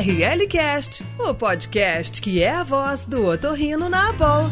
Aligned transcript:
ORLcast, 0.00 1.04
o 1.18 1.34
podcast 1.34 2.22
que 2.22 2.42
é 2.42 2.48
a 2.48 2.62
voz 2.62 3.04
do 3.04 3.26
otorrino 3.26 3.86
na 3.90 4.08
Abol. 4.08 4.50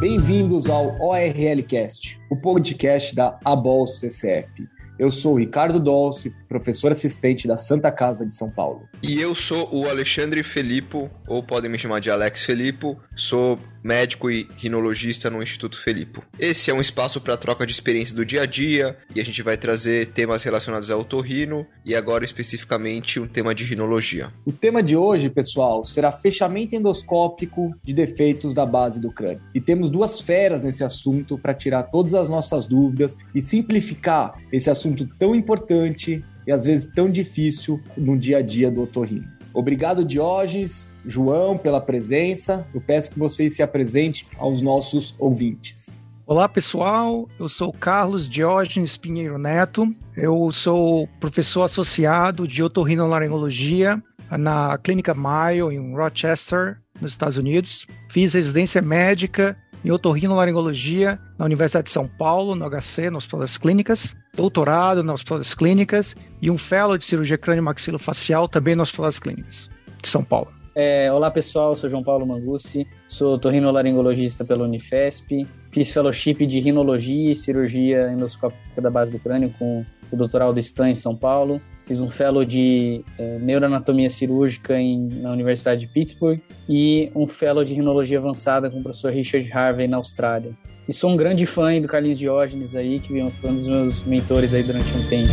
Bem-vindos 0.00 0.68
ao 0.68 1.00
ORLcast, 1.00 2.18
o 2.28 2.34
podcast 2.34 3.14
da 3.14 3.38
Abol 3.44 3.86
CCF. 3.86 4.66
Eu 4.98 5.08
sou 5.08 5.34
o 5.34 5.38
Ricardo 5.38 5.78
Dolce, 5.78 6.34
professor 6.48 6.90
assistente 6.90 7.46
da 7.46 7.56
Santa 7.56 7.92
Casa 7.92 8.26
de 8.26 8.34
São 8.34 8.50
Paulo. 8.50 8.88
E 9.00 9.20
eu 9.20 9.32
sou 9.32 9.72
o 9.72 9.88
Alexandre 9.88 10.42
Felipe, 10.42 11.08
ou 11.28 11.42
podem 11.44 11.70
me 11.70 11.78
chamar 11.78 12.00
de 12.00 12.10
Alex 12.10 12.42
Felipe, 12.42 12.96
sou 13.14 13.56
médico 13.86 14.28
e 14.28 14.48
rinologista 14.56 15.30
no 15.30 15.40
Instituto 15.40 15.80
Felipe. 15.80 16.20
Esse 16.38 16.70
é 16.70 16.74
um 16.74 16.80
espaço 16.80 17.20
para 17.20 17.36
troca 17.36 17.64
de 17.64 17.72
experiência 17.72 18.16
do 18.16 18.26
dia 18.26 18.42
a 18.42 18.46
dia 18.46 18.96
e 19.14 19.20
a 19.20 19.24
gente 19.24 19.42
vai 19.42 19.56
trazer 19.56 20.06
temas 20.06 20.42
relacionados 20.42 20.90
ao 20.90 21.00
otorrino 21.00 21.64
e 21.84 21.94
agora 21.94 22.24
especificamente 22.24 23.20
um 23.20 23.28
tema 23.28 23.54
de 23.54 23.62
rinologia. 23.62 24.32
O 24.44 24.50
tema 24.50 24.82
de 24.82 24.96
hoje, 24.96 25.30
pessoal, 25.30 25.84
será 25.84 26.10
fechamento 26.10 26.74
endoscópico 26.74 27.72
de 27.84 27.94
defeitos 27.94 28.54
da 28.54 28.66
base 28.66 29.00
do 29.00 29.12
crânio. 29.12 29.40
E 29.54 29.60
temos 29.60 29.88
duas 29.88 30.20
feras 30.20 30.64
nesse 30.64 30.82
assunto 30.82 31.38
para 31.38 31.54
tirar 31.54 31.84
todas 31.84 32.12
as 32.14 32.28
nossas 32.28 32.66
dúvidas 32.66 33.16
e 33.32 33.40
simplificar 33.40 34.36
esse 34.52 34.68
assunto 34.68 35.06
tão 35.16 35.32
importante 35.32 36.24
e 36.44 36.50
às 36.50 36.64
vezes 36.64 36.92
tão 36.92 37.08
difícil 37.08 37.80
no 37.96 38.18
dia 38.18 38.38
a 38.38 38.42
dia 38.42 38.68
do 38.68 38.82
otorrino. 38.82 39.36
Obrigado, 39.54 40.04
Diógenes, 40.04 40.90
João, 41.06 41.56
pela 41.56 41.80
presença. 41.80 42.66
Eu 42.74 42.80
peço 42.80 43.10
que 43.10 43.18
vocês 43.18 43.54
se 43.54 43.62
apresentem 43.62 44.26
aos 44.36 44.60
nossos 44.60 45.14
ouvintes. 45.18 46.06
Olá 46.26 46.48
pessoal, 46.48 47.28
eu 47.38 47.48
sou 47.48 47.72
Carlos 47.72 48.28
Diógenes 48.28 48.96
Pinheiro 48.96 49.38
Neto, 49.38 49.94
eu 50.16 50.50
sou 50.50 51.06
professor 51.20 51.62
associado 51.62 52.48
de 52.48 52.64
otorrinolaringologia 52.64 54.02
na 54.36 54.76
Clínica 54.76 55.14
Mayo 55.14 55.70
em 55.70 55.94
Rochester, 55.94 56.78
nos 57.00 57.12
Estados 57.12 57.38
Unidos. 57.38 57.86
Fiz 58.08 58.34
residência 58.34 58.82
médica 58.82 59.56
em 59.84 59.92
otorrinolaringologia 59.92 61.16
na 61.38 61.44
Universidade 61.44 61.86
de 61.86 61.92
São 61.92 62.08
Paulo, 62.08 62.56
no 62.56 62.68
HC, 62.68 63.08
no 63.08 63.18
Hospital 63.18 63.40
das 63.40 63.56
Clínicas, 63.56 64.16
doutorado 64.34 65.04
no 65.04 65.12
Hospital 65.12 65.38
das 65.38 65.54
Clínicas 65.54 66.16
e 66.42 66.50
um 66.50 66.58
fellow 66.58 66.98
de 66.98 67.04
cirurgia 67.04 67.38
crânio-maxilofacial 67.38 68.48
também 68.48 68.74
no 68.74 68.82
Hospital 68.82 69.04
das 69.04 69.20
Clínicas 69.20 69.70
de 70.02 70.08
São 70.08 70.24
Paulo. 70.24 70.55
É, 70.78 71.10
olá 71.10 71.30
pessoal, 71.30 71.74
sou 71.74 71.88
João 71.88 72.04
Paulo 72.04 72.26
Mangucci, 72.26 72.86
sou 73.08 73.38
torrinolaringologista 73.38 74.44
pela 74.44 74.64
Unifesp, 74.64 75.46
fiz 75.72 75.90
fellowship 75.90 76.46
de 76.46 76.60
rinologia 76.60 77.32
e 77.32 77.34
cirurgia 77.34 78.12
endoscópica 78.12 78.82
da 78.82 78.90
base 78.90 79.10
do 79.10 79.18
crânio 79.18 79.50
com 79.58 79.86
o 80.12 80.16
Dr. 80.18 80.42
Aldo 80.42 80.60
Stan 80.60 80.90
em 80.90 80.94
São 80.94 81.16
Paulo, 81.16 81.62
fiz 81.86 82.02
um 82.02 82.10
fellow 82.10 82.44
de 82.44 83.02
é, 83.18 83.38
neuroanatomia 83.38 84.10
cirúrgica 84.10 84.78
em, 84.78 85.08
na 85.22 85.32
Universidade 85.32 85.80
de 85.80 85.86
Pittsburgh 85.86 86.40
e 86.68 87.10
um 87.14 87.26
fellow 87.26 87.64
de 87.64 87.72
rinologia 87.72 88.18
avançada 88.18 88.68
com 88.68 88.80
o 88.80 88.82
professor 88.82 89.10
Richard 89.10 89.50
Harvey 89.50 89.88
na 89.88 89.96
Austrália. 89.96 90.50
E 90.86 90.92
sou 90.92 91.08
um 91.08 91.16
grande 91.16 91.46
fã 91.46 91.80
do 91.80 91.88
Carlinhos 91.88 92.18
Diógenes 92.18 92.76
aí, 92.76 93.00
que 93.00 93.14
foi 93.40 93.50
um 93.50 93.56
dos 93.56 93.66
meus 93.66 94.04
mentores 94.04 94.52
aí 94.52 94.62
durante 94.62 94.94
um 94.94 95.08
tempo. 95.08 95.32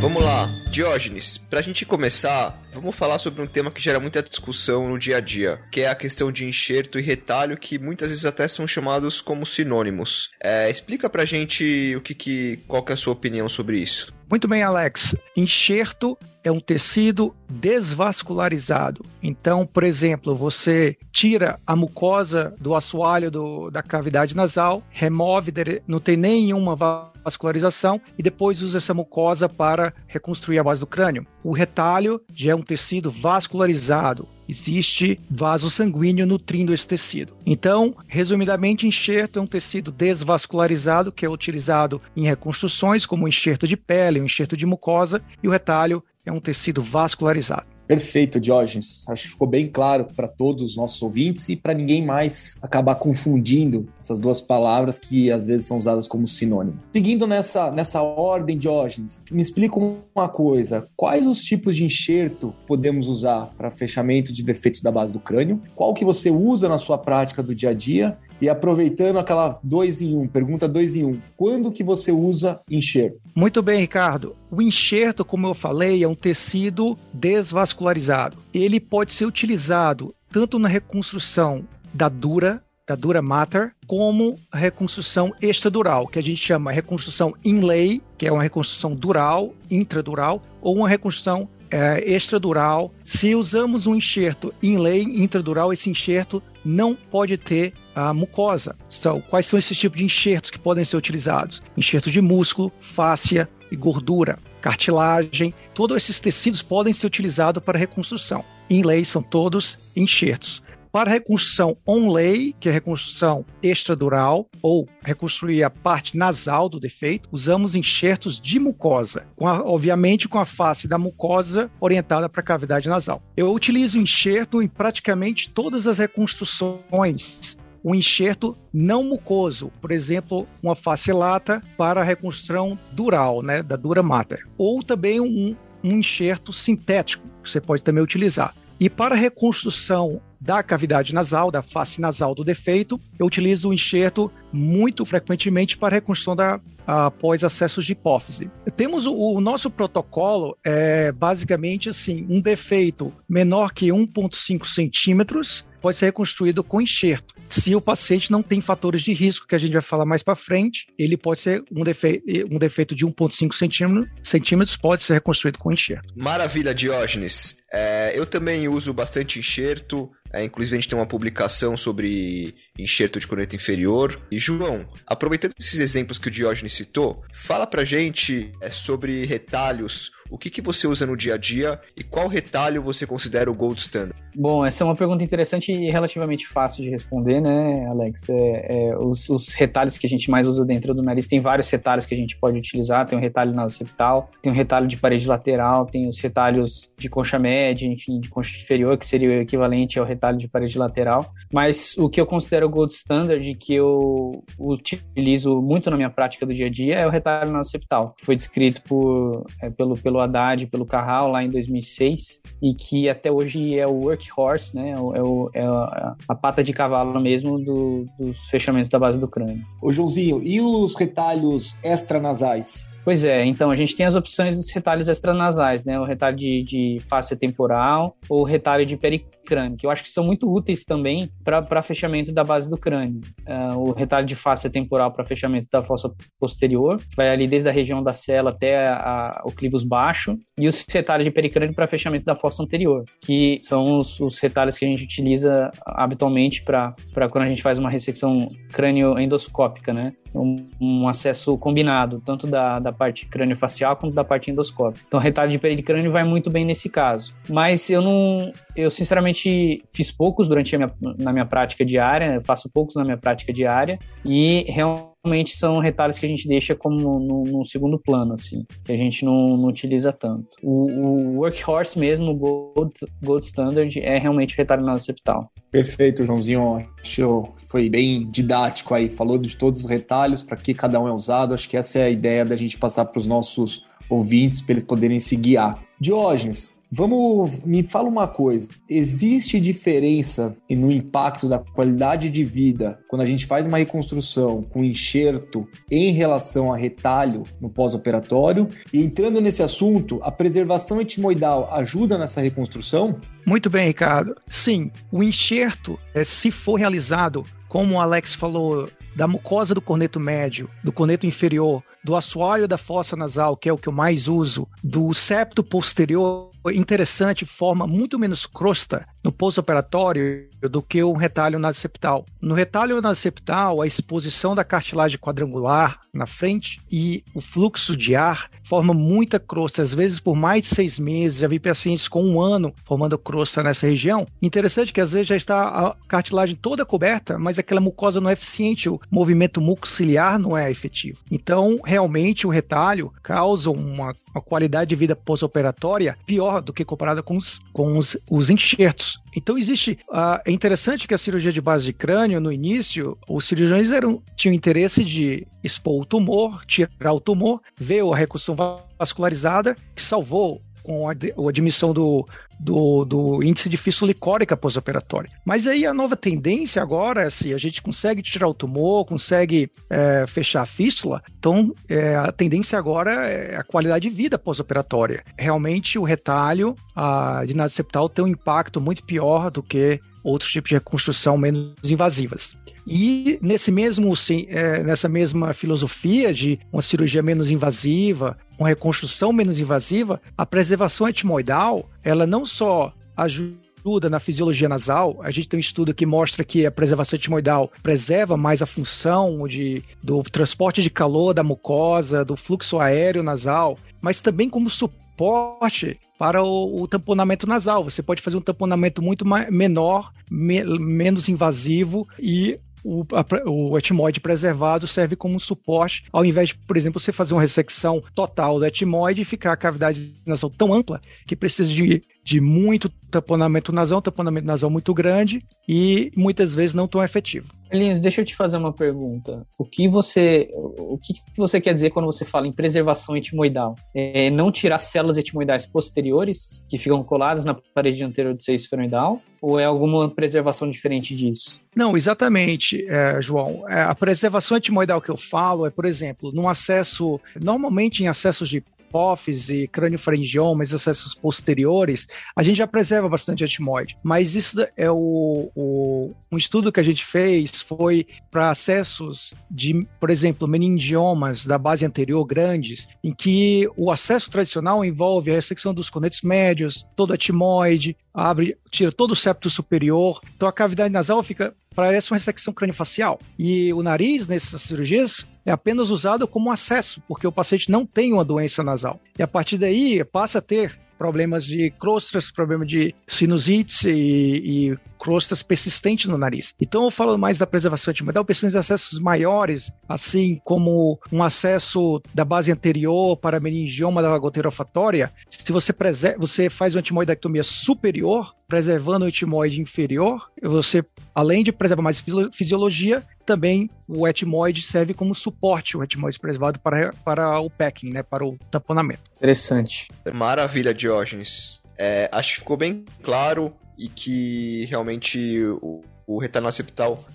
Vamos 0.00 0.24
lá, 0.24 0.48
Diógenes, 0.70 1.38
pra 1.38 1.62
gente 1.62 1.86
começar, 1.86 2.62
vamos 2.72 2.94
falar 2.94 3.18
sobre 3.18 3.42
um 3.42 3.46
tema 3.46 3.70
que 3.70 3.80
gera 3.80 3.98
muita 3.98 4.22
discussão 4.22 4.88
no 4.88 4.98
dia 4.98 5.16
a 5.16 5.20
dia, 5.20 5.58
que 5.72 5.80
é 5.80 5.88
a 5.88 5.94
questão 5.94 6.30
de 6.30 6.44
enxerto 6.44 6.98
e 6.98 7.02
retalho, 7.02 7.56
que 7.56 7.78
muitas 7.78 8.10
vezes 8.10 8.26
até 8.26 8.46
são 8.46 8.66
chamados 8.66 9.20
como 9.20 9.46
sinônimos. 9.46 10.30
É, 10.40 10.70
explica 10.70 11.08
pra 11.08 11.24
gente 11.24 11.94
o 11.96 12.00
que, 12.00 12.14
que 12.14 12.60
qual 12.68 12.82
que 12.82 12.92
é 12.92 12.94
a 12.94 12.98
sua 12.98 13.14
opinião 13.14 13.48
sobre 13.48 13.78
isso. 13.78 14.12
Muito 14.30 14.46
bem, 14.46 14.62
Alex. 14.62 15.16
Enxerto 15.34 16.16
é 16.44 16.52
um 16.52 16.60
tecido 16.60 17.34
desvascularizado. 17.48 19.04
Então, 19.22 19.66
por 19.66 19.82
exemplo, 19.84 20.34
você 20.34 20.96
tira 21.10 21.56
a 21.66 21.74
mucosa 21.74 22.54
do 22.60 22.74
assoalho 22.74 23.30
do, 23.30 23.70
da 23.70 23.82
cavidade 23.82 24.36
nasal, 24.36 24.82
remove, 24.90 25.52
não 25.86 25.98
tem 25.98 26.16
nenhuma 26.16 26.76
vascularização 27.24 28.00
e 28.18 28.22
depois 28.22 28.62
usa 28.62 28.78
essa 28.78 28.92
mucosa 28.92 29.48
para 29.48 29.94
reconstruir 30.06 30.57
a 30.58 30.64
base 30.64 30.80
do 30.80 30.86
crânio. 30.86 31.26
O 31.42 31.52
retalho 31.52 32.20
já 32.34 32.52
é 32.52 32.54
um 32.54 32.62
tecido 32.62 33.10
vascularizado, 33.10 34.28
existe 34.48 35.20
vaso 35.30 35.70
sanguíneo 35.70 36.26
nutrindo 36.26 36.72
esse 36.72 36.88
tecido. 36.88 37.36
Então, 37.44 37.94
resumidamente, 38.06 38.86
enxerto 38.86 39.38
é 39.38 39.42
um 39.42 39.46
tecido 39.46 39.92
desvascularizado 39.92 41.12
que 41.12 41.26
é 41.26 41.28
utilizado 41.28 42.00
em 42.16 42.24
reconstruções, 42.24 43.06
como 43.06 43.28
enxerto 43.28 43.68
de 43.68 43.76
pele, 43.76 44.18
enxerto 44.18 44.56
de 44.56 44.66
mucosa, 44.66 45.22
e 45.42 45.48
o 45.48 45.50
retalho 45.50 46.02
é 46.24 46.32
um 46.32 46.40
tecido 46.40 46.82
vascularizado. 46.82 47.77
Perfeito, 47.88 48.38
Diógenes. 48.38 49.02
Acho 49.08 49.22
que 49.22 49.28
ficou 49.30 49.48
bem 49.48 49.66
claro 49.66 50.06
para 50.14 50.28
todos 50.28 50.62
os 50.62 50.76
nossos 50.76 51.00
ouvintes 51.02 51.48
e 51.48 51.56
para 51.56 51.72
ninguém 51.72 52.04
mais 52.04 52.58
acabar 52.60 52.94
confundindo 52.96 53.88
essas 53.98 54.18
duas 54.18 54.42
palavras 54.42 54.98
que 54.98 55.32
às 55.32 55.46
vezes 55.46 55.66
são 55.66 55.78
usadas 55.78 56.06
como 56.06 56.26
sinônimo. 56.26 56.78
Seguindo 56.92 57.26
nessa, 57.26 57.72
nessa 57.72 58.02
ordem, 58.02 58.58
Diógenes, 58.58 59.24
me 59.30 59.40
explica 59.40 59.78
uma 60.14 60.28
coisa: 60.28 60.86
quais 60.94 61.26
os 61.26 61.42
tipos 61.42 61.74
de 61.74 61.84
enxerto 61.84 62.54
podemos 62.66 63.08
usar 63.08 63.46
para 63.56 63.70
fechamento 63.70 64.34
de 64.34 64.44
defeitos 64.44 64.82
da 64.82 64.92
base 64.92 65.14
do 65.14 65.18
crânio? 65.18 65.62
Qual 65.74 65.94
que 65.94 66.04
você 66.04 66.30
usa 66.30 66.68
na 66.68 66.76
sua 66.76 66.98
prática 66.98 67.42
do 67.42 67.54
dia 67.54 67.70
a 67.70 67.74
dia? 67.74 68.18
E 68.40 68.48
aproveitando 68.48 69.18
aquela 69.18 69.58
dois 69.62 70.00
em 70.00 70.16
um, 70.16 70.26
pergunta 70.28 70.68
dois 70.68 70.94
em 70.94 71.04
um, 71.04 71.20
quando 71.36 71.72
que 71.72 71.82
você 71.82 72.12
usa 72.12 72.60
enxerto? 72.70 73.18
Muito 73.34 73.62
bem, 73.62 73.80
Ricardo. 73.80 74.36
O 74.50 74.62
enxerto, 74.62 75.24
como 75.24 75.46
eu 75.46 75.54
falei, 75.54 76.02
é 76.02 76.08
um 76.08 76.14
tecido 76.14 76.96
desvascularizado. 77.12 78.36
Ele 78.54 78.78
pode 78.78 79.12
ser 79.12 79.26
utilizado 79.26 80.14
tanto 80.30 80.58
na 80.58 80.68
reconstrução 80.68 81.64
da 81.92 82.08
dura, 82.08 82.62
da 82.86 82.94
dura 82.94 83.20
mater, 83.20 83.74
como 83.86 84.38
reconstrução 84.52 85.32
extradural, 85.42 86.06
que 86.06 86.18
a 86.18 86.22
gente 86.22 86.40
chama 86.42 86.72
reconstrução 86.72 87.34
inlay, 87.44 88.00
que 88.16 88.26
é 88.26 88.32
uma 88.32 88.42
reconstrução 88.42 88.94
dural, 88.94 89.52
intradural, 89.70 90.42
ou 90.60 90.76
uma 90.76 90.88
reconstrução 90.88 91.48
é, 91.70 92.02
extradural. 92.10 92.92
Se 93.04 93.34
usamos 93.34 93.86
um 93.86 93.94
enxerto 93.94 94.54
inlay 94.62 95.02
intradural, 95.02 95.72
esse 95.72 95.90
enxerto 95.90 96.42
não 96.64 96.94
pode 96.94 97.36
ter 97.36 97.72
a 97.98 98.14
mucosa. 98.14 98.76
Então, 98.96 99.20
quais 99.20 99.46
são 99.46 99.58
esses 99.58 99.76
tipos 99.76 99.98
de 99.98 100.04
enxertos 100.04 100.50
que 100.50 100.58
podem 100.58 100.84
ser 100.84 100.96
utilizados? 100.96 101.60
Enxerto 101.76 102.10
de 102.10 102.20
músculo, 102.20 102.72
fáscia 102.80 103.48
e 103.70 103.76
gordura, 103.76 104.38
cartilagem. 104.60 105.52
Todos 105.74 105.96
esses 105.96 106.20
tecidos 106.20 106.62
podem 106.62 106.92
ser 106.92 107.06
utilizados 107.06 107.62
para 107.62 107.78
reconstrução. 107.78 108.44
Inlay 108.70 109.04
são 109.04 109.22
todos 109.22 109.78
enxertos. 109.96 110.62
Para 110.90 111.10
reconstrução 111.10 111.76
on-lay, 111.86 112.54
que 112.58 112.68
é 112.68 112.72
reconstrução 112.72 113.44
extradural, 113.62 114.46
ou 114.62 114.88
reconstruir 115.02 115.62
a 115.62 115.68
parte 115.68 116.16
nasal 116.16 116.66
do 116.68 116.80
defeito, 116.80 117.28
usamos 117.30 117.74
enxertos 117.74 118.40
de 118.40 118.58
mucosa, 118.58 119.26
com 119.36 119.46
a, 119.46 119.62
obviamente 119.62 120.26
com 120.26 120.38
a 120.38 120.46
face 120.46 120.88
da 120.88 120.96
mucosa 120.96 121.70
orientada 121.78 122.26
para 122.28 122.40
a 122.40 122.44
cavidade 122.44 122.88
nasal. 122.88 123.22
Eu 123.36 123.52
utilizo 123.52 124.00
enxerto 124.00 124.62
em 124.62 124.66
praticamente 124.66 125.50
todas 125.52 125.86
as 125.86 125.98
reconstruções 125.98 127.58
um 127.84 127.94
enxerto 127.94 128.56
não 128.72 129.04
mucoso, 129.04 129.70
por 129.80 129.90
exemplo, 129.90 130.46
uma 130.62 130.74
face 130.74 131.12
lata 131.12 131.62
para 131.76 132.00
a 132.00 132.04
reconstrução 132.04 132.78
dural, 132.92 133.42
né, 133.42 133.62
da 133.62 133.76
dura 133.76 134.02
mater, 134.02 134.46
ou 134.56 134.82
também 134.82 135.20
um, 135.20 135.56
um 135.84 135.92
enxerto 135.92 136.52
sintético, 136.52 137.26
que 137.42 137.50
você 137.50 137.60
pode 137.60 137.82
também 137.82 138.02
utilizar. 138.02 138.54
E 138.80 138.88
para 138.88 139.14
a 139.14 139.18
reconstrução 139.18 140.20
da 140.40 140.62
cavidade 140.62 141.12
nasal, 141.12 141.50
da 141.50 141.60
face 141.60 142.00
nasal 142.00 142.32
do 142.34 142.44
defeito, 142.44 143.00
eu 143.18 143.26
utilizo 143.26 143.70
o 143.70 143.74
enxerto 143.74 144.30
muito 144.52 145.04
frequentemente 145.04 145.76
para 145.76 145.96
reconstrução 145.96 146.36
da 146.36 146.60
após 146.86 147.44
acessos 147.44 147.84
de 147.84 147.92
hipófise. 147.92 148.50
Temos 148.74 149.04
o, 149.04 149.14
o, 149.14 149.40
nosso 149.42 149.68
protocolo 149.68 150.56
é 150.64 151.12
basicamente 151.12 151.90
assim, 151.90 152.26
um 152.30 152.40
defeito 152.40 153.12
menor 153.28 153.74
que 153.74 153.88
1.5 153.88 154.64
centímetros 154.64 155.66
pode 155.80 155.96
ser 155.96 156.06
reconstruído 156.06 156.62
com 156.62 156.80
enxerto. 156.80 157.34
Se 157.48 157.74
o 157.74 157.80
paciente 157.80 158.30
não 158.30 158.42
tem 158.42 158.60
fatores 158.60 159.00
de 159.02 159.12
risco, 159.12 159.46
que 159.46 159.54
a 159.54 159.58
gente 159.58 159.72
vai 159.72 159.82
falar 159.82 160.04
mais 160.04 160.22
para 160.22 160.34
frente, 160.34 160.86
ele 160.98 161.16
pode 161.16 161.40
ser 161.40 161.64
um, 161.70 161.82
defe 161.82 162.22
um 162.50 162.58
defeito 162.58 162.94
de 162.94 163.06
1,5 163.06 163.54
centímetros, 163.54 164.08
centímetros, 164.22 164.76
pode 164.76 165.02
ser 165.02 165.14
reconstruído 165.14 165.58
com 165.58 165.72
enxerto. 165.72 166.12
Maravilha, 166.16 166.74
Diógenes. 166.74 167.58
É, 167.72 168.12
eu 168.14 168.24
também 168.24 168.68
uso 168.68 168.92
bastante 168.92 169.38
enxerto. 169.38 170.10
É, 170.32 170.44
inclusive, 170.44 170.76
a 170.76 170.80
gente 170.80 170.88
tem 170.88 170.98
uma 170.98 171.06
publicação 171.06 171.76
sobre 171.76 172.54
enxerto 172.78 173.18
de 173.18 173.26
corneta 173.26 173.56
inferior. 173.56 174.20
E, 174.30 174.38
João, 174.38 174.86
aproveitando 175.06 175.52
esses 175.58 175.80
exemplos 175.80 176.18
que 176.18 176.28
o 176.28 176.30
Diógenes 176.30 176.74
citou, 176.74 177.22
fala 177.32 177.66
pra 177.66 177.84
gente 177.84 178.52
é, 178.60 178.70
sobre 178.70 179.24
retalhos. 179.24 180.10
O 180.30 180.36
que, 180.36 180.50
que 180.50 180.60
você 180.60 180.86
usa 180.86 181.06
no 181.06 181.16
dia 181.16 181.34
a 181.34 181.38
dia 181.38 181.80
e 181.96 182.02
qual 182.02 182.28
retalho 182.28 182.82
você 182.82 183.06
considera 183.06 183.50
o 183.50 183.54
gold 183.54 183.80
standard? 183.80 184.18
Bom, 184.36 184.64
essa 184.64 184.84
é 184.84 184.86
uma 184.86 184.94
pergunta 184.94 185.24
interessante 185.24 185.72
e 185.72 185.90
relativamente 185.90 186.46
fácil 186.46 186.84
de 186.84 186.90
responder, 186.90 187.40
né, 187.40 187.86
Alex? 187.90 188.28
É, 188.28 188.66
é, 188.68 188.96
os, 188.96 189.28
os, 189.28 189.48
retalhos 189.54 189.96
que 189.96 190.06
a 190.06 190.08
gente 190.08 190.30
mais 190.30 190.46
usa 190.46 190.64
dentro 190.64 190.94
do 190.94 191.02
nariz, 191.02 191.26
tem 191.26 191.40
vários 191.40 191.68
retalhos 191.70 192.04
que 192.04 192.14
a 192.14 192.16
gente 192.16 192.36
pode 192.36 192.58
utilizar, 192.58 193.06
tem 193.08 193.18
o 193.18 193.20
retalho 193.20 193.52
nasoceptal, 193.52 194.30
tem 194.42 194.52
o 194.52 194.54
retalho 194.54 194.86
de 194.86 194.96
parede 194.96 195.26
lateral, 195.26 195.86
tem 195.86 196.06
os 196.06 196.18
retalhos 196.20 196.92
de 196.98 197.08
concha 197.08 197.38
média, 197.58 197.86
enfim, 197.86 198.20
de 198.20 198.28
concha 198.28 198.56
inferior, 198.56 198.96
que 198.96 199.06
seria 199.06 199.28
o 199.28 199.32
equivalente 199.32 199.98
ao 199.98 200.04
retalho 200.04 200.38
de 200.38 200.48
parede 200.48 200.78
lateral. 200.78 201.26
Mas 201.52 201.96
o 201.98 202.08
que 202.08 202.20
eu 202.20 202.26
considero 202.26 202.68
gold 202.68 202.92
standard, 202.92 203.54
que 203.56 203.74
eu 203.74 204.44
utilizo 204.58 205.56
muito 205.56 205.90
na 205.90 205.96
minha 205.96 206.10
prática 206.10 206.46
do 206.46 206.54
dia 206.54 206.66
a 206.66 206.70
dia, 206.70 206.94
é 206.94 207.06
o 207.06 207.10
retalho 207.10 207.50
nasoceptal, 207.50 208.14
que 208.18 208.24
foi 208.24 208.36
descrito 208.36 208.82
por, 208.82 209.44
é, 209.62 209.70
pelo, 209.70 209.96
pelo 209.96 210.20
Haddad, 210.20 210.66
pelo 210.66 210.86
Carral, 210.86 211.30
lá 211.30 211.42
em 211.42 211.50
2006, 211.50 212.40
e 212.62 212.74
que 212.74 213.08
até 213.08 213.30
hoje 213.30 213.78
é 213.78 213.86
o 213.86 214.04
workhorse, 214.04 214.74
né? 214.74 214.92
É, 214.92 215.22
o, 215.22 215.50
é 215.54 215.62
a, 215.64 216.16
a, 216.28 216.34
pata 216.34 216.62
de 216.62 216.72
cavalo 216.72 217.20
mesmo 217.20 217.58
do, 217.58 218.04
dos 218.18 218.38
fechamentos 218.50 218.90
da 218.90 218.98
base 218.98 219.18
do 219.18 219.28
crânio. 219.28 219.62
Ô 219.82 219.90
Joãozinho, 219.90 220.40
e 220.42 220.60
os 220.60 220.94
retalhos 220.94 221.78
extranasais? 221.82 222.92
Pois 223.08 223.24
é, 223.24 223.42
então 223.42 223.70
a 223.70 223.74
gente 223.74 223.96
tem 223.96 224.04
as 224.04 224.14
opções 224.14 224.54
dos 224.54 224.70
retalhos 224.70 225.08
extranasais, 225.08 225.82
né? 225.82 225.98
O 225.98 226.04
retalho 226.04 226.36
de, 226.36 226.62
de 226.62 227.00
face 227.08 227.34
temporal 227.34 228.14
ou 228.28 228.42
o 228.42 228.44
retalho 228.44 228.84
de 228.84 228.98
pericrânio, 228.98 229.78
que 229.78 229.86
eu 229.86 229.90
acho 229.90 230.02
que 230.02 230.10
são 230.10 230.22
muito 230.22 230.46
úteis 230.46 230.84
também 230.84 231.30
para 231.42 231.82
fechamento 231.82 232.30
da 232.32 232.44
base 232.44 232.68
do 232.68 232.76
crânio. 232.76 233.22
Uh, 233.48 233.78
o 233.78 233.92
retalho 233.92 234.26
de 234.26 234.34
face 234.34 234.68
temporal 234.68 235.10
para 235.10 235.24
fechamento 235.24 235.68
da 235.72 235.82
fossa 235.82 236.12
posterior, 236.38 236.98
que 236.98 237.16
vai 237.16 237.30
ali 237.30 237.46
desde 237.46 237.70
a 237.70 237.72
região 237.72 238.02
da 238.02 238.12
cela 238.12 238.50
até 238.50 238.86
a, 238.86 239.40
o 239.42 239.52
clivus 239.52 239.84
baixo, 239.84 240.36
e 240.58 240.68
os 240.68 240.84
retalhos 240.86 241.24
de 241.24 241.30
pericrânio 241.30 241.74
para 241.74 241.88
fechamento 241.88 242.26
da 242.26 242.36
fossa 242.36 242.62
anterior, 242.62 243.04
que 243.22 243.58
são 243.62 244.00
os, 244.00 244.20
os 244.20 244.38
retalhos 244.38 244.76
que 244.76 244.84
a 244.84 244.88
gente 244.88 245.04
utiliza 245.04 245.70
habitualmente 245.86 246.62
para 246.62 246.94
quando 247.30 247.44
a 247.44 247.48
gente 247.48 247.62
faz 247.62 247.78
uma 247.78 247.88
ressecção 247.88 248.50
crânio 248.70 249.18
endoscópica, 249.18 249.94
né? 249.94 250.12
Um, 250.34 250.68
um, 250.80 251.08
acesso 251.08 251.56
combinado, 251.56 252.22
tanto 252.24 252.46
da, 252.46 252.78
da 252.78 252.92
parte 252.92 253.26
crânio-facial 253.26 253.96
quanto 253.96 254.14
da 254.14 254.24
parte 254.24 254.50
endoscópica. 254.50 255.04
Então, 255.06 255.18
retalho 255.18 255.50
de 255.50 255.58
pericrânio 255.58 256.12
vai 256.12 256.24
muito 256.24 256.50
bem 256.50 256.64
nesse 256.64 256.88
caso. 256.88 257.32
Mas 257.48 257.88
eu 257.88 258.02
não. 258.02 258.52
Eu, 258.76 258.90
sinceramente, 258.90 259.82
fiz 259.92 260.10
poucos 260.10 260.48
durante 260.48 260.74
a 260.74 260.78
minha, 260.78 260.90
na 261.18 261.32
minha 261.32 261.46
prática 261.46 261.84
diária, 261.84 262.40
faço 262.44 262.70
poucos 262.72 262.94
na 262.94 263.04
minha 263.04 263.16
prática 263.16 263.52
diária, 263.52 263.98
e 264.24 264.64
realmente 264.68 265.56
são 265.56 265.78
retalhos 265.78 266.18
que 266.18 266.26
a 266.26 266.28
gente 266.28 266.46
deixa 266.46 266.74
como 266.74 267.18
no, 267.18 267.42
no 267.42 267.64
segundo 267.64 267.98
plano, 267.98 268.34
assim, 268.34 268.64
que 268.84 268.92
a 268.92 268.96
gente 268.96 269.24
não, 269.24 269.56
não 269.56 269.68
utiliza 269.68 270.12
tanto. 270.12 270.48
O, 270.62 270.90
o, 270.90 271.38
workhorse 271.38 271.98
mesmo, 271.98 272.30
o 272.30 272.34
gold, 272.34 272.92
gold 273.22 273.44
standard, 273.44 273.98
é 274.00 274.18
realmente 274.18 274.54
o 274.54 274.58
retalho 274.58 274.84
nasoceptal. 274.84 275.50
Perfeito, 275.70 276.24
Joãozinho. 276.24 276.86
Acho 277.00 277.48
foi 277.68 277.88
bem 277.88 278.28
didático 278.30 278.94
aí. 278.94 279.10
Falou 279.10 279.38
de 279.38 279.56
todos 279.56 279.80
os 279.80 279.86
retalhos, 279.86 280.42
para 280.42 280.56
que 280.56 280.72
cada 280.74 280.98
um 280.98 281.06
é 281.06 281.12
usado. 281.12 281.54
Acho 281.54 281.68
que 281.68 281.76
essa 281.76 281.98
é 281.98 282.04
a 282.04 282.10
ideia 282.10 282.44
da 282.44 282.56
gente 282.56 282.78
passar 282.78 283.04
para 283.04 283.20
os 283.20 283.26
nossos 283.26 283.86
ouvintes, 284.08 284.62
para 284.62 284.72
eles 284.72 284.84
poderem 284.84 285.20
se 285.20 285.36
guiar. 285.36 285.82
Diógenes, 286.00 286.78
Vamos, 286.90 287.58
me 287.64 287.82
fala 287.82 288.08
uma 288.08 288.26
coisa: 288.26 288.68
existe 288.88 289.60
diferença 289.60 290.56
no 290.70 290.90
impacto 290.90 291.46
da 291.46 291.58
qualidade 291.58 292.30
de 292.30 292.44
vida 292.44 292.98
quando 293.08 293.22
a 293.22 293.26
gente 293.26 293.44
faz 293.44 293.66
uma 293.66 293.76
reconstrução 293.76 294.62
com 294.62 294.82
enxerto 294.82 295.68
em 295.90 296.12
relação 296.12 296.72
a 296.72 296.76
retalho 296.76 297.42
no 297.60 297.68
pós-operatório? 297.68 298.68
E 298.92 299.02
entrando 299.02 299.40
nesse 299.40 299.62
assunto, 299.62 300.18
a 300.22 300.30
preservação 300.30 300.98
etimoidal 301.00 301.68
ajuda 301.74 302.16
nessa 302.16 302.40
reconstrução? 302.40 303.20
Muito 303.44 303.68
bem, 303.68 303.86
Ricardo. 303.86 304.34
Sim, 304.48 304.90
o 305.12 305.22
enxerto, 305.22 305.98
eh, 306.14 306.24
se 306.24 306.50
for 306.50 306.76
realizado, 306.76 307.44
como 307.68 307.96
o 307.96 308.00
Alex 308.00 308.34
falou, 308.34 308.88
da 309.18 309.26
mucosa 309.26 309.74
do 309.74 309.82
corneto 309.82 310.20
médio, 310.20 310.70
do 310.84 310.92
corneto 310.92 311.26
inferior, 311.26 311.82
do 312.04 312.14
assoalho 312.14 312.68
da 312.68 312.78
fossa 312.78 313.16
nasal, 313.16 313.56
que 313.56 313.68
é 313.68 313.72
o 313.72 313.76
que 313.76 313.88
eu 313.88 313.92
mais 313.92 314.28
uso, 314.28 314.68
do 314.82 315.12
septo 315.12 315.64
posterior, 315.64 316.50
interessante, 316.72 317.44
forma 317.44 317.84
muito 317.84 318.16
menos 318.16 318.46
crosta 318.46 319.04
no 319.24 319.32
pós-operatório 319.32 320.48
do 320.60 320.80
que 320.80 321.02
o 321.02 321.12
retalho 321.14 321.58
nasoceptal. 321.58 322.24
No 322.40 322.54
retalho 322.54 323.00
nasoceptal, 323.00 323.82
a 323.82 323.86
exposição 323.86 324.54
da 324.54 324.62
cartilagem 324.62 325.18
quadrangular 325.18 325.98
na 326.14 326.24
frente 326.24 326.80
e 326.90 327.24
o 327.34 327.40
fluxo 327.40 327.96
de 327.96 328.14
ar 328.14 328.48
forma 328.62 328.94
muita 328.94 329.40
crosta, 329.40 329.82
às 329.82 329.94
vezes 329.94 330.20
por 330.20 330.36
mais 330.36 330.62
de 330.62 330.68
seis 330.68 330.98
meses. 330.98 331.40
Já 331.40 331.48
vi 331.48 331.58
pacientes 331.58 332.06
com 332.06 332.24
um 332.24 332.40
ano 332.40 332.72
formando 332.84 333.18
crosta 333.18 333.62
nessa 333.62 333.86
região. 333.86 334.26
Interessante 334.40 334.92
que 334.92 335.00
às 335.00 335.12
vezes 335.12 335.26
já 335.26 335.36
está 335.36 335.68
a 335.68 335.96
cartilagem 336.06 336.54
toda 336.54 336.86
coberta, 336.86 337.38
mas 337.38 337.58
aquela 337.58 337.80
mucosa 337.80 338.20
não 338.20 338.30
é 338.30 338.34
eficiente, 338.34 338.88
movimento 339.10 339.60
mucociliar 339.60 340.38
não 340.38 340.56
é 340.56 340.70
efetivo. 340.70 341.18
Então, 341.30 341.78
realmente, 341.84 342.46
o 342.46 342.50
retalho 342.50 343.12
causa 343.22 343.70
uma, 343.70 344.14
uma 344.34 344.42
qualidade 344.42 344.90
de 344.90 344.96
vida 344.96 345.16
pós-operatória 345.16 346.16
pior 346.26 346.60
do 346.60 346.72
que 346.72 346.84
comparada 346.84 347.22
com 347.22 347.36
os, 347.36 347.60
com 347.72 347.96
os, 347.96 348.16
os 348.30 348.50
enxertos. 348.50 349.18
Então, 349.36 349.58
existe. 349.58 349.98
Uh, 350.08 350.40
é 350.44 350.50
interessante 350.50 351.06
que 351.06 351.14
a 351.14 351.18
cirurgia 351.18 351.52
de 351.52 351.60
base 351.60 351.84
de 351.84 351.92
crânio, 351.92 352.40
no 352.40 352.52
início, 352.52 353.16
os 353.28 353.44
cirurgiões 353.44 353.90
eram, 353.90 354.22
tinham 354.36 354.54
interesse 354.54 355.04
de 355.04 355.46
expor 355.62 356.02
o 356.02 356.04
tumor, 356.04 356.64
tirar 356.66 357.12
o 357.12 357.20
tumor, 357.20 357.60
ver 357.76 358.02
a 358.04 358.16
reconstrução 358.16 358.56
vascularizada, 358.98 359.76
que 359.94 360.02
salvou 360.02 360.62
com 360.88 361.06
a, 361.06 361.12
a 361.12 361.48
admissão 361.50 361.92
do, 361.92 362.26
do, 362.58 363.04
do 363.04 363.42
índice 363.42 363.68
de 363.68 363.76
fístula 363.76 364.08
licórica 364.08 364.56
pós-operatória. 364.56 365.30
Mas 365.44 365.66
aí 365.66 365.84
a 365.84 365.92
nova 365.92 366.16
tendência 366.16 366.80
agora 366.80 367.26
é 367.26 367.30
se 367.30 367.52
a 367.52 367.58
gente 367.58 367.82
consegue 367.82 368.22
tirar 368.22 368.48
o 368.48 368.54
tumor, 368.54 369.04
consegue 369.04 369.70
é, 369.90 370.24
fechar 370.26 370.62
a 370.62 370.66
fístula, 370.66 371.22
então 371.38 371.74
é, 371.90 372.16
a 372.16 372.32
tendência 372.32 372.78
agora 372.78 373.28
é 373.28 373.56
a 373.56 373.62
qualidade 373.62 374.08
de 374.08 374.14
vida 374.14 374.38
pós-operatória. 374.38 375.22
Realmente 375.38 375.98
o 375.98 376.04
retalho 376.04 376.74
a, 376.96 377.44
de 377.46 377.54
nada 377.54 377.68
septal 377.68 378.08
tem 378.08 378.24
um 378.24 378.28
impacto 378.28 378.80
muito 378.80 379.04
pior 379.04 379.50
do 379.50 379.62
que 379.62 380.00
outros 380.22 380.50
tipos 380.50 380.68
de 380.68 380.74
reconstrução 380.74 381.36
menos 381.36 381.74
invasivas. 381.84 382.54
E 382.86 383.38
nesse 383.42 383.70
mesmo, 383.70 384.12
é, 384.48 384.82
nessa 384.82 385.08
mesma 385.08 385.52
filosofia 385.52 386.32
de 386.32 386.58
uma 386.72 386.82
cirurgia 386.82 387.22
menos 387.22 387.50
invasiva, 387.50 388.36
uma 388.58 388.68
reconstrução 388.68 389.32
menos 389.32 389.58
invasiva, 389.58 390.20
a 390.36 390.46
preservação 390.46 391.08
etimoidal, 391.08 391.88
ela 392.02 392.26
não 392.26 392.46
só 392.46 392.92
ajuda 393.16 393.67
na 394.10 394.20
fisiologia 394.20 394.68
nasal. 394.68 395.18
A 395.22 395.30
gente 395.30 395.48
tem 395.48 395.58
um 395.58 395.60
estudo 395.60 395.94
que 395.94 396.06
mostra 396.06 396.44
que 396.44 396.66
a 396.66 396.70
preservação 396.70 397.16
etimoidal 397.16 397.70
preserva 397.82 398.36
mais 398.36 398.62
a 398.62 398.66
função 398.66 399.46
de, 399.46 399.82
do 400.02 400.22
transporte 400.22 400.82
de 400.82 400.90
calor 400.90 401.32
da 401.34 401.42
mucosa, 401.42 402.24
do 402.24 402.36
fluxo 402.36 402.78
aéreo 402.78 403.22
nasal, 403.22 403.78
mas 404.02 404.20
também 404.20 404.48
como 404.48 404.68
suporte 404.68 405.98
para 406.18 406.42
o, 406.42 406.82
o 406.82 406.88
tamponamento 406.88 407.46
nasal. 407.46 407.84
Você 407.84 408.02
pode 408.02 408.22
fazer 408.22 408.36
um 408.36 408.42
tamponamento 408.42 409.02
muito 409.02 409.24
menor, 409.50 410.12
me, 410.30 410.62
menos 410.64 411.28
invasivo 411.28 412.06
e 412.18 412.58
o, 412.84 413.02
a, 413.12 413.50
o 413.50 413.76
etimoide 413.76 414.20
preservado 414.20 414.86
serve 414.86 415.16
como 415.16 415.38
suporte, 415.40 416.04
ao 416.12 416.24
invés 416.24 416.50
de, 416.50 416.54
por 416.56 416.76
exemplo, 416.76 417.00
você 417.00 417.12
fazer 417.12 417.34
uma 417.34 417.42
ressecção 417.42 418.02
total 418.14 418.58
do 418.58 418.66
etimoide 418.66 419.22
e 419.22 419.24
ficar 419.24 419.52
a 419.52 419.56
cavidade 419.56 420.14
nasal 420.24 420.50
tão 420.50 420.72
ampla 420.72 421.00
que 421.26 421.36
precisa 421.36 421.72
de, 421.72 422.00
de 422.28 422.42
muito 422.42 422.90
tamponamento 423.10 423.72
nasal, 423.72 424.02
tamponamento 424.02 424.46
nasal 424.46 424.68
muito 424.68 424.92
grande 424.92 425.40
e 425.66 426.12
muitas 426.14 426.54
vezes 426.54 426.74
não 426.74 426.86
tão 426.86 427.02
efetivo. 427.02 427.48
Lins, 427.72 428.00
deixa 428.00 428.20
eu 428.20 428.24
te 428.24 428.36
fazer 428.36 428.58
uma 428.58 428.70
pergunta. 428.70 429.46
O 429.58 429.64
que 429.64 429.88
você, 429.88 430.50
o 430.54 430.98
que 430.98 431.14
você 431.38 431.58
quer 431.58 431.72
dizer 431.72 431.88
quando 431.88 432.04
você 432.04 432.26
fala 432.26 432.46
em 432.46 432.52
preservação 432.52 433.16
etimoidal? 433.16 433.74
É 433.94 434.28
não 434.28 434.52
tirar 434.52 434.76
células 434.76 435.16
etimoidais 435.16 435.64
posteriores 435.64 436.66
que 436.68 436.76
ficam 436.76 437.02
coladas 437.02 437.46
na 437.46 437.54
parede 437.74 438.04
anterior 438.04 438.34
do 438.34 438.42
seio 438.42 438.56
esfenoidal? 438.56 439.22
Ou 439.40 439.58
é 439.58 439.64
alguma 439.64 440.10
preservação 440.10 440.68
diferente 440.68 441.16
disso? 441.16 441.62
Não, 441.74 441.96
exatamente, 441.96 442.84
é, 442.90 443.22
João. 443.22 443.64
É, 443.70 443.80
a 443.80 443.94
preservação 443.94 444.58
etimoidal 444.58 445.00
que 445.00 445.10
eu 445.10 445.16
falo 445.16 445.64
é, 445.64 445.70
por 445.70 445.86
exemplo, 445.86 446.30
num 446.30 446.46
acesso, 446.46 447.18
normalmente 447.40 448.02
em 448.02 448.08
acessos 448.08 448.50
de 448.50 448.62
hipófise, 448.88 449.68
crânio-faringiomas, 449.68 450.72
acessos 450.72 451.14
posteriores, 451.14 452.08
a 452.34 452.42
gente 452.42 452.56
já 452.56 452.66
preserva 452.66 453.08
bastante 453.08 453.44
etimoide. 453.44 453.96
Mas 454.02 454.34
isso 454.34 454.66
é 454.76 454.90
o, 454.90 455.50
o 455.54 456.14
um 456.32 456.36
estudo 456.36 456.72
que 456.72 456.80
a 456.80 456.82
gente 456.82 457.04
fez 457.04 457.62
foi 457.62 458.06
para 458.30 458.50
acessos 458.50 459.34
de, 459.50 459.86
por 460.00 460.10
exemplo, 460.10 460.48
meningiomas 460.48 461.44
da 461.44 461.58
base 461.58 461.84
anterior 461.84 462.24
grandes, 462.24 462.88
em 463.04 463.12
que 463.12 463.68
o 463.76 463.90
acesso 463.90 464.30
tradicional 464.30 464.84
envolve 464.84 465.30
a 465.30 465.34
ressecção 465.34 465.74
dos 465.74 465.90
conetos 465.90 466.22
médios, 466.22 466.86
todo 466.96 467.14
etimoide, 467.14 467.96
abre, 468.12 468.56
tira 468.70 468.90
todo 468.90 469.12
o 469.12 469.16
septo 469.16 469.48
superior, 469.50 470.20
então 470.34 470.48
a 470.48 470.52
cavidade 470.52 470.92
nasal 470.92 471.22
fica 471.22 471.54
parece 471.78 472.10
uma 472.10 472.16
ressecção 472.16 472.52
craniofacial. 472.52 473.20
E 473.38 473.72
o 473.72 473.84
nariz, 473.84 474.26
nessas 474.26 474.62
cirurgias, 474.62 475.24
é 475.46 475.52
apenas 475.52 475.90
usado 475.90 476.26
como 476.26 476.50
acesso, 476.50 477.00
porque 477.06 477.24
o 477.24 477.30
paciente 477.30 477.70
não 477.70 477.86
tem 477.86 478.12
uma 478.12 478.24
doença 478.24 478.64
nasal. 478.64 479.00
E 479.16 479.22
a 479.22 479.28
partir 479.28 479.58
daí 479.58 480.04
passa 480.04 480.38
a 480.40 480.42
ter 480.42 480.76
problemas 480.98 481.44
de 481.44 481.70
crostas, 481.70 482.30
problema 482.30 482.66
de 482.66 482.94
sinusites 483.06 483.84
e, 483.84 483.92
e 483.92 484.78
crostas 484.98 485.42
persistentes 485.42 486.06
no 486.06 486.18
nariz. 486.18 486.54
Então, 486.60 486.84
eu 486.84 486.90
falo 486.90 487.16
mais 487.16 487.38
da 487.38 487.46
preservação 487.46 487.92
antimodal, 487.92 488.24
pensando 488.24 488.54
em 488.54 488.58
acessos 488.58 488.98
maiores, 488.98 489.70
assim 489.88 490.40
como 490.44 490.98
um 491.12 491.22
acesso 491.22 492.02
da 492.12 492.24
base 492.24 492.50
anterior 492.50 493.16
para 493.16 493.38
meningioma 493.40 494.02
da 494.02 494.18
goteira 494.18 494.48
olfatória. 494.48 495.12
Se 495.28 495.52
você, 495.52 495.72
você 496.18 496.50
faz 496.50 496.74
uma 496.74 496.80
etimoidectomia 496.80 497.44
superior, 497.44 498.34
preservando 498.48 499.04
o 499.04 499.08
etimoide 499.08 499.60
inferior, 499.60 500.30
você, 500.42 500.84
além 501.14 501.44
de 501.44 501.52
preservar 501.52 501.82
mais 501.82 502.04
fisiologia, 502.32 503.04
também 503.28 503.68
o 503.86 504.08
etimoide 504.08 504.62
serve 504.62 504.94
como 504.94 505.14
suporte, 505.14 505.76
o 505.76 505.84
etimoide 505.84 506.18
preservado 506.18 506.58
para, 506.58 506.94
para 507.04 507.38
o 507.40 507.50
packing, 507.50 507.92
né, 507.92 508.02
para 508.02 508.24
o 508.24 508.38
tamponamento. 508.50 509.02
Interessante. 509.18 509.86
Maravilha, 510.14 510.72
Diógenes. 510.72 511.60
É, 511.76 512.08
acho 512.10 512.32
que 512.32 512.38
ficou 512.38 512.56
bem 512.56 512.86
claro 513.02 513.52
e 513.76 513.86
que 513.86 514.64
realmente 514.64 515.42
o, 515.60 515.84
o 516.06 516.18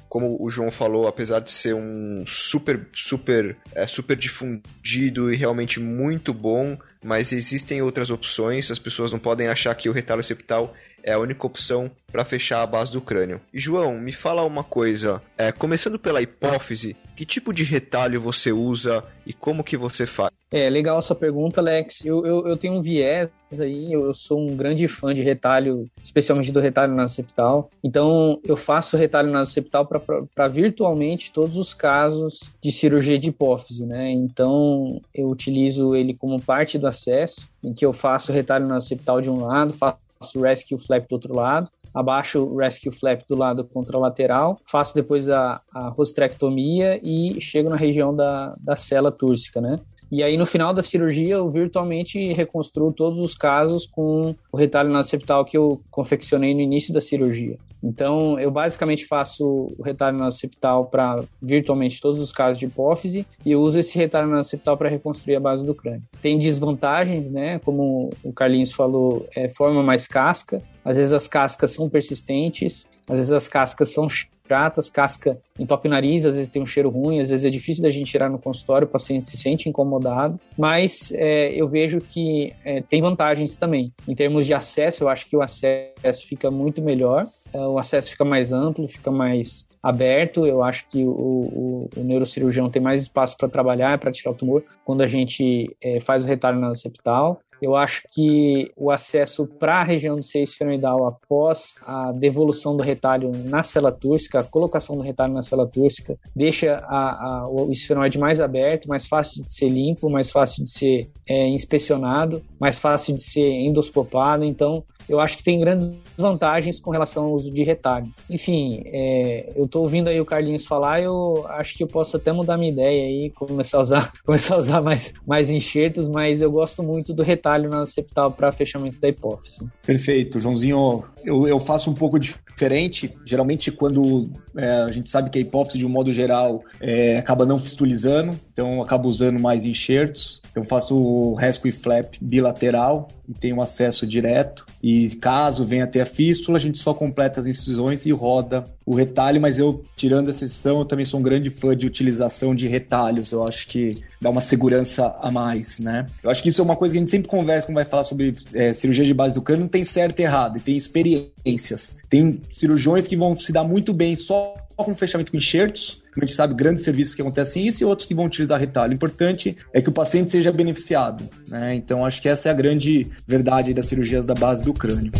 como 0.07 0.37
o 0.39 0.49
João 0.51 0.69
falou, 0.69 1.07
apesar 1.07 1.39
de 1.39 1.49
ser 1.49 1.73
um 1.73 2.23
super, 2.27 2.87
super, 2.93 3.57
é, 3.73 3.87
super 3.87 4.15
difundido 4.15 5.33
e 5.33 5.35
realmente 5.35 5.79
muito 5.79 6.31
bom, 6.31 6.77
mas 7.03 7.33
existem 7.33 7.81
outras 7.81 8.11
opções. 8.11 8.69
As 8.69 8.77
pessoas 8.77 9.11
não 9.11 9.17
podem 9.17 9.47
achar 9.47 9.73
que 9.73 9.89
o 9.89 9.91
retalho 9.91 10.21
septal 10.21 10.75
é 11.03 11.13
a 11.13 11.19
única 11.19 11.45
opção 11.45 11.91
para 12.11 12.23
fechar 12.23 12.61
a 12.61 12.67
base 12.67 12.91
do 12.91 13.01
crânio. 13.01 13.41
E 13.53 13.59
João, 13.59 13.99
me 13.99 14.11
fala 14.11 14.43
uma 14.43 14.63
coisa. 14.63 15.21
É, 15.37 15.51
começando 15.51 15.99
pela 15.99 16.21
hipófise, 16.21 16.95
que 17.15 17.25
tipo 17.25 17.51
de 17.51 17.63
retalho 17.63 18.21
você 18.21 18.51
usa 18.51 19.03
e 19.25 19.33
como 19.33 19.63
que 19.63 19.75
você 19.75 20.05
faz? 20.05 20.31
É, 20.51 20.69
legal 20.69 20.99
a 20.99 21.01
sua 21.01 21.15
pergunta, 21.15 21.59
Alex. 21.59 22.05
Eu, 22.05 22.23
eu, 22.25 22.47
eu 22.47 22.55
tenho 22.55 22.75
um 22.75 22.81
viés 22.81 23.31
aí, 23.59 23.91
eu, 23.91 24.05
eu, 24.05 24.13
sou 24.13 24.39
um 24.39 24.55
grande 24.55 24.87
fã 24.87 25.13
de 25.13 25.21
retalho, 25.21 25.87
especialmente 26.03 26.51
do 26.51 26.59
retalho 26.59 26.93
nasoceptal. 26.93 27.69
Então, 27.83 28.39
eu 28.45 28.55
faço 28.55 28.97
retalho 28.97 29.31
nasoceptal 29.31 29.87
para 29.87 30.47
virtualmente 30.47 31.31
todos 31.31 31.57
os 31.57 31.73
casos 31.73 32.39
de 32.61 32.71
cirurgia 32.71 33.17
de 33.17 33.29
hipófise, 33.29 33.85
né? 33.85 34.11
Então, 34.11 35.01
eu 35.13 35.27
utilizo 35.27 35.95
ele 35.95 36.13
como 36.13 36.41
parte 36.41 36.77
do 36.77 36.87
acesso, 36.87 37.47
em 37.63 37.73
que 37.73 37.85
eu 37.85 37.93
faço 37.93 38.31
retalho 38.31 38.67
nasoceptal 38.67 39.21
de 39.21 39.29
um 39.29 39.45
lado, 39.45 39.73
faço 39.73 40.02
faço 40.23 40.41
rescue 40.41 40.77
flap 40.77 41.07
do 41.07 41.13
outro 41.13 41.35
lado, 41.35 41.69
abaixo 41.93 42.39
o 42.39 42.57
rescue 42.57 42.91
flap 42.91 43.21
do 43.27 43.35
lado 43.35 43.63
contralateral, 43.65 44.59
faço 44.65 44.95
depois 44.95 45.29
a, 45.29 45.61
a 45.73 45.89
rostrectomia 45.89 46.99
e 47.03 47.39
chego 47.41 47.69
na 47.69 47.75
região 47.75 48.15
da, 48.15 48.55
da 48.59 48.75
cela 48.75 49.11
túrcica, 49.11 49.59
né? 49.59 49.79
E 50.11 50.21
aí, 50.21 50.37
no 50.37 50.45
final 50.45 50.73
da 50.73 50.83
cirurgia, 50.83 51.35
eu 51.35 51.49
virtualmente 51.49 52.33
reconstruo 52.33 52.93
todos 52.93 53.19
os 53.19 53.35
casos 53.35 53.87
com 53.87 54.35
o 54.51 54.57
retalho 54.57 54.91
nasoceptal 54.91 55.43
que 55.43 55.57
eu 55.57 55.81
confeccionei 55.89 56.53
no 56.53 56.61
início 56.61 56.93
da 56.93 57.01
cirurgia. 57.01 57.57
Então, 57.83 58.39
eu 58.39 58.49
basicamente 58.49 59.05
faço 59.05 59.73
o 59.77 59.83
retalho 59.83 60.17
nasoceptal 60.17 60.85
para 60.85 61.21
virtualmente 61.41 61.99
todos 61.99 62.21
os 62.21 62.31
casos 62.31 62.57
de 62.57 62.65
hipófise 62.65 63.25
e 63.45 63.51
eu 63.51 63.59
uso 63.59 63.77
esse 63.77 63.97
retalho 63.97 64.29
nasoceptal 64.29 64.77
para 64.77 64.89
reconstruir 64.89 65.35
a 65.35 65.39
base 65.39 65.65
do 65.65 65.75
crânio. 65.75 66.03
Tem 66.21 66.37
desvantagens, 66.37 67.29
né? 67.29 67.59
Como 67.59 68.09
o 68.23 68.31
Carlinhos 68.31 68.71
falou, 68.71 69.27
é 69.35 69.49
forma 69.49 69.83
mais 69.83 70.07
casca. 70.07 70.61
Às 70.85 70.97
vezes 70.97 71.11
as 71.11 71.27
cascas 71.27 71.71
são 71.71 71.89
persistentes, 71.89 72.89
às 73.07 73.17
vezes 73.17 73.31
as 73.31 73.47
cascas 73.47 73.89
são 73.89 74.07
chatas, 74.47 74.89
casca 74.89 75.39
entope 75.57 75.87
o 75.87 75.91
nariz, 75.91 76.25
às 76.25 76.35
vezes 76.35 76.49
tem 76.49 76.61
um 76.61 76.65
cheiro 76.65 76.89
ruim, 76.89 77.19
às 77.19 77.29
vezes 77.29 77.45
é 77.45 77.49
difícil 77.49 77.83
da 77.83 77.89
gente 77.89 78.11
tirar 78.11 78.29
no 78.29 78.37
consultório, 78.37 78.87
o 78.87 78.89
paciente 78.89 79.25
se 79.25 79.37
sente 79.37 79.69
incomodado, 79.69 80.39
mas 80.57 81.11
é, 81.15 81.53
eu 81.53 81.67
vejo 81.67 81.99
que 81.99 82.53
é, 82.63 82.81
tem 82.81 83.01
vantagens 83.01 83.55
também. 83.55 83.93
Em 84.07 84.15
termos 84.15 84.45
de 84.45 84.53
acesso, 84.53 85.03
eu 85.03 85.09
acho 85.09 85.27
que 85.29 85.37
o 85.37 85.41
acesso 85.41 86.27
fica 86.27 86.51
muito 86.51 86.81
melhor, 86.81 87.27
o 87.59 87.77
acesso 87.77 88.11
fica 88.11 88.25
mais 88.25 88.51
amplo, 88.51 88.87
fica 88.87 89.11
mais 89.11 89.67
aberto. 89.81 90.45
Eu 90.45 90.63
acho 90.63 90.87
que 90.87 91.03
o, 91.03 91.09
o, 91.09 91.89
o 91.97 92.03
neurocirurgião 92.03 92.69
tem 92.69 92.81
mais 92.81 93.01
espaço 93.01 93.37
para 93.37 93.49
trabalhar, 93.49 93.97
para 93.99 94.11
tirar 94.11 94.31
o 94.31 94.35
tumor, 94.35 94.63
quando 94.85 95.01
a 95.01 95.07
gente 95.07 95.75
é, 95.81 95.99
faz 95.99 96.23
o 96.23 96.27
retalho 96.27 96.59
nasoceptal. 96.59 97.41
Eu 97.63 97.77
acho 97.77 98.03
que 98.11 98.69
o 98.75 98.91
acesso 98.91 99.47
para 99.47 99.79
a 99.79 99.83
região 99.85 100.17
do 100.17 100.23
seio 100.23 100.43
esfenoidal 100.43 101.07
após 101.07 101.75
a 101.81 102.11
devolução 102.11 102.75
do 102.75 102.83
retalho 102.83 103.31
na 103.45 103.63
célula 103.63 103.89
túrcica, 103.89 104.39
a 104.39 104.43
colocação 104.43 104.97
do 104.97 105.01
retalho 105.01 105.33
na 105.33 105.41
célula 105.41 105.65
túrcica, 105.69 106.17
deixa 106.35 106.75
a, 106.75 107.43
a, 107.43 107.49
o 107.49 107.71
esfenoide 107.71 108.19
mais 108.19 108.41
aberto, 108.41 108.89
mais 108.89 109.07
fácil 109.07 109.41
de 109.41 109.49
ser 109.49 109.69
limpo, 109.69 110.09
mais 110.09 110.29
fácil 110.29 110.61
de 110.61 110.69
ser 110.69 111.09
é, 111.25 111.47
inspecionado, 111.47 112.43
mais 112.59 112.77
fácil 112.77 113.15
de 113.15 113.23
ser 113.23 113.49
endoscopado. 113.49 114.43
Então, 114.43 114.83
eu 115.07 115.19
acho 115.19 115.37
que 115.37 115.43
tem 115.43 115.59
grandes 115.59 115.91
vantagens 116.17 116.79
com 116.79 116.91
relação 116.91 117.25
ao 117.25 117.33
uso 117.33 117.51
de 117.51 117.63
retalho. 117.63 118.11
Enfim, 118.29 118.83
é, 118.85 119.51
eu 119.55 119.65
estou 119.65 119.83
ouvindo 119.83 120.07
aí 120.07 120.19
o 120.19 120.25
Carlinhos 120.25 120.65
falar, 120.65 121.01
eu 121.01 121.45
acho 121.49 121.75
que 121.75 121.83
eu 121.83 121.87
posso 121.87 122.17
até 122.17 122.31
mudar 122.31 122.57
minha 122.57 122.71
ideia 122.71 123.03
aí, 123.03 123.29
começar 123.29 123.77
a 123.77 123.81
usar, 123.81 124.13
começar 124.25 124.55
a 124.55 124.59
usar 124.59 124.81
mais, 124.81 125.13
mais 125.25 125.49
enxertos, 125.49 126.07
mas 126.07 126.41
eu 126.41 126.51
gosto 126.51 126.83
muito 126.83 127.13
do 127.13 127.23
retalho 127.23 127.69
na 127.69 127.85
septal 127.85 128.31
para 128.31 128.51
fechamento 128.51 128.99
da 128.99 129.09
hipófise. 129.09 129.67
Perfeito, 129.85 130.39
Joãozinho. 130.39 131.03
Eu, 131.23 131.47
eu 131.47 131.59
faço 131.59 131.89
um 131.89 131.93
pouco 131.93 132.19
diferente. 132.19 133.13
Geralmente, 133.25 133.71
quando 133.71 134.29
é, 134.57 134.69
a 134.81 134.91
gente 134.91 135.09
sabe 135.09 135.29
que 135.29 135.37
a 135.37 135.41
hipófise, 135.41 135.77
de 135.77 135.85
um 135.85 135.89
modo 135.89 136.13
geral, 136.13 136.63
é, 136.79 137.17
acaba 137.17 137.45
não 137.45 137.57
fistulizando, 137.57 138.37
então 138.53 138.81
acabo 138.81 139.09
usando 139.09 139.39
mais 139.39 139.65
enxertos. 139.65 140.41
Eu 140.55 140.63
faço 140.63 140.95
o 140.95 141.33
rescue 141.33 141.71
flap 141.71 142.13
bilateral 142.21 143.07
e 143.27 143.33
tenho 143.33 143.59
acesso 143.59 144.05
direto. 144.05 144.65
E 144.81 145.09
caso 145.15 145.65
venha 145.65 145.85
a 145.85 145.87
ter 145.87 146.01
a 146.01 146.05
fístula, 146.05 146.57
a 146.57 146.61
gente 146.61 146.77
só 146.77 146.93
completa 146.93 147.41
as 147.41 147.47
incisões 147.47 148.05
e 148.05 148.11
roda 148.11 148.63
o 148.85 148.93
retalho, 148.93 149.41
mas 149.41 149.57
eu, 149.57 149.83
tirando 149.95 150.29
essa 150.29 150.45
exceção, 150.45 150.79
eu 150.79 150.85
também 150.85 151.05
sou 151.05 151.19
um 151.19 151.23
grande 151.23 151.49
fã 151.49 151.75
de 151.75 151.87
utilização 151.87 152.53
de 152.53 152.67
retalhos. 152.67 153.31
Eu 153.31 153.47
acho 153.47 153.67
que 153.67 153.95
dá 154.21 154.29
uma 154.29 154.41
segurança 154.41 155.07
a 155.19 155.31
mais, 155.31 155.79
né? 155.79 156.05
Eu 156.21 156.29
acho 156.29 156.43
que 156.43 156.49
isso 156.49 156.61
é 156.61 156.63
uma 156.63 156.75
coisa 156.75 156.93
que 156.93 156.97
a 156.97 157.01
gente 157.01 157.11
sempre 157.11 157.27
conversa 157.27 157.65
quando 157.65 157.75
vai 157.75 157.85
falar 157.85 158.03
sobre 158.03 158.35
é, 158.53 158.73
cirurgia 158.73 159.05
de 159.05 159.13
base 159.13 159.33
do 159.35 159.41
crânio, 159.41 159.63
não 159.63 159.69
tem 159.69 159.83
certo 159.83 160.19
e 160.19 160.23
errado, 160.23 160.57
e 160.57 160.61
tem 160.61 160.77
experiências. 160.77 161.97
Tem 162.09 162.39
cirurgiões 162.53 163.07
que 163.07 163.15
vão 163.15 163.35
se 163.35 163.51
dar 163.51 163.63
muito 163.63 163.93
bem 163.93 164.15
só 164.15 164.53
com 164.75 164.95
fechamento 164.95 165.31
com 165.31 165.37
enxertos, 165.37 166.02
a 166.21 166.25
gente 166.25 166.35
sabe 166.35 166.53
grandes 166.53 166.83
serviços 166.83 167.15
que 167.15 167.21
acontecem 167.21 167.67
isso 167.67 167.83
e 167.83 167.85
outros 167.85 168.07
que 168.07 168.15
vão 168.15 168.25
utilizar 168.25 168.59
retalho. 168.59 168.91
O 168.91 168.95
importante 168.95 169.57
é 169.73 169.81
que 169.81 169.89
o 169.89 169.91
paciente 169.91 170.31
seja 170.31 170.51
beneficiado, 170.51 171.27
né? 171.47 171.75
Então 171.75 172.05
acho 172.05 172.21
que 172.21 172.29
essa 172.29 172.49
é 172.49 172.51
a 172.51 172.55
grande 172.55 173.07
verdade 173.27 173.73
das 173.73 173.85
cirurgias 173.85 174.25
da 174.25 174.33
base 174.33 174.63
do 174.63 174.73
crânio. 174.73 175.11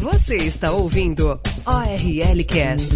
Você 0.00 0.36
está 0.36 0.72
ouvindo 0.72 1.40
ORL 1.66 2.44
Cast. 2.46 2.88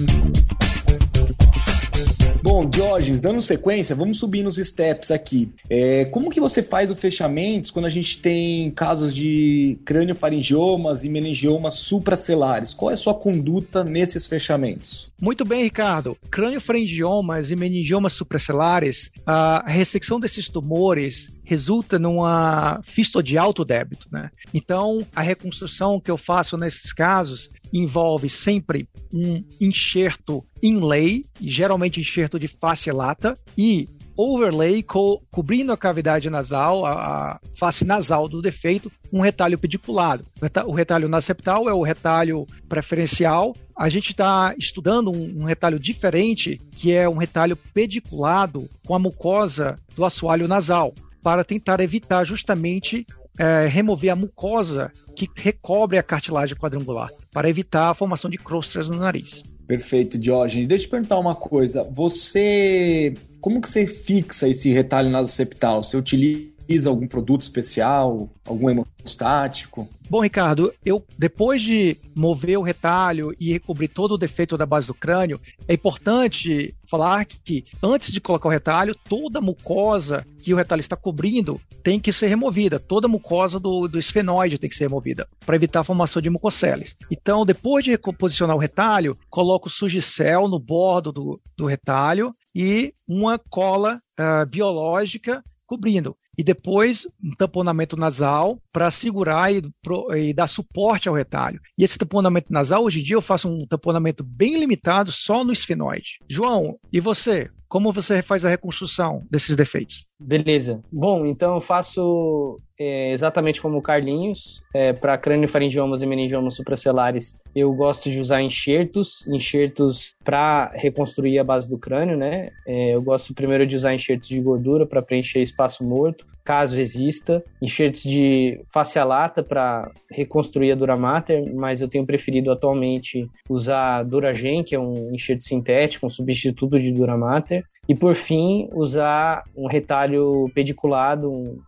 Bom, 2.43 2.69
Diógenes, 2.69 3.21
dando 3.21 3.41
sequência, 3.41 3.95
vamos 3.95 4.19
subir 4.19 4.43
nos 4.43 4.57
steps 4.57 5.13
aqui. 5.13 5.53
É, 5.71 6.07
como 6.07 6.29
que 6.29 6.41
você 6.41 6.61
faz 6.61 6.91
o 6.91 6.97
fechamento 6.97 7.73
quando 7.73 7.85
a 7.85 7.89
gente 7.91 8.19
tem 8.19 8.69
casos 8.73 9.15
de 9.15 9.79
crâniofaringiomas 9.85 11.05
e 11.05 11.09
meningiomas 11.09 11.75
supracelares? 11.75 12.75
Qual 12.75 12.91
é 12.91 12.95
a 12.95 12.97
sua 12.97 13.15
conduta 13.15 13.85
nesses 13.85 14.27
fechamentos? 14.27 15.09
Muito 15.21 15.45
bem, 15.45 15.63
Ricardo. 15.63 16.19
Crâniofaringiomas 16.33 17.53
e 17.53 17.57
meningiomas 17.57 18.15
supracelares, 18.15 19.13
a 19.25 19.63
ressecção 19.71 20.19
desses 20.19 20.49
tumores 20.49 21.31
resulta 21.45 21.97
numa 21.97 22.81
fístula 22.83 23.23
de 23.23 23.39
alto 23.39 23.65
débito, 23.65 24.09
né? 24.11 24.31
Então, 24.53 25.07
a 25.15 25.23
reconstrução 25.23 26.01
que 26.01 26.11
eu 26.11 26.17
faço 26.17 26.57
nesses 26.57 26.93
casos 26.93 27.51
envolve 27.73 28.29
sempre 28.29 28.89
um 29.13 29.43
enxerto 29.61 30.45
inlay, 30.63 31.25
geralmente 31.41 32.01
enxerto 32.01 32.39
de 32.39 32.49
face 32.49 32.91
lata, 32.91 33.35
e 33.57 33.89
overlay 34.17 34.83
co 34.83 35.23
cobrindo 35.31 35.73
a 35.73 35.77
cavidade 35.77 36.29
nasal, 36.29 36.85
a, 36.85 36.93
a, 36.93 37.41
face 37.55 37.85
nasal 37.85 38.29
do 38.29 38.43
defeito, 38.43 38.91
um 39.13 39.21
retalho 39.21 39.59
pediculado. 39.59 40.25
O 40.67 40.75
retalho 40.75 41.09
nasceptal 41.09 41.69
é 41.69 41.73
o 41.73 41.83
retalho 41.83 42.47
preferencial. 42.69 43.55
A 43.77 43.89
gente 43.89 44.11
está 44.11 44.55
estudando 44.59 45.11
um, 45.11 45.43
um, 45.43 45.45
retalho 45.45 45.79
diferente, 45.79 46.61
que 46.73 46.93
é 46.93 47.09
um 47.09 47.17
retalho 47.17 47.57
pediculado 47.57 48.69
com 48.87 48.95
a 48.95 48.99
mucosa 48.99 49.79
do 49.97 50.05
assoalho 50.05 50.47
nasal, 50.47 50.95
para 51.23 51.45
tentar 51.45 51.81
evitar 51.81 52.25
justamente 52.25 53.07
é, 53.39 53.67
remover 53.67 54.11
a 54.11 54.17
mucosa 54.17 54.93
que 55.17 55.29
recobre 55.35 55.97
a 55.97 56.03
cartilagem 56.03 56.57
quadrangular, 56.57 57.09
para 57.33 57.49
evitar 57.49 57.91
a 57.91 57.95
formação 57.95 58.31
de 58.31 58.39
crostras 58.39 58.89
no 58.89 58.99
nariz. 58.99 59.43
Perfeito, 59.67 60.19
Diógenes. 60.19 60.67
Deixa 60.67 60.85
eu 60.85 60.89
te 60.89 60.91
perguntar 60.91 61.19
uma 61.19 61.35
coisa. 61.35 61.83
Você. 61.85 63.15
Como 63.41 63.61
que 63.61 63.69
você 63.69 63.87
fixa 63.87 64.49
esse 64.49 64.71
retalho 64.71 65.11
nasoceptal? 65.11 65.83
Você 65.83 65.97
utiliza 65.97 66.52
algum 66.87 67.07
produto 67.07 67.43
especial, 67.43 68.31
algum 68.47 68.71
hemostático? 68.71 69.89
Bom, 70.09 70.21
Ricardo, 70.21 70.75
eu 70.85 71.03
depois 71.19 71.63
de 71.63 71.97
mover 72.15 72.59
o 72.59 72.63
retalho 72.63 73.35
e 73.41 73.53
recobrir 73.53 73.89
todo 73.89 74.13
o 74.13 74.19
defeito 74.19 74.59
da 74.59 74.67
base 74.67 74.87
do 74.87 74.93
crânio, 74.95 75.41
é 75.67 75.75
importante 75.75 76.75
falar 76.87 77.25
que 77.25 77.65
antes 77.83 78.13
de 78.13 78.21
colocar 78.21 78.49
o 78.49 78.53
retalho, 78.53 78.95
toda 79.09 79.39
a 79.39 79.43
mucosa 79.43 80.27
que 80.43 80.53
o 80.53 80.57
retalho 80.57 80.81
está 80.81 80.97
cobrindo 80.97 81.59
tem 81.83 81.99
que 81.99 82.13
ser 82.13 82.27
removida. 82.27 82.79
Toda 82.79 83.07
a 83.07 83.11
mucosa 83.11 83.59
do, 83.59 83.89
do 83.89 83.99
esfenoide 83.99 84.59
tem 84.59 84.69
que 84.69 84.77
ser 84.77 84.85
removida 84.85 85.27
para 85.47 85.57
evitar 85.57 85.81
a 85.81 85.85
formação 85.85 86.21
de 86.21 86.29
mucoceles. 86.29 86.95
Então, 87.11 87.47
depois 87.47 87.85
de 87.85 87.93
reposicionar 87.93 88.55
o 88.55 88.61
retalho, 88.61 89.17
coloco 89.31 89.71
sugicel 89.71 90.47
no 90.47 90.59
bordo 90.59 91.11
do, 91.11 91.41
do 91.57 91.65
retalho 91.65 92.35
e 92.55 92.93
uma 93.09 93.39
cola 93.39 93.99
uh, 94.21 94.47
biológica 94.47 95.43
cobrindo 95.67 96.15
e 96.43 96.45
depois 96.45 97.07
um 97.25 97.31
tamponamento 97.37 97.97
nasal 97.97 98.59
para 98.73 98.91
segurar 98.91 99.55
e, 99.55 99.63
pro, 99.81 100.13
e, 100.13 100.35
dar 100.35 100.49
suporte 100.49 101.09
ao 101.09 101.15
retalho. 101.15 101.61
E 101.79 101.85
esse 101.85 101.97
tamponamento 101.97 102.53
nasal, 102.53 102.83
hoje 102.83 102.99
em 102.99 103.05
dia, 103.05 103.15
eu 103.15 103.23
faço 103.23 103.49
um 103.49 103.65
tamponamento 103.65 104.25
bem 104.25 104.59
limitado 104.59 105.13
só 105.13 105.45
no 105.45 105.53
esfenoide. 105.53 106.19
João, 106.29 106.77
e 106.93 106.99
você? 106.99 107.49
Como 107.69 107.93
você 107.93 108.23
faz 108.23 108.45
a 108.45 108.49
reconstrução 108.49 109.23
desses 109.31 109.55
defeitos? 109.55 110.03
Beleza. 110.21 110.83
Bom, 110.93 111.25
então 111.25 111.55
eu 111.55 111.61
faço 111.61 112.61
é, 112.79 113.13
exatamente 113.13 113.63
como 113.63 113.79
o 113.79 113.83
Carlinhos. 113.83 114.61
É, 114.75 114.93
para 114.93 115.17
crâniofaringiomas 115.17 116.03
e 116.03 116.07
meningiomas 116.07 116.57
supracelares, 116.57 117.39
eu 117.55 117.73
gosto 117.73 118.11
de 118.11 118.21
usar 118.21 118.43
enxertos, 118.43 119.27
enxertos 119.29 120.17
para 120.25 120.73
reconstruir 120.75 121.39
a 121.39 121.45
base 121.45 121.71
do 121.71 121.79
crânio, 121.79 122.17
né? 122.17 122.51
É, 122.67 122.95
eu 122.95 123.03
gosto 123.03 123.33
primeiro 123.33 123.67
de 123.67 123.77
usar 123.77 123.95
enxertos 123.95 124.29
de 124.29 124.41
gordura 124.41 124.85
para 124.85 125.01
preencher 125.01 125.41
espaço 125.41 125.85
morto 125.85 126.27
caso 126.45 126.81
exista, 126.81 127.43
enxertos 127.61 128.03
de 128.03 128.61
face 128.73 128.99
lata 129.03 129.43
para 129.43 129.91
reconstruir 130.11 130.73
a 130.73 130.75
Duramater, 130.75 131.43
mas 131.55 131.81
eu 131.81 131.89
tenho 131.89 132.07
preferido 132.07 132.51
atualmente 132.51 133.29
usar 133.49 134.03
Duragen, 134.03 134.65
que 134.65 134.75
é 134.75 134.79
um 134.79 135.15
enxerto 135.15 135.43
sintético, 135.43 136.07
um 136.07 136.11
substituto 136.11 136.79
de 136.79 136.91
Duramater, 136.93 137.65
e 137.89 137.97
por 137.97 138.15
fim, 138.15 138.69
usar 138.73 139.43
um 139.57 139.67
retalho 139.67 140.49
pediculado, 140.55 141.29
um, 141.29 141.61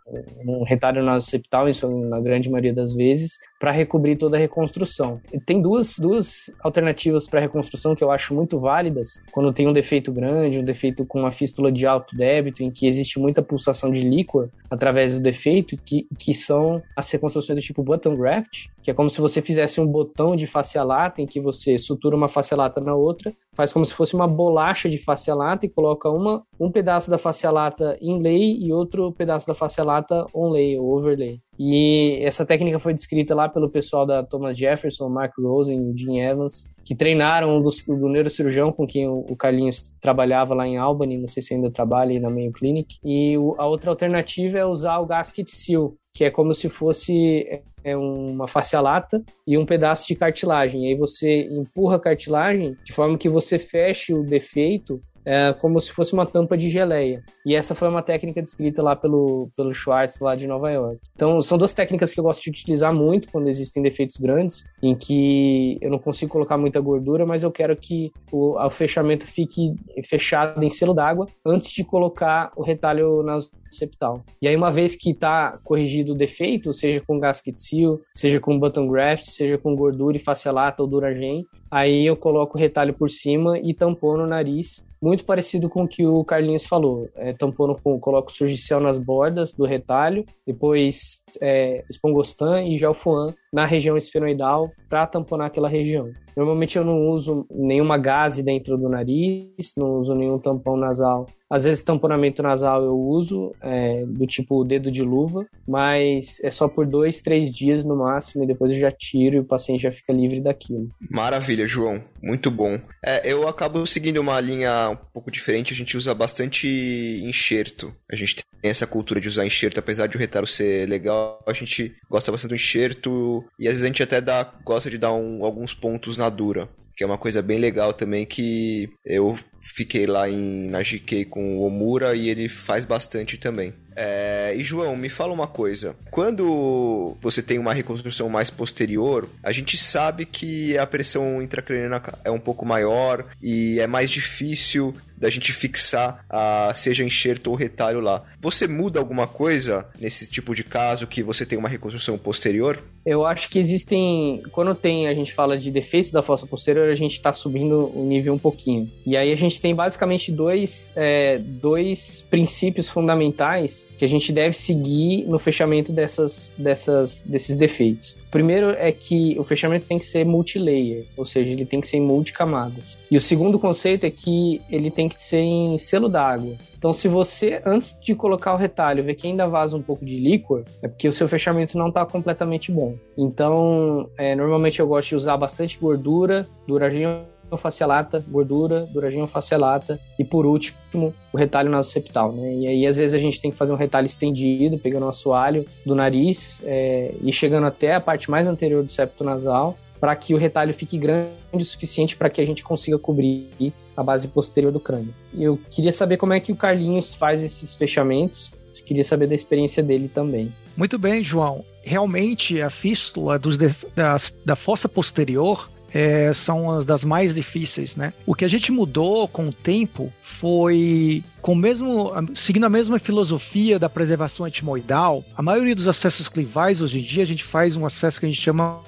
um 0.46 0.62
retalho 0.62 1.02
nasoceptal, 1.02 1.68
isso 1.68 1.88
na 1.88 2.20
grande 2.20 2.48
maioria 2.48 2.72
das 2.72 2.92
vezes, 2.92 3.38
para 3.58 3.72
recobrir 3.72 4.16
toda 4.16 4.36
a 4.36 4.40
reconstrução. 4.40 5.20
E 5.32 5.40
tem 5.40 5.60
duas, 5.60 5.98
duas 5.98 6.52
alternativas 6.62 7.26
para 7.26 7.40
reconstrução 7.40 7.96
que 7.96 8.04
eu 8.04 8.12
acho 8.12 8.32
muito 8.32 8.60
válidas. 8.60 9.20
Quando 9.32 9.52
tem 9.52 9.66
um 9.66 9.72
defeito 9.72 10.12
grande, 10.12 10.60
um 10.60 10.64
defeito 10.64 11.04
com 11.04 11.18
uma 11.18 11.32
fístula 11.32 11.72
de 11.72 11.84
alto 11.84 12.16
débito, 12.16 12.62
em 12.62 12.70
que 12.70 12.86
existe 12.86 13.18
muita 13.18 13.42
pulsação 13.42 13.90
de 13.90 14.02
líquor 14.02 14.50
através 14.74 15.14
do 15.14 15.20
defeito, 15.20 15.76
que, 15.76 16.06
que 16.18 16.34
são 16.34 16.82
as 16.96 17.10
reconstruções 17.10 17.58
do 17.58 17.62
tipo 17.62 17.82
button 17.82 18.16
graft, 18.16 18.66
que 18.82 18.90
é 18.90 18.94
como 18.94 19.08
se 19.08 19.20
você 19.20 19.40
fizesse 19.40 19.80
um 19.80 19.86
botão 19.86 20.36
de 20.36 20.46
face 20.46 20.78
lata 20.78 21.22
em 21.22 21.26
que 21.26 21.40
você 21.40 21.78
sutura 21.78 22.16
uma 22.16 22.28
face 22.28 22.54
lata 22.54 22.82
na 22.82 22.94
outra, 22.94 23.32
faz 23.54 23.72
como 23.72 23.84
se 23.84 23.94
fosse 23.94 24.14
uma 24.14 24.28
bolacha 24.28 24.88
de 24.88 24.98
face 24.98 25.32
lata 25.32 25.64
e 25.64 25.68
coloca 25.68 26.10
uma, 26.10 26.42
um 26.60 26.70
pedaço 26.70 27.10
da 27.10 27.16
face 27.16 27.46
lata 27.46 27.96
inlay 28.00 28.58
e 28.60 28.72
outro 28.72 29.12
pedaço 29.12 29.46
da 29.46 29.54
face 29.54 29.80
lata 29.80 30.26
onlay 30.34 30.78
ou 30.78 30.98
overlay. 30.98 31.40
E 31.58 32.18
essa 32.22 32.44
técnica 32.44 32.78
foi 32.78 32.94
descrita 32.94 33.34
lá 33.34 33.48
pelo 33.48 33.70
pessoal 33.70 34.04
da 34.04 34.22
Thomas 34.22 34.56
Jefferson, 34.56 35.08
Mark 35.08 35.32
Rosen 35.38 35.90
e 35.90 35.96
Jim 35.96 36.18
Evans, 36.18 36.68
que 36.84 36.94
treinaram 36.94 37.56
um 37.56 37.62
dos, 37.62 37.84
do 37.86 38.08
neurocirurgião 38.08 38.72
com 38.72 38.86
quem 38.86 39.08
o, 39.08 39.34
Carlinhos 39.36 39.92
trabalhava 40.00 40.54
lá 40.54 40.66
em 40.66 40.76
Albany, 40.76 41.18
não 41.18 41.28
sei 41.28 41.42
se 41.42 41.54
ainda 41.54 41.70
trabalha 41.70 42.10
aí 42.10 42.20
na 42.20 42.30
Mayo 42.30 42.52
Clinic. 42.52 42.96
E 43.04 43.36
o, 43.38 43.54
a 43.58 43.66
outra 43.66 43.90
alternativa 43.90 44.58
é 44.58 44.64
usar 44.64 44.98
o 44.98 45.06
gasket 45.06 45.48
seal, 45.48 45.94
que 46.12 46.24
é 46.24 46.30
como 46.30 46.54
se 46.54 46.68
fosse 46.68 47.62
é 47.84 47.94
uma 47.94 48.48
face 48.48 48.74
lata 48.76 49.22
e 49.46 49.58
um 49.58 49.66
pedaço 49.66 50.08
de 50.08 50.16
cartilagem. 50.16 50.84
E 50.84 50.88
aí 50.88 50.94
você 50.94 51.42
empurra 51.42 51.96
a 51.96 52.00
cartilagem 52.00 52.76
de 52.82 52.92
forma 52.92 53.18
que 53.18 53.28
você 53.28 53.58
feche 53.58 54.14
o 54.14 54.24
defeito 54.24 55.02
é, 55.24 55.52
como 55.54 55.80
se 55.80 55.90
fosse 55.92 56.12
uma 56.12 56.26
tampa 56.26 56.56
de 56.56 56.68
geleia. 56.68 57.22
E 57.44 57.54
essa 57.54 57.74
foi 57.74 57.88
uma 57.88 58.02
técnica 58.02 58.42
descrita 58.42 58.82
lá 58.82 58.94
pelo, 58.94 59.48
pelo 59.56 59.72
Schwartz, 59.72 60.18
lá 60.20 60.34
de 60.34 60.46
Nova 60.46 60.70
York. 60.70 61.00
Então, 61.14 61.40
são 61.40 61.58
duas 61.58 61.72
técnicas 61.72 62.12
que 62.12 62.20
eu 62.20 62.24
gosto 62.24 62.42
de 62.42 62.50
utilizar 62.50 62.92
muito 62.92 63.28
quando 63.30 63.48
existem 63.48 63.82
defeitos 63.82 64.16
grandes, 64.16 64.64
em 64.82 64.94
que 64.94 65.78
eu 65.80 65.90
não 65.90 65.98
consigo 65.98 66.32
colocar 66.32 66.58
muita 66.58 66.80
gordura, 66.80 67.26
mas 67.26 67.42
eu 67.42 67.50
quero 67.50 67.76
que 67.76 68.12
o, 68.30 68.58
o 68.58 68.70
fechamento 68.70 69.26
fique 69.26 69.74
fechado 70.04 70.62
em 70.62 70.70
selo 70.70 70.94
d'água 70.94 71.26
antes 71.44 71.72
de 71.72 71.84
colocar 71.84 72.52
o 72.56 72.62
retalho 72.62 73.22
nas 73.22 73.50
septal. 73.74 74.24
E 74.40 74.48
aí, 74.48 74.56
uma 74.56 74.70
vez 74.70 74.96
que 74.96 75.10
está 75.10 75.58
corrigido 75.64 76.12
o 76.12 76.16
defeito, 76.16 76.72
seja 76.72 77.02
com 77.06 77.18
gasket 77.18 77.58
seal, 77.58 78.00
seja 78.14 78.40
com 78.40 78.58
button 78.58 78.88
graft, 78.88 79.26
seja 79.26 79.58
com 79.58 79.74
gordura 79.74 80.16
e 80.16 80.20
facialata 80.20 80.82
ou 80.82 80.88
duragen, 80.88 81.46
aí 81.70 82.06
eu 82.06 82.16
coloco 82.16 82.56
o 82.56 82.60
retalho 82.60 82.94
por 82.94 83.10
cima 83.10 83.58
e 83.58 83.74
tampono 83.74 84.24
o 84.24 84.26
nariz 84.26 84.86
muito 85.04 85.26
parecido 85.26 85.68
com 85.68 85.84
o 85.84 85.88
que 85.88 86.06
o 86.06 86.24
Carlinhos 86.24 86.64
falou. 86.64 87.10
É, 87.14 87.34
tampono 87.34 87.78
com, 87.78 88.00
coloco 88.00 88.32
surgicel 88.32 88.80
nas 88.80 88.98
bordas 88.98 89.52
do 89.52 89.66
retalho, 89.66 90.24
depois 90.46 91.22
é, 91.42 91.84
espongostan 91.90 92.62
e 92.62 92.78
gelfuan 92.78 93.34
na 93.54 93.64
região 93.64 93.96
esfenoidal 93.96 94.68
para 94.88 95.06
tamponar 95.06 95.46
aquela 95.46 95.68
região. 95.68 96.10
Normalmente 96.36 96.76
eu 96.76 96.84
não 96.84 97.10
uso 97.10 97.46
nenhuma 97.48 97.96
gase 97.96 98.42
dentro 98.42 98.76
do 98.76 98.88
nariz, 98.88 99.72
não 99.76 100.00
uso 100.00 100.12
nenhum 100.16 100.40
tampão 100.40 100.76
nasal. 100.76 101.26
Às 101.48 101.62
vezes 101.62 101.84
tamponamento 101.84 102.42
nasal 102.42 102.82
eu 102.82 102.98
uso, 102.98 103.52
é, 103.62 104.04
do 104.06 104.26
tipo 104.26 104.64
dedo 104.64 104.90
de 104.90 105.02
luva, 105.02 105.46
mas 105.68 106.42
é 106.42 106.50
só 106.50 106.66
por 106.66 106.84
dois, 106.84 107.22
três 107.22 107.54
dias 107.54 107.84
no 107.84 107.94
máximo 107.94 108.42
e 108.42 108.46
depois 108.46 108.72
eu 108.72 108.78
já 108.78 108.90
tiro 108.90 109.36
e 109.36 109.38
o 109.38 109.44
paciente 109.44 109.82
já 109.82 109.92
fica 109.92 110.12
livre 110.12 110.40
daquilo. 110.40 110.88
Maravilha, 111.08 111.64
João. 111.64 112.02
Muito 112.20 112.50
bom. 112.50 112.80
É, 113.04 113.30
eu 113.30 113.46
acabo 113.46 113.86
seguindo 113.86 114.18
uma 114.18 114.40
linha 114.40 114.90
um 114.90 114.96
pouco 115.12 115.30
diferente, 115.30 115.72
a 115.72 115.76
gente 115.76 115.96
usa 115.96 116.12
bastante 116.12 117.20
enxerto. 117.22 117.94
A 118.10 118.16
gente 118.16 118.34
tem 118.34 118.70
essa 118.70 118.86
cultura 118.86 119.20
de 119.20 119.28
usar 119.28 119.46
enxerto, 119.46 119.78
apesar 119.78 120.08
de 120.08 120.16
o 120.16 120.20
retalho 120.20 120.46
ser 120.46 120.88
legal, 120.88 121.40
a 121.46 121.52
gente 121.52 121.94
gosta 122.10 122.32
bastante 122.32 122.50
do 122.50 122.54
enxerto 122.56 123.43
e 123.58 123.66
às 123.66 123.74
vezes 123.74 123.84
a 123.84 123.86
gente 123.86 124.02
até 124.02 124.20
dá, 124.20 124.42
gosta 124.64 124.90
de 124.90 124.98
dar 124.98 125.12
um, 125.12 125.44
alguns 125.44 125.74
pontos 125.74 126.16
na 126.16 126.28
dura 126.28 126.68
que 126.96 127.02
é 127.02 127.06
uma 127.06 127.18
coisa 127.18 127.42
bem 127.42 127.58
legal 127.58 127.92
também 127.92 128.24
que 128.24 128.88
eu 129.04 129.36
fiquei 129.60 130.06
lá 130.06 130.28
em, 130.28 130.68
na 130.68 130.80
GK 130.80 131.24
com 131.24 131.58
o 131.58 131.64
Omura 131.64 132.14
e 132.14 132.28
ele 132.28 132.48
faz 132.48 132.84
bastante 132.84 133.36
também. 133.36 133.74
É, 133.96 134.54
e 134.56 134.62
João, 134.62 134.96
me 134.96 135.08
fala 135.08 135.32
uma 135.32 135.46
coisa. 135.46 135.96
Quando 136.10 137.16
você 137.20 137.42
tem 137.42 137.58
uma 137.58 137.72
reconstrução 137.72 138.28
mais 138.28 138.50
posterior, 138.50 139.28
a 139.42 139.52
gente 139.52 139.76
sabe 139.76 140.24
que 140.24 140.76
a 140.78 140.86
pressão 140.86 141.40
intracraniana 141.40 142.02
é 142.24 142.30
um 142.30 142.40
pouco 142.40 142.66
maior 142.66 143.24
e 143.42 143.78
é 143.78 143.86
mais 143.86 144.10
difícil 144.10 144.94
da 145.16 145.30
gente 145.30 145.52
fixar 145.52 146.24
a, 146.28 146.72
seja 146.74 147.04
enxerto 147.04 147.48
ou 147.48 147.56
retalho 147.56 148.00
lá. 148.00 148.24
Você 148.40 148.66
muda 148.66 148.98
alguma 149.00 149.26
coisa 149.26 149.88
nesse 150.00 150.30
tipo 150.30 150.54
de 150.54 150.64
caso 150.64 151.06
que 151.06 151.22
você 151.22 151.46
tem 151.46 151.58
uma 151.58 151.68
reconstrução 151.68 152.18
posterior? 152.18 152.82
Eu 153.04 153.26
acho 153.26 153.50
que 153.50 153.58
existem. 153.58 154.42
Quando 154.50 154.74
tem, 154.74 155.06
a 155.06 155.14
gente 155.14 155.32
fala 155.34 155.58
de 155.58 155.70
defeitos 155.70 156.10
da 156.10 156.22
fossa 156.22 156.46
posterior, 156.46 156.88
a 156.88 156.94
gente 156.94 157.12
está 157.12 157.32
subindo 157.34 157.92
o 157.94 158.02
nível 158.02 158.32
um 158.32 158.38
pouquinho. 158.38 158.90
E 159.04 159.14
aí 159.14 159.30
a 159.30 159.36
gente 159.36 159.60
tem 159.60 159.74
basicamente 159.74 160.32
dois, 160.32 160.92
é, 160.96 161.38
dois 161.38 162.24
princípios 162.30 162.88
fundamentais 162.88 163.90
que 163.98 164.04
a 164.06 164.08
gente 164.08 164.32
deve 164.32 164.54
seguir 164.54 165.24
no 165.26 165.38
fechamento 165.38 165.92
dessas, 165.92 166.50
dessas, 166.56 167.22
desses 167.26 167.56
defeitos. 167.56 168.16
Primeiro 168.30 168.70
é 168.70 168.90
que 168.90 169.38
o 169.38 169.44
fechamento 169.44 169.86
tem 169.86 169.96
que 169.96 170.04
ser 170.04 170.24
multilayer, 170.24 171.06
ou 171.16 171.24
seja, 171.24 171.50
ele 171.50 171.64
tem 171.64 171.80
que 171.80 171.86
ser 171.86 171.98
em 171.98 172.00
multicamadas. 172.00 172.98
E 173.08 173.16
o 173.16 173.20
segundo 173.20 173.60
conceito 173.60 174.04
é 174.04 174.10
que 174.10 174.60
ele 174.68 174.90
tem 174.90 175.08
que 175.08 175.13
ser 175.20 175.38
em 175.38 175.78
selo 175.78 176.08
d'água. 176.08 176.54
Então, 176.76 176.92
se 176.92 177.08
você, 177.08 177.62
antes 177.64 177.98
de 178.00 178.14
colocar 178.14 178.54
o 178.54 178.56
retalho, 178.56 179.04
vê 179.04 179.14
que 179.14 179.26
ainda 179.26 179.46
vaza 179.46 179.76
um 179.76 179.82
pouco 179.82 180.04
de 180.04 180.18
líquor, 180.18 180.64
é 180.82 180.88
porque 180.88 181.08
o 181.08 181.12
seu 181.12 181.28
fechamento 181.28 181.78
não 181.78 181.88
está 181.88 182.04
completamente 182.04 182.70
bom. 182.70 182.96
Então, 183.16 184.08
é, 184.16 184.34
normalmente 184.34 184.80
eu 184.80 184.86
gosto 184.86 185.10
de 185.10 185.16
usar 185.16 185.36
bastante 185.36 185.78
gordura, 185.78 186.46
duraginho 186.66 187.22
facialata, 187.56 188.24
gordura, 188.28 188.86
duraginho 188.92 189.26
facialata 189.26 190.00
e 190.18 190.24
por 190.24 190.46
último 190.46 191.14
o 191.32 191.36
retalho 191.36 191.70
nasoseptal, 191.70 192.32
né? 192.32 192.54
E 192.54 192.66
aí 192.66 192.86
às 192.86 192.96
vezes 192.96 193.14
a 193.14 193.18
gente 193.18 193.40
tem 193.40 193.50
que 193.50 193.56
fazer 193.56 193.72
um 193.72 193.76
retalho 193.76 194.06
estendido, 194.06 194.78
pegando 194.78 195.06
o 195.06 195.08
assoalho 195.08 195.64
do 195.84 195.94
nariz 195.94 196.62
é, 196.64 197.14
e 197.22 197.32
chegando 197.32 197.66
até 197.66 197.94
a 197.94 198.00
parte 198.00 198.30
mais 198.30 198.48
anterior 198.48 198.82
do 198.82 198.90
septo 198.90 199.24
nasal 199.24 199.76
para 200.04 200.14
que 200.14 200.34
o 200.34 200.36
retalho 200.36 200.74
fique 200.74 200.98
grande 200.98 201.32
o 201.54 201.64
suficiente 201.64 202.14
para 202.14 202.28
que 202.28 202.38
a 202.38 202.46
gente 202.46 202.62
consiga 202.62 202.98
cobrir 202.98 203.72
a 203.96 204.02
base 204.02 204.28
posterior 204.28 204.70
do 204.70 204.78
crânio. 204.78 205.14
Eu 205.32 205.58
queria 205.70 205.92
saber 205.92 206.18
como 206.18 206.34
é 206.34 206.40
que 206.40 206.52
o 206.52 206.56
Carlinhos 206.56 207.14
faz 207.14 207.42
esses 207.42 207.74
fechamentos, 207.74 208.54
queria 208.84 209.02
saber 209.02 209.26
da 209.28 209.34
experiência 209.34 209.82
dele 209.82 210.10
também. 210.14 210.52
Muito 210.76 210.98
bem, 210.98 211.22
João. 211.22 211.64
Realmente 211.82 212.60
a 212.60 212.68
fístula 212.68 213.38
dos 213.38 213.56
da, 213.56 214.18
da 214.44 214.54
fossa 214.54 214.90
posterior 214.90 215.70
é, 215.94 216.34
são 216.34 216.70
as 216.70 216.84
das 216.84 217.02
mais 217.02 217.36
difíceis, 217.36 217.96
né? 217.96 218.12
O 218.26 218.34
que 218.34 218.44
a 218.44 218.48
gente 218.48 218.70
mudou 218.70 219.26
com 219.26 219.48
o 219.48 219.52
tempo 219.54 220.12
foi 220.22 221.24
com 221.40 221.54
mesmo 221.54 222.12
seguindo 222.34 222.66
a 222.66 222.70
mesma 222.70 222.98
filosofia 222.98 223.78
da 223.78 223.88
preservação 223.88 224.46
etimoidal. 224.46 225.24
A 225.34 225.40
maioria 225.40 225.74
dos 225.74 225.88
acessos 225.88 226.28
clivais 226.28 226.82
hoje 226.82 226.98
em 226.98 227.02
dia 227.02 227.22
a 227.22 227.26
gente 227.26 227.42
faz 227.42 227.74
um 227.74 227.86
acesso 227.86 228.20
que 228.20 228.26
a 228.26 228.28
gente 228.28 228.42
chama 228.42 228.82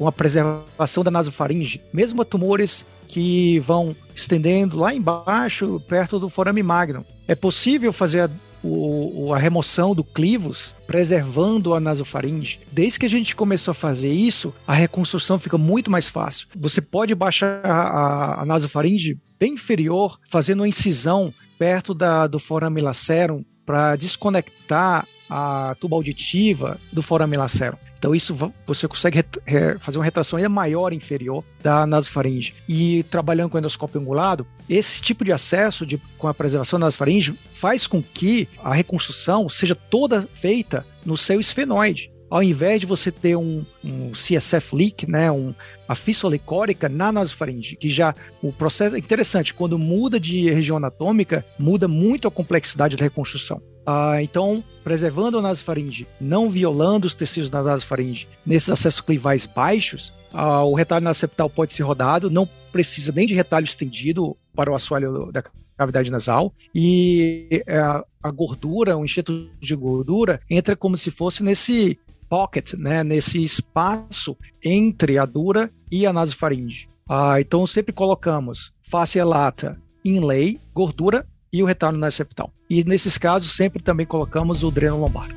com 0.00 0.08
a 0.08 0.12
preservação 0.12 1.04
da 1.04 1.10
nasofaringe, 1.10 1.82
mesmo 1.92 2.22
a 2.22 2.24
tumores 2.24 2.86
que 3.06 3.58
vão 3.58 3.94
estendendo 4.16 4.78
lá 4.78 4.94
embaixo, 4.94 5.78
perto 5.86 6.18
do 6.18 6.30
forame 6.30 6.62
magnum. 6.62 7.04
É 7.28 7.34
possível 7.34 7.92
fazer 7.92 8.20
a, 8.22 8.30
o, 8.62 9.34
a 9.34 9.36
remoção 9.36 9.94
do 9.94 10.02
clivos, 10.02 10.74
preservando 10.86 11.74
a 11.74 11.80
nasofaringe. 11.80 12.60
Desde 12.72 12.98
que 12.98 13.04
a 13.04 13.10
gente 13.10 13.36
começou 13.36 13.72
a 13.72 13.74
fazer 13.74 14.10
isso, 14.10 14.54
a 14.66 14.72
reconstrução 14.72 15.38
fica 15.38 15.58
muito 15.58 15.90
mais 15.90 16.08
fácil. 16.08 16.48
Você 16.56 16.80
pode 16.80 17.14
baixar 17.14 17.60
a, 17.62 18.40
a 18.40 18.46
nasofaringe 18.46 19.18
bem 19.38 19.52
inferior, 19.52 20.18
fazendo 20.30 20.60
uma 20.60 20.68
incisão 20.68 21.30
perto 21.58 21.92
da, 21.92 22.26
do 22.26 22.38
forame 22.38 22.80
lacerum 22.80 23.44
para 23.66 23.96
desconectar 23.96 25.06
a 25.28 25.76
tuba 25.78 25.96
auditiva 25.96 26.78
do 26.90 27.02
forame 27.02 27.36
lacerum. 27.36 27.76
Então 28.00 28.14
isso 28.14 28.34
você 28.64 28.88
consegue 28.88 29.22
fazer 29.78 29.98
uma 29.98 30.04
retração 30.04 30.38
ainda 30.38 30.48
maior 30.48 30.90
inferior 30.90 31.44
da 31.62 31.86
nasofaringe. 31.86 32.54
E 32.66 33.02
trabalhando 33.04 33.50
com 33.50 33.58
endoscópio 33.58 34.00
angulado, 34.00 34.46
esse 34.66 35.02
tipo 35.02 35.22
de 35.22 35.32
acesso 35.32 35.84
de, 35.84 35.98
com 36.16 36.26
a 36.26 36.32
preservação 36.32 36.80
da 36.80 36.86
nasofaringe 36.86 37.38
faz 37.52 37.86
com 37.86 38.02
que 38.02 38.48
a 38.64 38.74
reconstrução 38.74 39.50
seja 39.50 39.74
toda 39.74 40.26
feita 40.32 40.86
no 41.04 41.14
seu 41.14 41.38
esfenoide 41.38 42.10
ao 42.30 42.42
invés 42.44 42.80
de 42.80 42.86
você 42.86 43.10
ter 43.10 43.34
um, 43.34 43.66
um 43.82 44.12
CSF 44.12 44.76
leak, 44.76 45.10
né, 45.10 45.32
um, 45.32 45.52
a 45.90 45.94
fístula 45.96 46.34
licórica 46.34 46.88
na 46.88 47.10
nasofaringe, 47.10 47.74
que 47.74 47.90
já 47.90 48.14
o 48.40 48.52
processo 48.52 48.94
é 48.94 48.98
interessante, 49.00 49.52
quando 49.52 49.76
muda 49.76 50.20
de 50.20 50.48
região 50.48 50.76
anatômica, 50.76 51.44
muda 51.58 51.88
muito 51.88 52.28
a 52.28 52.30
complexidade 52.30 52.96
da 52.96 53.02
reconstrução. 53.02 53.60
Ah, 53.84 54.22
então, 54.22 54.62
preservando 54.84 55.38
a 55.38 55.42
nasofaringe, 55.42 56.06
não 56.20 56.48
violando 56.48 57.08
os 57.08 57.16
tecidos 57.16 57.50
da 57.50 57.60
nasofaringe, 57.60 58.28
nesses 58.46 58.70
acessos 58.70 59.00
clivais 59.00 59.46
baixos, 59.46 60.12
ah, 60.32 60.62
o 60.62 60.76
retalho 60.76 61.02
nasceptal 61.02 61.50
pode 61.50 61.74
ser 61.74 61.82
rodado, 61.82 62.30
não 62.30 62.48
precisa 62.70 63.10
nem 63.10 63.26
de 63.26 63.34
retalho 63.34 63.64
estendido 63.64 64.36
para 64.54 64.70
o 64.70 64.76
assoalho 64.76 65.32
da 65.32 65.42
cavidade 65.76 66.08
nasal 66.08 66.54
e 66.72 67.64
é, 67.66 67.78
a, 67.78 68.04
a 68.22 68.30
gordura, 68.30 68.96
o 68.96 69.04
enxerto 69.04 69.50
de 69.58 69.74
gordura 69.74 70.40
entra 70.48 70.76
como 70.76 70.96
se 70.96 71.10
fosse 71.10 71.42
nesse 71.42 71.98
pocket, 72.28 72.74
né, 72.74 73.02
nesse 73.02 73.42
espaço 73.42 74.36
entre 74.64 75.18
a 75.18 75.26
dura 75.26 75.68
e 75.90 76.06
a 76.06 76.12
nasofaringe. 76.12 76.88
Ah, 77.08 77.40
então 77.40 77.66
sempre 77.66 77.92
colocamos 77.92 78.72
face 78.82 79.20
lata, 79.22 79.80
inlay, 80.04 80.60
gordura 80.72 81.26
e 81.52 81.62
o 81.62 81.66
retorno 81.66 81.98
na 81.98 82.10
septal. 82.10 82.52
E 82.68 82.84
nesses 82.84 83.18
casos 83.18 83.52
sempre 83.52 83.82
também 83.82 84.06
colocamos 84.06 84.62
o 84.62 84.70
dreno 84.70 85.00
lombar. 85.00 85.28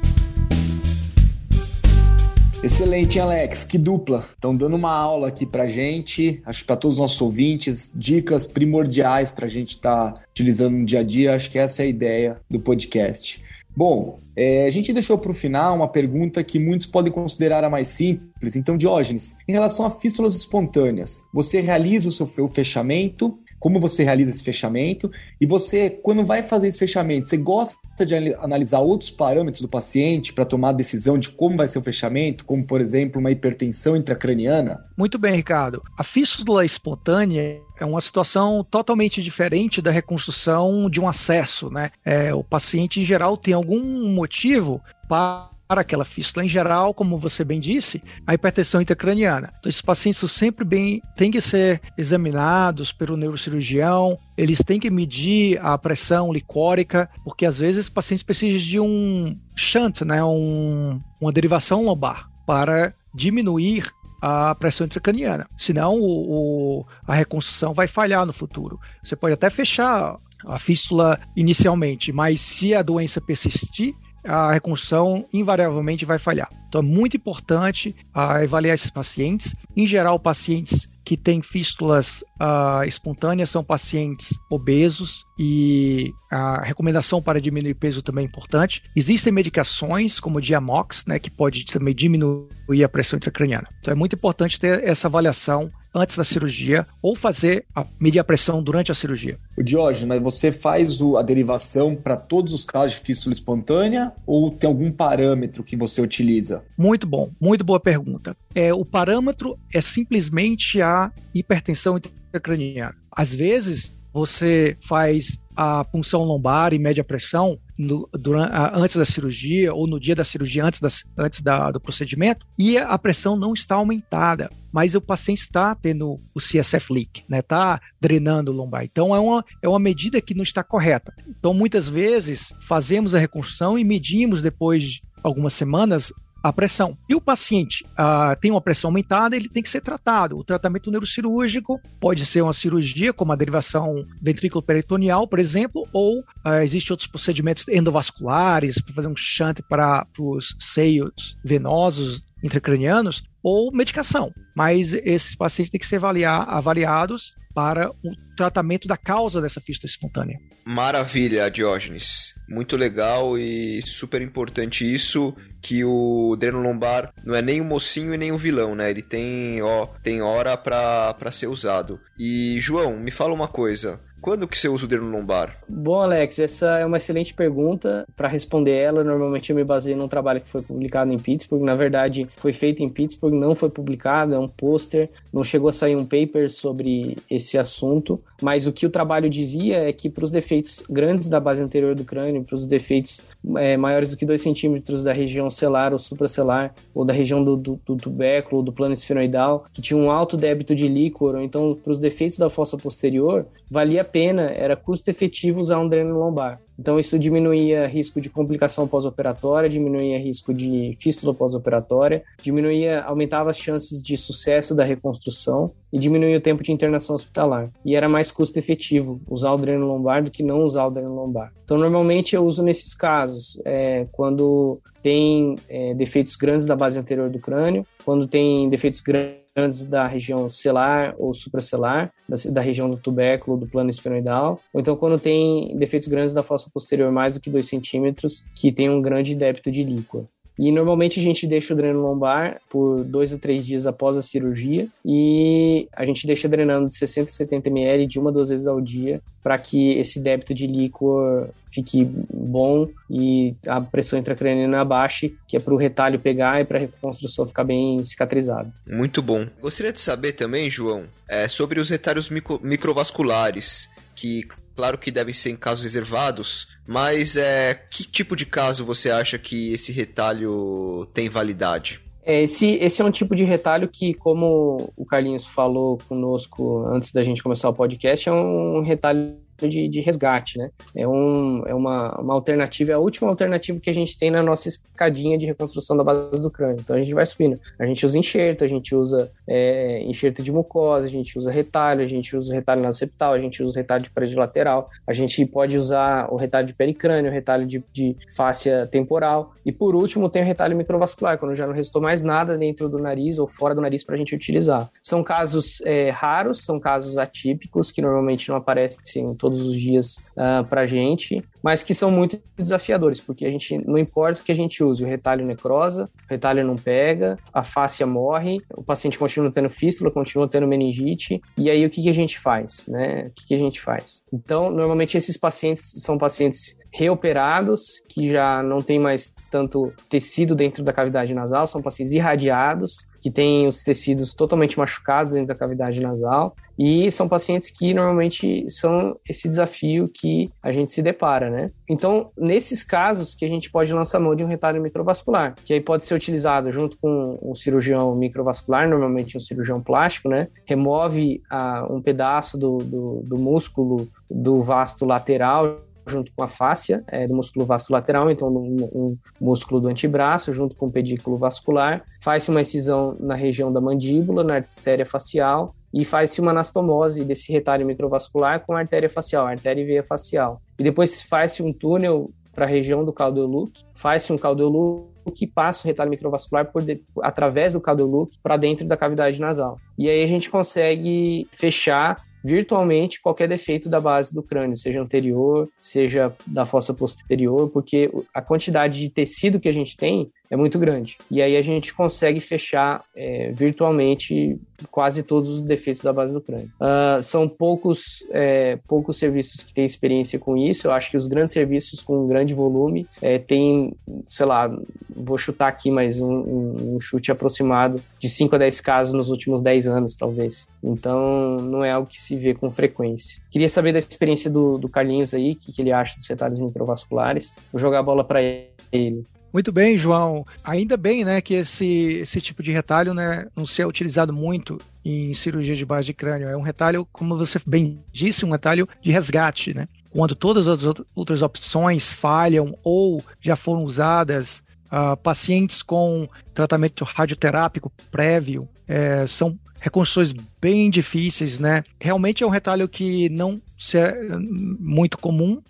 Excelente, 2.63 3.20
Alex, 3.20 3.66
que 3.66 3.78
dupla. 3.78 4.26
Estão 4.34 4.56
dando 4.56 4.78
uma 4.78 4.94
aula 4.94 5.28
aqui 5.28 5.46
pra 5.46 5.68
gente, 5.68 6.42
acho 6.46 6.63
para 6.63 6.78
todos 6.78 6.96
os 6.96 7.02
nossos 7.02 7.20
ouvintes, 7.20 7.92
dicas 7.94 8.48
primordiais 8.48 9.34
para 9.34 9.48
a 9.48 9.50
gente 9.50 9.72
estar 9.72 10.13
tá 10.13 10.22
utilizando 10.32 10.78
no 10.78 10.86
dia 10.86 11.02
a 11.02 11.04
dia. 11.04 11.36
Acho 11.36 11.52
que 11.52 11.60
essa 11.60 11.84
é 11.84 11.86
a 11.86 11.89
ideia 11.89 12.39
do 12.50 12.62
podcast. 12.62 13.42
Bom, 13.75 14.19
é, 14.36 14.65
a 14.65 14.69
gente 14.69 14.93
deixou 14.93 15.17
para 15.17 15.31
o 15.31 15.33
final 15.33 15.75
uma 15.75 15.88
pergunta 15.88 16.43
que 16.43 16.59
muitos 16.59 16.88
podem 16.88 17.12
considerar 17.12 17.63
a 17.63 17.69
mais 17.69 17.88
simples. 17.88 18.55
Então, 18.55 18.77
Diógenes, 18.77 19.36
em 19.47 19.51
relação 19.51 19.86
a 19.86 19.91
fístulas 19.91 20.36
espontâneas, 20.36 21.23
você 21.33 21.59
realiza 21.59 22.09
o 22.09 22.12
seu 22.12 22.27
fechamento 22.47 23.39
como 23.63 23.80
você 23.80 24.04
realiza 24.04 24.30
esse 24.30 24.43
fechamento 24.43 25.10
e 25.39 25.45
você, 25.45 25.89
quando 25.89 26.26
vai 26.26 26.43
fazer 26.43 26.67
esse 26.67 26.78
fechamento, 26.78 27.30
você 27.30 27.38
gosta 27.38 28.06
de 28.06 28.36
analisar 28.36 28.80
outros 28.80 29.10
parâmetros 29.10 29.62
do 29.62 29.69
paciente 29.69 30.34
para 30.34 30.43
tomar 30.43 30.71
a 30.71 30.73
decisão 30.73 31.17
de 31.17 31.30
como 31.30 31.56
vai 31.56 31.69
ser 31.69 31.80
o 31.80 31.82
fechamento, 31.82 32.43
como 32.43 32.65
por 32.65 32.82
exemplo 32.82 33.21
uma 33.21 33.32
hipertensão 33.32 33.95
intracraniana? 33.95 34.84
Muito 34.97 35.17
bem, 35.17 35.34
Ricardo. 35.36 35.82
A 35.97 36.04
fístula 36.04 36.65
espontânea 36.65 37.62
é 37.80 37.86
uma 37.86 38.02
situação 38.02 38.67
totalmente 38.69 39.23
diferente 39.23 39.82
da 39.82 39.91
reconstrução 39.91 40.89
de 40.89 40.99
um 40.99 41.08
acesso, 41.08 41.69
né? 41.69 41.91
É, 42.04 42.36
o 42.36 42.43
paciente 42.43 42.99
em 42.99 43.06
geral 43.06 43.38
tem 43.38 43.54
algum 43.54 44.10
motivo 44.10 44.82
para 45.08 45.53
para 45.67 45.82
aquela 45.82 46.06
fístula 46.06 46.45
em 46.45 46.49
geral, 46.49 46.93
como 46.93 47.17
você 47.17 47.43
bem 47.43 47.60
disse, 47.60 48.02
a 48.28 48.34
hipertensão 48.34 48.82
intracraniana. 48.82 49.54
Então, 49.60 49.69
esses 49.69 49.82
pacientes 49.82 50.32
sempre 50.32 50.65
bem 50.65 51.02
têm 51.15 51.32
que 51.32 51.41
ser 51.41 51.82
examinados 51.97 52.91
pelo 52.91 53.17
neurocirurgião, 53.17 54.17
eles 54.38 54.60
têm 54.60 54.80
que 54.80 54.91
medir 54.91 55.60
a 55.62 55.78
pressão 55.78 56.32
licórica, 56.32 57.10
porque 57.23 57.45
às 57.45 57.60
vezes 57.60 57.86
os 57.86 57.89
pacientes 57.89 58.23
precisam 58.23 58.60
de 58.60 58.80
um 58.80 59.38
shunt, 59.56 60.02
né, 60.02 60.23
um, 60.23 60.99
uma 61.19 61.32
derivação 61.32 61.84
lombar 61.84 62.30
para 62.45 62.93
diminuir 63.13 63.91
a 64.21 64.56
pressão 64.56 64.86
intracraniana. 64.86 65.47
Senão 65.58 65.99
o, 65.99 66.80
o, 66.80 66.86
a 67.06 67.13
reconstrução 67.13 67.73
vai 67.73 67.88
falhar 67.88 68.26
no 68.26 68.32
futuro. 68.32 68.80
Você 69.04 69.15
pode 69.15 69.34
até 69.34 69.49
fechar 69.49 70.17
a 70.45 70.60
fístula 70.60 71.19
inicialmente, 71.36 72.12
mas 72.12 72.41
se 72.41 72.73
a 72.73 72.82
doença 72.82 73.19
persistir, 73.19 73.93
a 74.23 74.51
reconstrução 74.51 75.25
invariavelmente 75.33 76.05
vai 76.05 76.17
falhar. 76.17 76.49
Então 76.67 76.81
é 76.81 76.83
muito 76.83 77.17
importante 77.17 77.95
uh, 78.15 78.43
avaliar 78.43 78.73
esses 78.73 78.89
pacientes. 78.89 79.55
Em 79.75 79.86
geral, 79.86 80.19
pacientes 80.19 80.89
que 81.03 81.17
têm 81.17 81.41
fístulas 81.41 82.23
uh, 82.41 82.83
espontâneas 82.86 83.49
são 83.49 83.63
pacientes 83.63 84.39
obesos 84.49 85.25
e 85.38 86.13
a 86.30 86.62
recomendação 86.63 87.22
para 87.22 87.41
diminuir 87.41 87.74
peso 87.74 88.02
também 88.02 88.26
é 88.26 88.28
importante. 88.28 88.84
Existem 88.96 89.32
medicações 89.32 90.19
como 90.19 90.38
o 90.38 90.41
Diamox, 90.41 91.06
né, 91.06 91.19
que 91.19 91.32
pode 91.32 91.65
também 91.65 91.93
diminuir 91.93 92.84
a 92.84 92.89
pressão 92.89 93.17
intracraniana. 93.17 93.67
Então 93.80 93.91
é 93.91 93.96
muito 93.96 94.15
importante 94.15 94.60
ter 94.60 94.84
essa 94.84 95.08
avaliação 95.08 95.72
antes 95.93 96.17
da 96.17 96.24
cirurgia 96.24 96.88
ou 97.02 97.15
fazer 97.15 97.65
a 97.76 97.86
medir 98.02 98.19
a 98.19 98.24
pressão 98.24 98.63
durante 98.63 98.91
a 98.91 98.96
cirurgia. 98.96 99.38
O 99.56 99.63
Diógenes, 99.63 100.08
mas 100.08 100.22
você 100.22 100.52
faz 100.52 101.00
o, 101.02 101.17
a 101.17 101.22
derivação 101.22 101.96
para 101.96 102.17
todos 102.17 102.54
os 102.54 102.65
casos 102.65 102.98
de 102.98 103.06
fístula 103.06 103.34
espontânea 103.34 104.12
ou 104.26 104.50
tem 104.50 104.67
algum 104.67 104.91
parâmetro 104.91 105.63
que 105.63 105.76
você 105.76 106.02
utiliza? 106.02 106.63
Muito 106.78 107.06
bom, 107.06 107.32
muito 107.39 107.63
boa 107.63 107.80
pergunta. 107.80 108.36
É, 108.56 108.74
o 108.74 108.84
parâmetro 108.84 109.58
é 109.74 109.82
simplesmente 109.82 110.82
a 110.82 111.12
hipertensão 111.34 111.98
intracraniana. 111.98 112.96
Às 113.12 113.36
vezes, 113.36 113.93
você 114.13 114.78
faz 114.80 115.39
a 115.56 115.84
punção 115.84 116.23
lombar 116.23 116.73
e 116.73 116.80
média 116.80 117.04
pressão 117.04 117.60
no, 117.78 118.08
durante, 118.13 118.52
antes 118.73 118.95
da 118.95 119.06
cirurgia 119.06 119.73
ou 119.73 119.88
no 119.88 119.99
dia 119.99 120.15
da 120.15 120.23
cirurgia, 120.23 120.65
antes, 120.65 120.80
das, 120.80 121.04
antes 121.17 121.41
da, 121.41 121.71
do 121.71 121.80
procedimento, 121.80 122.45
e 122.58 122.78
a 122.78 122.97
pressão 122.97 123.36
não 123.36 123.54
está 123.54 123.76
aumentada, 123.76 124.49
mas 124.71 124.95
o 124.95 125.02
paciente 125.02 125.41
está 125.41 125.76
tendo 125.76 126.19
o 126.34 126.39
CSF 126.39 126.93
leak, 126.93 127.23
né? 127.28 127.39
Está 127.39 127.80
drenando 127.99 128.52
o 128.52 128.56
lombar. 128.56 128.84
Então 128.84 129.15
é 129.15 129.19
uma, 129.19 129.45
é 129.62 129.69
uma 129.69 129.80
medida 129.80 130.21
que 130.21 130.34
não 130.34 130.43
está 130.43 130.63
correta. 130.63 131.13
Então 131.28 131.54
muitas 131.54 131.89
vezes 131.89 132.54
fazemos 132.62 133.13
a 133.13 133.19
reconstrução 133.19 133.78
e 133.78 133.84
medimos 133.84 134.41
depois 134.41 134.84
de 134.84 135.02
algumas 135.23 135.54
semanas 135.54 136.12
a 136.43 136.51
pressão. 136.51 136.97
E 137.08 137.15
o 137.15 137.21
paciente 137.21 137.86
ah, 137.97 138.36
tem 138.36 138.51
uma 138.51 138.60
pressão 138.60 138.89
aumentada, 138.89 139.36
ele 139.36 139.47
tem 139.47 139.63
que 139.63 139.69
ser 139.69 139.79
tratado. 139.79 140.38
O 140.38 140.43
tratamento 140.43 140.91
neurocirúrgico 140.91 141.79
pode 142.01 142.25
ser 142.25 142.41
uma 142.41 142.53
cirurgia, 142.53 143.13
como 143.13 143.32
a 143.32 143.36
derivação 143.36 144.06
ventrículo-peritoneal, 144.21 145.25
por 145.25 145.39
exemplo, 145.39 145.88
ou 145.93 146.21
ah, 146.43 146.63
existem 146.63 146.93
outros 146.93 147.08
procedimentos 147.08 147.65
endovasculares, 147.69 148.82
para 148.82 148.93
fazer 148.93 149.08
um 149.08 149.15
shunt 149.15 149.62
para 149.69 150.06
os 150.19 150.56
seios 150.60 151.38
venosos 151.43 152.21
intracranianos, 152.43 153.23
ou 153.41 153.71
medicação. 153.73 154.32
Mas 154.56 154.93
esses 154.93 155.36
pacientes 155.36 155.71
têm 155.71 155.79
que 155.79 155.88
ser 155.88 155.95
avaliar, 155.95 156.47
avaliados 156.49 157.34
para 157.53 157.89
o 157.89 158.36
tratamento 158.36 158.88
da 158.88 158.97
causa 158.97 159.39
dessa 159.39 159.62
fístula 159.62 159.89
espontânea. 159.89 160.39
Maravilha, 160.65 161.49
Diógenes. 161.51 162.34
Muito 162.49 162.75
legal 162.75 163.38
e 163.38 163.82
super 163.86 164.21
importante 164.21 164.91
isso, 164.91 165.36
que 165.62 165.84
o 165.84 166.36
dreno 166.38 166.62
lombar 166.62 167.13
não 167.23 167.36
é 167.36 167.41
nem 167.41 167.62
o 167.62 167.65
mocinho 167.65 168.13
e 168.13 168.17
nem 168.17 168.32
o 168.32 168.38
vilão, 168.38 168.73
né? 168.73 168.89
Ele 168.89 169.01
tem, 169.01 169.62
ó, 169.62 169.86
tem 169.86 170.21
hora 170.21 170.58
para 170.58 171.32
ser 171.32 171.47
usado. 171.47 171.99
E, 172.17 172.58
João, 172.60 172.97
me 172.97 173.12
fala 173.12 173.34
uma 173.34 173.47
coisa. 173.47 174.01
Quando 174.23 174.47
que 174.47 174.57
você 174.57 174.69
usa 174.69 174.86
o 174.86 174.88
dreno 174.88 175.12
lombar? 175.12 175.57
Bom, 175.67 175.99
Alex, 175.99 176.39
essa 176.39 176.79
é 176.79 176.86
uma 176.86 176.95
excelente 176.95 177.33
pergunta. 177.33 178.07
Para 178.15 178.29
responder 178.29 178.71
ela, 178.71 179.03
normalmente 179.03 179.49
eu 179.49 179.55
me 179.55 179.65
baseio 179.65 179.97
num 179.97 180.07
trabalho 180.07 180.39
que 180.39 180.47
foi 180.47 180.62
publicado 180.62 181.12
em 181.12 181.19
Pittsburgh. 181.19 181.62
Na 181.62 181.75
verdade, 181.75 182.25
foi 182.38 182.53
feito 182.53 182.81
em 182.81 182.88
Pittsburgh, 182.88 183.33
não 183.33 183.53
foi 183.53 183.69
publicado, 183.69 184.33
é 184.33 184.39
um 184.39 184.47
pôster, 184.47 185.09
não 185.33 185.43
chegou 185.43 185.67
a 185.67 185.73
sair 185.73 185.97
um 185.97 186.05
paper 186.05 186.49
sobre 186.49 187.17
esse 187.29 187.57
assunto. 187.57 188.17
Mas 188.41 188.65
o 188.65 188.71
que 188.71 188.86
o 188.86 188.89
trabalho 188.89 189.29
dizia 189.29 189.89
é 189.89 189.91
que 189.91 190.09
para 190.09 190.23
os 190.23 190.31
defeitos 190.31 190.81
grandes 190.89 191.27
da 191.27 191.41
base 191.41 191.62
anterior 191.62 191.93
do 191.93 192.05
crânio, 192.05 192.45
para 192.45 192.55
os 192.55 192.65
defeitos 192.65 193.21
é, 193.57 193.75
maiores 193.75 194.09
do 194.09 194.15
que 194.15 194.25
2 194.25 194.41
centímetros 194.41 195.03
da 195.03 195.12
região 195.12 195.49
celar 195.49 195.91
ou 195.91 195.99
supracelar, 195.99 196.73
ou 196.95 197.03
da 197.03 197.12
região 197.12 197.43
do, 197.43 197.57
do, 197.57 197.79
do 197.86 197.97
tubéculo, 197.97 198.63
do 198.63 198.71
plano 198.71 198.93
esfenoidal, 198.93 199.65
que 199.73 199.81
tinha 199.81 199.97
um 199.97 200.09
alto 200.09 200.38
débito 200.38 200.73
de 200.73 200.88
líquor, 200.88 201.36
ou 201.36 201.41
então 201.41 201.75
para 201.75 201.91
os 201.91 201.99
defeitos 201.99 202.38
da 202.38 202.49
fossa 202.49 202.77
posterior, 202.77 203.45
valia 203.69 204.03
pena, 204.13 204.43
era 204.43 204.76
custo 204.76 205.10
efetivo 205.10 205.60
usar 205.60 205.80
um 205.80 205.89
dreno 205.89 206.17
lombar. 206.17 206.62
Então, 206.78 206.99
isso 206.99 207.17
diminuía 207.17 207.88
risco 207.88 208.21
de 208.21 208.30
complicação 208.30 208.88
pós-operatória, 208.88 209.69
diminuía 209.69 210.19
risco 210.19 210.54
de 210.54 210.95
fístula 210.99 211.34
pós-operatória, 211.34 212.23
diminuía, 212.41 213.04
aumentava 213.04 213.49
as 213.49 213.58
chances 213.58 214.04
de 214.04 214.15
sucesso 214.15 214.76
da 214.76 214.84
reconstrução 214.84 215.71
e 215.91 215.99
diminuía 215.99 216.38
o 216.38 216.41
tempo 216.41 216.63
de 216.63 216.71
internação 216.71 217.15
hospitalar. 217.15 217.69
E 217.84 217.95
era 217.95 218.08
mais 218.08 218.32
custo 218.32 218.58
efetivo 218.58 219.19
usar 219.28 219.52
o 219.52 219.58
dreno 219.58 219.86
lombar 219.86 220.23
do 220.23 220.32
que 220.32 220.43
não 220.43 220.63
usar 220.63 220.86
o 220.86 220.91
dreno 220.91 221.15
lombar. 221.15 221.52
Então, 221.63 221.78
normalmente 221.78 222.36
eu 222.36 222.45
uso 222.45 222.63
nesses 222.63 222.93
casos, 222.93 223.60
é, 223.65 224.08
quando 224.12 224.80
tem 225.02 225.56
é, 225.67 225.93
defeitos 225.93 226.36
grandes 226.36 226.65
da 226.65 226.76
base 226.76 226.97
anterior 226.97 227.30
do 227.30 227.39
crânio, 227.39 227.86
quando 228.06 228.28
tem 228.28 228.69
defeitos 228.69 229.02
grandes 229.02 229.42
grandes 229.56 229.86
da 229.86 230.08
região 230.08 230.50
celar 230.50 231.13
ou 231.18 231.34
supracelar, 231.34 232.12
da, 232.28 232.36
da 232.52 232.62
região 232.62 232.89
do 232.89 232.98
tubéculo, 232.98 233.58
do 233.58 233.68
plano 233.68 233.89
esfenoidal, 233.89 234.60
ou 234.74 234.82
então 234.82 234.96
quando 234.96 235.20
tem 235.20 235.78
defeitos 235.78 236.08
grandes 236.08 236.34
da 236.34 236.44
fossa 236.44 236.70
posterior 236.74 237.12
mais 237.12 237.36
do 237.36 237.39
que 237.39 237.50
2 237.50 237.66
centímetros, 237.66 238.44
que 238.56 238.72
tem 238.72 238.89
um 238.89 239.02
grande 239.02 239.36
débito 239.36 239.72
de 239.72 239.84
líquor. 239.84 240.26
E 240.63 240.71
normalmente 240.71 241.19
a 241.19 241.23
gente 241.23 241.45
deixa 241.45 241.73
o 241.73 241.78
dreno 241.78 242.02
lombar 242.02 242.62
por 242.69 243.04
dois 243.04 243.34
a 243.34 243.38
três 243.38 243.65
dias 243.65 243.86
após 243.86 244.15
a 244.15 244.21
cirurgia 244.21 244.88
e 245.06 245.89
a 245.91 246.06
gente 246.06 246.26
deixa 246.26 246.47
drenando 246.47 246.88
de 246.88 246.95
60 246.95 247.30
a 247.30 247.34
70 247.34 247.67
ml 247.67 248.08
de 248.08 248.17
uma 248.17 248.30
a 248.30 248.34
duas 248.34 248.47
vezes 248.47 248.65
ao 248.65 248.80
dia 248.80 249.21
para 249.43 249.58
que 249.58 249.91
esse 249.99 250.21
débito 250.21 250.54
de 250.54 250.65
líquor 250.65 251.49
fique 251.69 252.06
bom 252.34 252.88
e 253.10 253.54
a 253.67 253.82
pressão 253.82 254.17
intracraniana 254.17 254.86
baixe, 254.86 255.36
que 255.49 255.58
é 255.58 255.60
para 255.60 255.73
o 255.73 255.78
retalho 255.78 256.17
pegar 256.17 256.62
e 256.62 256.63
para 256.63 256.78
a 256.78 256.80
reconstrução 256.80 257.45
ficar 257.45 257.65
bem 257.65 258.06
cicatrizado. 258.06 258.71
Muito 258.88 259.21
bom. 259.21 259.45
Gostaria 259.62 259.91
de 259.91 259.99
saber 259.99 260.32
também, 260.32 260.69
João, 260.69 261.04
é, 261.28 261.49
sobre 261.49 261.82
os 261.82 261.89
retalhos 261.89 262.30
micro 262.30 262.58
microvasculares, 262.63 263.89
que 264.15 264.47
claro 264.75 264.97
que 264.97 265.12
devem 265.12 265.33
ser 265.33 265.51
em 265.51 265.55
casos 265.55 265.83
reservados, 265.83 266.67
mas 266.86 267.38
é, 267.38 267.73
que 267.73 268.03
tipo 268.03 268.36
de 268.36 268.45
caso 268.45 268.86
você 268.86 269.09
acha 269.09 269.38
que 269.38 269.73
esse 269.73 269.91
retalho 269.91 271.07
tem 271.13 271.29
validade? 271.29 271.99
É, 272.25 272.41
esse, 272.41 272.75
esse 272.75 273.01
é 273.01 273.05
um 273.05 273.12
tipo 273.12 273.36
de 273.36 273.43
retalho 273.43 273.89
que, 273.89 274.13
como 274.13 274.93
o 274.95 275.05
Carlinhos 275.05 275.45
falou 275.45 275.97
conosco 276.07 276.86
antes 276.88 277.12
da 277.12 277.23
gente 277.23 277.43
começar 277.43 277.69
o 277.69 277.73
podcast, 277.73 278.29
é 278.29 278.31
um 278.31 278.81
retalho 278.81 279.36
de, 279.67 279.88
de 279.88 280.02
resgate, 280.02 280.58
né? 280.58 280.69
É, 280.95 281.08
um, 281.08 281.63
é 281.65 281.73
uma, 281.73 282.19
uma 282.19 282.34
alternativa, 282.34 282.91
é 282.91 282.95
a 282.95 282.99
última 282.99 283.30
alternativa 283.30 283.80
que 283.80 283.89
a 283.89 283.93
gente 283.93 284.17
tem 284.17 284.32
na 284.32 284.43
nossa 284.43 284.67
escadinha 284.67 285.38
de 285.38 285.45
reconstrução 285.45 285.95
da 285.97 286.04
base 286.04 286.41
do 286.41 286.49
crânio. 286.49 286.78
Então 286.80 286.95
a 286.95 286.99
gente 286.99 287.13
vai 287.13 287.26
subindo. 287.26 287.60
A 287.80 287.86
gente 287.86 288.06
usa 288.06 288.17
enxerto, 288.17 288.63
a 288.63 288.67
gente 288.67 288.95
usa 288.95 289.32
é, 289.47 290.04
enxerto 290.04 290.41
de 290.41 290.52
mucosa, 290.52 291.06
a 291.06 291.10
gente 291.10 291.38
usa 291.38 291.52
retalho, 291.52 292.02
a 292.02 292.08
gente 292.08 292.36
usa 292.36 292.54
retalho 292.54 292.82
na 292.82 292.93
septal, 292.93 293.34
a 293.34 293.39
gente 293.39 293.63
usa 293.63 293.80
retalho 293.80 294.04
de 294.04 294.10
parede 294.10 294.36
lateral, 294.36 294.89
a 295.08 295.13
gente 295.13 295.45
pode 295.45 295.78
usar 295.78 296.32
o 296.32 296.36
retalho 296.36 296.67
de 296.67 296.73
pericrânio, 296.73 297.30
o 297.30 297.34
retalho 297.34 297.65
de, 297.65 297.84
de 297.91 298.15
fáscia 298.36 298.88
temporal. 298.88 299.54
E 299.65 299.71
por 299.71 299.95
último, 299.95 300.30
tem 300.30 300.41
o 300.41 300.45
retalho 300.45 300.76
microvascular, 300.76 301.38
quando 301.38 301.56
já 301.56 301.65
não 301.65 301.73
restou 301.73 302.02
mais 302.02 302.21
nada 302.21 302.58
dentro 302.58 302.89
do 302.89 302.97
nariz 302.97 303.39
ou 303.39 303.47
fora 303.47 303.73
do 303.73 303.82
nariz 303.82 304.04
para 304.04 304.15
a 304.15 304.17
gente 304.17 304.36
utilizar. 304.36 304.89
São 305.02 305.23
casos 305.23 305.82
é, 305.82 306.10
raros, 306.10 306.63
são 306.65 306.80
casos 306.80 307.17
atípicos 307.17 307.91
que 307.91 308.02
normalmente 308.02 308.49
não 308.49 308.56
aparecem 308.56 309.34
todos 309.54 309.68
os 309.68 309.80
dias 309.80 310.18
uh, 310.36 310.42
ah, 310.60 310.66
para 310.68 310.88
gente, 310.88 311.44
mas 311.62 311.84
que 311.84 311.94
são 311.94 312.10
muito 312.10 312.42
desafiadores, 312.58 313.22
porque 313.22 313.46
a 313.46 313.52
gente 313.52 313.78
não 313.88 313.98
importa 313.98 314.42
o 314.42 314.44
que 314.44 314.52
a 314.52 314.56
gente 314.56 314.84
use, 314.84 315.04
o 315.04 315.08
retalho 315.08 315.46
necrosa, 315.46 316.10
o 316.26 316.30
retalho 316.30 316.66
não 316.66 316.76
pega, 316.76 317.38
a 317.54 317.63
fáscia 317.63 318.06
morre, 318.06 318.60
o 318.76 318.84
paciente 318.84 319.18
continua 319.18 319.52
tendo 319.52 319.70
fístula, 319.70 320.12
continua 320.12 320.48
tendo 320.48 320.68
meningite, 320.68 321.42
e 321.58 321.70
aí 321.70 321.86
o 321.86 321.89
que, 321.89 322.02
que 322.02 322.10
a 322.10 322.13
gente 322.13 322.39
faz, 322.39 322.86
né? 322.88 323.28
O 323.28 323.32
que, 323.34 323.48
que 323.48 323.56
a 323.56 323.60
gente 323.60 323.80
faz? 323.80 324.24
Então, 324.34 324.72
normalmente 324.72 325.16
esses 325.16 325.38
pacientes 325.38 325.94
são 326.02 326.18
pacientes 326.18 326.78
reoperados, 326.92 328.04
que 328.10 328.32
já 328.32 328.62
não 328.63 328.82
tem 328.82 329.00
mais 329.00 329.34
tanto 329.52 329.94
tecido 330.10 330.56
dentro 330.56 330.84
da 330.84 330.92
cavidade 330.92 331.34
nasal, 331.34 331.68
são 331.68 331.82
pacientes 331.82 332.13
irradiados, 332.13 333.06
que 333.22 333.32
têm 333.32 333.68
os 333.68 333.84
tecidos 333.84 334.34
totalmente 334.34 334.78
machucados 334.78 335.32
dentro 335.32 335.48
da 335.48 335.56
cavidade 335.56 336.02
nasal 336.02 336.54
e 336.77 337.12
são 337.12 337.27
pacientes 337.27 337.69
que 337.69 337.93
normalmente 337.93 338.69
são 338.69 339.17
esse 339.27 339.47
desafio 339.47 340.07
que 340.07 340.49
a 340.62 340.71
gente 340.71 340.91
se 340.91 341.01
depara, 341.01 341.49
né? 341.49 341.69
Então, 341.88 342.31
nesses 342.38 342.83
casos 342.83 343.36
que 343.36 343.45
a 343.45 343.47
gente 343.47 343.69
pode 343.69 343.93
lançar 343.93 344.19
mão 344.19 344.36
de 344.36 344.43
um 344.43 344.47
retalho 344.47 344.81
microvascular, 344.81 345.55
que 345.65 345.73
aí 345.73 345.81
pode 345.81 346.05
ser 346.05 346.15
utilizado 346.15 346.71
junto 346.71 346.97
com 346.97 347.38
um 347.41 347.55
cirurgião 347.55 348.15
microvascular, 348.15 348.89
normalmente 348.89 349.38
um 349.38 349.41
cirurgião 349.41 349.81
plástico, 349.81 350.29
né? 350.29 350.47
Remove 350.65 351.41
ah, 351.49 351.88
um 351.89 352.01
pedaço 352.01 352.57
do, 352.57 352.77
do, 352.77 353.23
do 353.23 353.38
músculo 353.38 354.07
do 354.29 354.63
vasto 354.63 355.05
lateral 355.05 355.77
junto 356.05 356.31
com 356.36 356.43
a 356.43 356.47
fáscia 356.47 357.03
é, 357.07 357.27
do 357.27 357.36
músculo 357.36 357.65
lateral, 357.89 358.29
então 358.29 358.49
um, 358.49 358.89
um, 358.93 359.17
músculo 359.39 359.79
do 359.79 359.88
antebraço, 359.88 360.53
junto 360.53 360.75
com 360.75 360.88
o 360.88 360.91
pedículo 360.91 361.38
vascular. 361.38 362.03
Faz-se 362.21 362.49
uma 362.49 362.62
incisão 362.62 363.15
na 363.19 363.36
região 363.36 363.71
da 363.71 363.79
mandíbula, 363.79 364.43
na 364.43 364.55
artéria 364.55 365.05
facial, 365.05 365.73
e 365.93 366.03
faz-se 366.03 366.41
uma 366.41 366.51
anastomose 366.51 367.23
desse 367.23 367.51
retalho 367.51 367.86
microvascular 367.86 368.65
com 368.65 368.73
a 368.75 368.79
artéria 368.79 369.10
facial, 369.10 369.45
artéria 369.45 369.82
e 369.82 369.86
veia 369.86 370.03
facial. 370.03 370.62
E 370.79 370.84
depois 370.84 371.21
faz-se 371.21 371.62
um 371.62 371.71
túnel 371.71 372.32
para 372.53 372.65
a 372.65 372.67
região 372.67 373.06
do 373.06 373.13
caudoluque, 373.13 373.84
faz-se 373.95 374.34
um 374.34 374.38
caudoluque 374.38 375.13
que 375.36 375.47
passa 375.47 375.84
o 375.84 375.88
retalho 375.88 376.10
microvascular 376.10 376.71
por 376.71 376.82
de, 376.82 377.01
através 377.21 377.73
do 377.73 377.82
caudoluque 377.82 378.38
para 378.41 378.58
dentro 378.58 378.86
da 378.88 378.97
cavidade 378.97 379.39
nasal. 379.39 379.77
E 379.97 380.10
aí 380.10 380.23
a 380.23 380.27
gente 380.27 380.49
consegue 380.49 381.47
fechar 381.51 382.17
virtualmente 382.43 383.21
qualquer 383.21 383.47
defeito 383.47 383.88
da 383.88 383.99
base 383.99 384.34
do 384.34 384.43
crânio, 384.43 384.77
seja 384.77 385.01
anterior, 385.01 385.69
seja 385.79 386.34
da 386.45 386.65
fossa 386.65 386.93
posterior, 386.93 387.69
porque 387.69 388.12
a 388.34 388.41
quantidade 388.41 388.99
de 388.99 389.10
tecido 389.10 389.60
que 389.60 389.69
a 389.69 389.73
gente 389.73 389.95
tem 389.95 390.32
é 390.49 390.56
muito 390.56 390.77
grande. 390.77 391.17
E 391.32 391.41
aí 391.41 391.58
a 391.58 391.62
gente 391.63 391.93
consegue 391.93 392.39
fechar 392.39 393.03
é, 393.15 393.49
virtualmente 393.51 394.60
quase 394.91 395.23
todos 395.23 395.49
os 395.49 395.62
defeitos 395.62 396.03
da 396.03 396.13
base 396.13 396.32
do 396.32 396.41
crânio. 396.41 396.71
Uh, 396.79 397.23
são 397.23 397.47
poucos, 397.49 398.23
é, 398.29 398.77
poucos 398.88 399.17
serviços 399.17 399.63
que 399.63 399.73
têm 399.73 399.86
experiência 399.86 400.38
com 400.38 400.56
isso. 400.56 400.86
Eu 400.86 400.91
acho 400.91 401.10
que 401.10 401.17
os 401.17 401.25
grandes 401.25 401.53
serviços 401.53 402.01
com 402.01 402.27
grande 402.27 402.53
volume 402.53 403.08
é, 403.21 403.39
têm, 403.39 403.95
sei 404.27 404.45
lá, 404.45 404.69
vou 405.15 405.38
chutar 405.38 405.69
aqui, 405.69 405.89
mas 405.89 406.19
um, 406.19 406.32
um, 406.32 406.95
um, 406.95 406.99
chute 406.99 407.32
aproximado 407.32 407.99
de 408.19 408.29
5 408.29 408.56
a 408.56 408.60
10 408.60 408.82
casos 408.82 409.13
nos 409.13 409.29
últimos 409.29 409.62
10 409.62 409.88
anos, 409.88 410.15
talvez. 410.15 410.67
Então, 410.84 411.58
não 411.58 411.84
é 411.84 411.91
algo 411.91 412.10
que 412.10 412.22
se 412.22 412.36
vê 412.36 412.54
com 412.54 412.69
frequência. 412.69 413.41
Queria 413.50 413.69
saber 413.69 413.93
da 413.93 414.00
experiência 414.00 414.52
do, 414.52 414.78
do 414.78 414.89
Carlinhos 414.89 415.34
aí, 415.34 415.54
o 415.54 415.56
que, 415.56 415.72
que 415.72 415.82
ele 415.82 415.91
acha 415.91 416.17
dos 416.17 416.28
retalhos 416.28 416.60
microvasculares. 416.60 417.56
Vou 417.72 417.80
jogar 417.80 418.00
a 418.00 418.04
bola 418.04 418.24
para 418.24 418.41
ele. 418.41 419.26
Muito 419.54 419.72
bem, 419.72 419.96
João. 419.96 420.43
Ainda 420.63 420.98
bem, 420.98 421.24
né, 421.24 421.39
que 421.39 421.54
esse, 421.54 422.17
esse 422.22 422.41
tipo 422.41 422.63
de 422.63 422.72
retalho, 422.72 423.13
né, 423.13 423.46
não 423.56 423.67
se 423.67 423.84
é 423.84 423.88
utilizado 423.88 424.34
muito 424.34 424.80
em 425.06 425.32
cirurgia 425.36 425.76
de 425.76 425.86
base 425.86 426.08
de 426.08 426.13
crânio. 426.13 426.50
É 426.50 426.58
um 426.58 426.62
retalho, 426.62 427.08
como 427.12 427.38
você 427.38 427.60
bem 427.65 428.04
disse, 428.12 428.46
um 428.46 428.52
retalho 428.52 428.89
de 429.00 429.12
resgate, 429.12 429.76
né? 429.76 429.88
Quando 430.10 430.36
todas 430.36 430.67
as 430.67 430.84
outras 431.15 431.43
opções 431.43 432.12
falham 432.12 432.76
ou 432.84 433.24
já 433.39 433.56
foram 433.56 433.84
usadas, 433.84 434.63
uh, 434.93 435.17
pacientes 435.17 435.82
com 435.82 436.29
tratamento 436.53 437.03
radioterápico 437.03 437.91
prévio 438.12 438.69
é, 438.88 439.25
são 439.25 439.58
reconstruções 439.82 440.34
bem 440.62 440.89
difíceis, 440.89 441.60
né? 441.60 441.84
Realmente 441.99 442.41
é 442.41 442.47
um 442.47 442.49
retalho 442.49 442.88
que 442.88 443.27
não 443.29 443.62
é 443.93 444.38
muito 444.79 445.17
comum, 445.17 445.62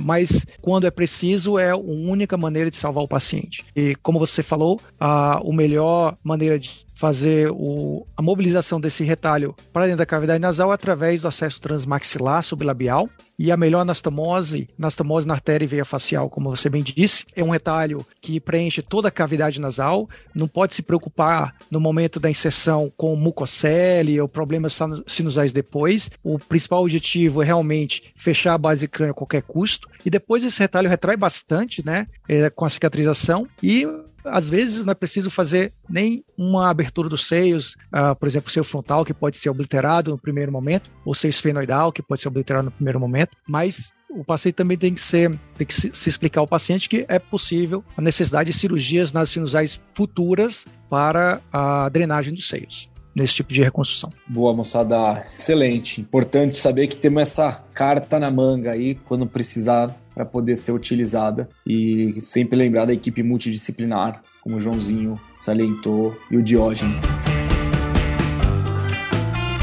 mas 0.00 0.46
quando 0.62 0.86
é 0.86 0.90
preciso 0.90 1.58
é 1.58 1.70
a 1.70 1.76
única 1.76 2.38
maneira 2.38 2.70
de 2.70 2.76
salvar 2.76 3.04
o 3.04 3.08
paciente. 3.08 3.62
E 3.76 3.94
como 3.96 4.18
você 4.18 4.42
falou, 4.42 4.80
a, 4.98 5.38
a 5.38 5.52
melhor 5.52 6.16
maneira 6.24 6.58
de 6.58 6.86
fazer 6.94 7.50
o, 7.50 8.06
a 8.16 8.22
mobilização 8.22 8.80
desse 8.80 9.02
retalho 9.02 9.54
para 9.72 9.84
dentro 9.84 9.98
da 9.98 10.06
cavidade 10.06 10.40
nasal 10.40 10.70
através 10.70 11.22
do 11.22 11.28
acesso 11.28 11.60
transmaxilar 11.60 12.42
sublabial. 12.42 13.08
E 13.36 13.50
a 13.50 13.56
melhor 13.56 13.80
anastomose, 13.80 14.68
anastomose 14.78 15.26
na 15.26 15.34
artéria 15.34 15.64
e 15.64 15.68
veia 15.68 15.84
facial, 15.84 16.30
como 16.30 16.54
você 16.54 16.68
bem 16.68 16.84
disse, 16.84 17.26
é 17.34 17.42
um 17.42 17.50
retalho 17.50 18.06
que 18.20 18.38
preenche 18.38 18.80
toda 18.80 19.08
a 19.08 19.10
cavidade 19.10 19.60
nasal. 19.60 20.08
Não 20.32 20.46
pode 20.46 20.72
se 20.72 20.82
preocupar 20.82 21.52
no 21.68 21.80
momento 21.80 22.20
da 22.20 22.30
inserção 22.30 22.92
com 22.96 23.16
mucocele 23.16 24.20
ou 24.20 24.28
problemas 24.28 24.78
sinusais 25.08 25.52
depois. 25.52 26.12
O 26.22 26.38
principal 26.38 26.82
objetivo 26.82 27.42
é 27.42 27.46
realmente 27.46 28.12
fechar 28.14 28.54
a 28.54 28.58
base 28.58 28.86
crânio 28.86 29.10
a 29.10 29.16
qualquer 29.16 29.42
custo. 29.42 29.88
E 30.06 30.10
depois 30.10 30.44
esse 30.44 30.60
retalho 30.60 30.88
retrai 30.88 31.16
bastante, 31.16 31.84
né, 31.84 32.06
é, 32.28 32.48
com 32.50 32.64
a 32.64 32.70
cicatrização. 32.70 33.48
E 33.60 33.84
às 34.24 34.48
vezes 34.48 34.84
não 34.84 34.92
é 34.92 34.94
preciso 34.94 35.30
fazer 35.30 35.72
nem 35.88 36.24
uma 36.36 36.70
abertura 36.70 37.08
dos 37.08 37.26
seios, 37.26 37.76
uh, 37.94 38.14
por 38.18 38.26
exemplo, 38.26 38.50
seio 38.50 38.64
frontal, 38.64 39.04
que 39.04 39.14
pode 39.14 39.36
ser 39.36 39.50
obliterado 39.50 40.10
no 40.10 40.18
primeiro 40.18 40.50
momento, 40.50 40.90
ou 41.04 41.14
seio 41.14 41.30
esfenoidal, 41.30 41.92
que 41.92 42.02
pode 42.02 42.20
ser 42.20 42.28
obliterado 42.28 42.66
no 42.66 42.70
primeiro 42.70 43.00
momento, 43.00 43.36
mas 43.48 43.92
o 44.10 44.24
paciente 44.24 44.54
também 44.54 44.76
tem 44.76 44.94
que 44.94 45.00
ser, 45.00 45.38
tem 45.56 45.66
que 45.66 45.74
se, 45.74 45.90
se 45.92 46.08
explicar 46.08 46.40
ao 46.40 46.46
paciente 46.46 46.88
que 46.88 47.04
é 47.08 47.18
possível 47.18 47.84
a 47.96 48.00
necessidade 48.00 48.50
de 48.52 48.56
cirurgias 48.56 49.12
nas 49.12 49.30
sinusais 49.30 49.80
futuras 49.94 50.66
para 50.88 51.40
a 51.52 51.88
drenagem 51.88 52.32
dos 52.32 52.48
seios 52.48 52.92
nesse 53.14 53.34
tipo 53.34 53.52
de 53.52 53.62
reconstrução. 53.62 54.10
Boa, 54.26 54.52
moçada. 54.52 55.24
Excelente. 55.32 56.00
Importante 56.00 56.56
saber 56.56 56.88
que 56.88 56.96
temos 56.96 57.22
essa 57.22 57.64
carta 57.72 58.18
na 58.18 58.30
manga 58.30 58.72
aí 58.72 58.96
quando 58.96 59.26
precisar 59.26 59.94
para 60.14 60.24
poder 60.24 60.56
ser 60.56 60.72
utilizada 60.72 61.48
e 61.66 62.14
sempre 62.22 62.56
lembrar 62.56 62.84
da 62.84 62.92
equipe 62.92 63.22
multidisciplinar, 63.22 64.22
como 64.42 64.56
o 64.56 64.60
Joãozinho 64.60 65.20
salientou 65.36 66.16
e 66.30 66.36
o 66.36 66.42
Diógenes. 66.42 67.02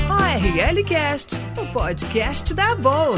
ORL 0.10 0.84
Cast, 0.84 1.36
o 1.58 1.72
podcast 1.72 2.54
da 2.54 2.76
Boa. 2.76 3.16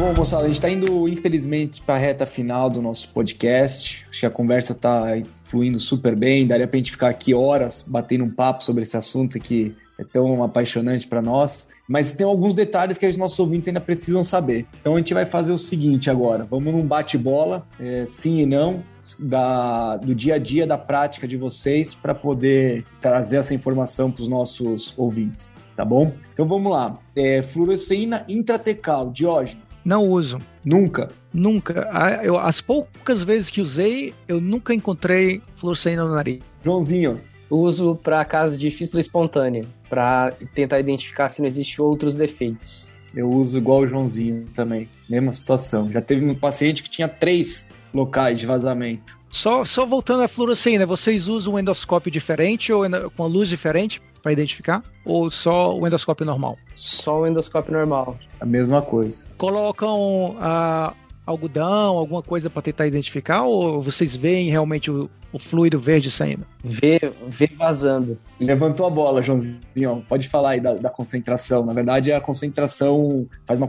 Bom, 0.00 0.14
moçada, 0.14 0.44
a 0.44 0.46
gente 0.46 0.56
está 0.56 0.70
indo, 0.70 1.06
infelizmente, 1.06 1.82
para 1.82 1.96
a 1.96 1.98
reta 1.98 2.24
final 2.24 2.70
do 2.70 2.80
nosso 2.80 3.10
podcast. 3.10 4.06
Acho 4.08 4.20
que 4.20 4.26
a 4.26 4.30
conversa 4.30 4.72
está 4.72 5.20
fluindo 5.44 5.78
super 5.78 6.18
bem. 6.18 6.46
Daria 6.46 6.66
para 6.66 6.76
a 6.76 6.78
gente 6.78 6.92
ficar 6.92 7.10
aqui 7.10 7.34
horas 7.34 7.84
batendo 7.86 8.24
um 8.24 8.30
papo 8.30 8.64
sobre 8.64 8.82
esse 8.82 8.96
assunto 8.96 9.38
que 9.38 9.76
é 10.00 10.04
tão 10.04 10.42
apaixonante 10.42 11.06
para 11.06 11.20
nós. 11.20 11.68
Mas 11.86 12.12
tem 12.12 12.26
alguns 12.26 12.54
detalhes 12.54 12.96
que 12.96 13.06
os 13.06 13.16
nossos 13.16 13.38
ouvintes 13.38 13.68
ainda 13.68 13.80
precisam 13.80 14.22
saber. 14.22 14.66
Então 14.80 14.94
a 14.94 14.98
gente 14.98 15.12
vai 15.12 15.26
fazer 15.26 15.52
o 15.52 15.58
seguinte 15.58 16.08
agora: 16.08 16.44
vamos 16.44 16.72
num 16.72 16.86
bate-bola, 16.86 17.66
é, 17.78 18.06
sim 18.06 18.40
e 18.40 18.46
não, 18.46 18.82
da, 19.18 19.96
do 19.98 20.14
dia 20.14 20.36
a 20.36 20.38
dia, 20.38 20.66
da 20.66 20.78
prática 20.78 21.28
de 21.28 21.36
vocês, 21.36 21.94
para 21.94 22.14
poder 22.14 22.84
trazer 23.00 23.36
essa 23.36 23.52
informação 23.52 24.10
para 24.10 24.22
os 24.22 24.28
nossos 24.28 24.94
ouvintes, 24.96 25.54
tá 25.76 25.84
bom? 25.84 26.12
Então 26.32 26.46
vamos 26.46 26.72
lá. 26.72 26.98
É, 27.14 27.42
fluoresceína 27.42 28.24
intratecal, 28.28 29.10
Diógenes. 29.10 29.70
Não 29.84 30.04
uso. 30.04 30.38
Nunca? 30.64 31.08
Nunca. 31.32 31.88
Eu, 32.22 32.38
as 32.38 32.60
poucas 32.60 33.24
vezes 33.24 33.50
que 33.50 33.60
usei, 33.60 34.14
eu 34.28 34.40
nunca 34.40 34.74
encontrei 34.74 35.40
fluoresceína 35.54 36.04
no 36.04 36.14
nariz. 36.14 36.40
Joãozinho. 36.62 37.20
Uso 37.50 37.96
para 37.96 38.24
casos 38.24 38.56
de 38.56 38.70
fístula 38.70 39.00
espontânea, 39.00 39.64
para 39.90 40.32
tentar 40.54 40.78
identificar 40.78 41.28
se 41.28 41.42
não 41.42 41.48
existe 41.48 41.82
outros 41.82 42.14
defeitos. 42.14 42.88
Eu 43.14 43.28
uso 43.28 43.58
igual 43.58 43.80
o 43.80 43.88
Joãozinho 43.88 44.46
também, 44.54 44.88
mesma 45.08 45.32
situação. 45.32 45.88
Já 45.88 46.00
teve 46.00 46.24
um 46.24 46.34
paciente 46.34 46.82
que 46.82 46.88
tinha 46.88 47.08
três 47.08 47.70
locais 47.92 48.38
de 48.38 48.46
vazamento. 48.46 49.18
Só, 49.28 49.64
só 49.64 49.84
voltando 49.84 50.22
à 50.22 50.28
fluorescência, 50.28 50.86
vocês 50.86 51.28
usam 51.28 51.54
um 51.54 51.58
endoscópio 51.58 52.10
diferente 52.10 52.72
ou 52.72 52.84
com 53.16 53.26
luz 53.26 53.48
diferente 53.48 54.00
para 54.22 54.32
identificar? 54.32 54.82
Ou 55.04 55.30
só 55.30 55.76
o 55.76 55.86
endoscópio 55.86 56.26
normal? 56.26 56.56
Só 56.74 57.20
o 57.20 57.26
endoscópio 57.26 57.72
normal. 57.72 58.16
A 58.40 58.46
mesma 58.46 58.82
coisa. 58.82 59.26
Colocam 59.36 60.36
a, 60.40 60.94
algodão, 61.26 61.96
alguma 61.96 62.22
coisa 62.22 62.50
para 62.50 62.62
tentar 62.62 62.86
identificar? 62.86 63.44
Ou 63.44 63.80
vocês 63.80 64.16
veem 64.16 64.50
realmente 64.50 64.90
o, 64.90 65.08
o 65.32 65.38
fluido 65.38 65.78
verde 65.78 66.10
saindo? 66.10 66.46
Vê, 66.62 66.98
vê 67.28 67.48
vazando. 67.56 68.18
Levantou 68.38 68.86
a 68.86 68.90
bola, 68.90 69.22
Joãozinho. 69.22 70.04
Pode 70.08 70.28
falar 70.28 70.50
aí 70.50 70.60
da, 70.60 70.74
da 70.74 70.90
concentração. 70.90 71.64
Na 71.64 71.72
verdade, 71.72 72.12
a 72.12 72.20
concentração 72.20 73.26
faz 73.46 73.58
uma, 73.58 73.68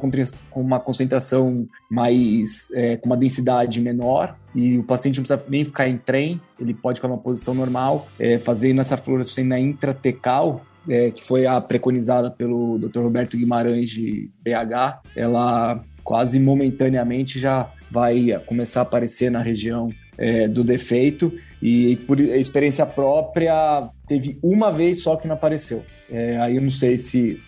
uma 0.56 0.80
concentração 0.80 1.68
mais. 1.90 2.70
É, 2.74 2.98
com 2.98 3.08
uma 3.08 3.18
densidade 3.18 3.80
menor. 3.82 4.36
E 4.54 4.78
o 4.78 4.84
paciente 4.84 5.18
não 5.18 5.24
precisa 5.24 5.46
nem 5.50 5.64
ficar 5.64 5.88
em 5.88 5.98
trem, 5.98 6.42
ele 6.60 6.74
pode 6.74 6.98
ficar 6.98 7.08
numa 7.08 7.18
posição 7.18 7.54
normal, 7.54 8.08
é, 8.20 8.38
fazendo 8.38 8.82
essa 8.82 8.98
fluorescência 8.98 9.58
intratecal, 9.58 10.62
é, 10.90 11.12
que 11.12 11.24
foi 11.24 11.46
a 11.46 11.62
preconizada 11.62 12.30
pelo 12.30 12.78
Dr. 12.78 13.00
Roberto 13.00 13.38
Guimarães 13.38 13.90
de 13.90 14.30
BH, 14.42 15.02
ela 15.16 15.82
quase 16.12 16.42
momentaneamente 16.42 17.40
já 17.40 17.72
vai 17.90 18.38
começar 18.46 18.82
a 18.82 18.84
aparecer 18.84 19.32
na 19.32 19.42
região 19.42 19.94
é, 20.18 20.46
do 20.46 20.62
defeito 20.62 21.34
e 21.62 21.96
por 22.06 22.20
experiência 22.20 22.86
própria 22.86 23.90
teve 24.06 24.38
uma 24.44 24.74
vez 24.74 25.02
só 25.02 25.16
que 25.16 25.26
não 25.26 25.36
apareceu. 25.36 25.86
É, 26.12 26.36
aí 26.36 26.58
eu 26.58 26.62
não 26.62 26.70
sei 26.70 26.98
se 26.98 27.40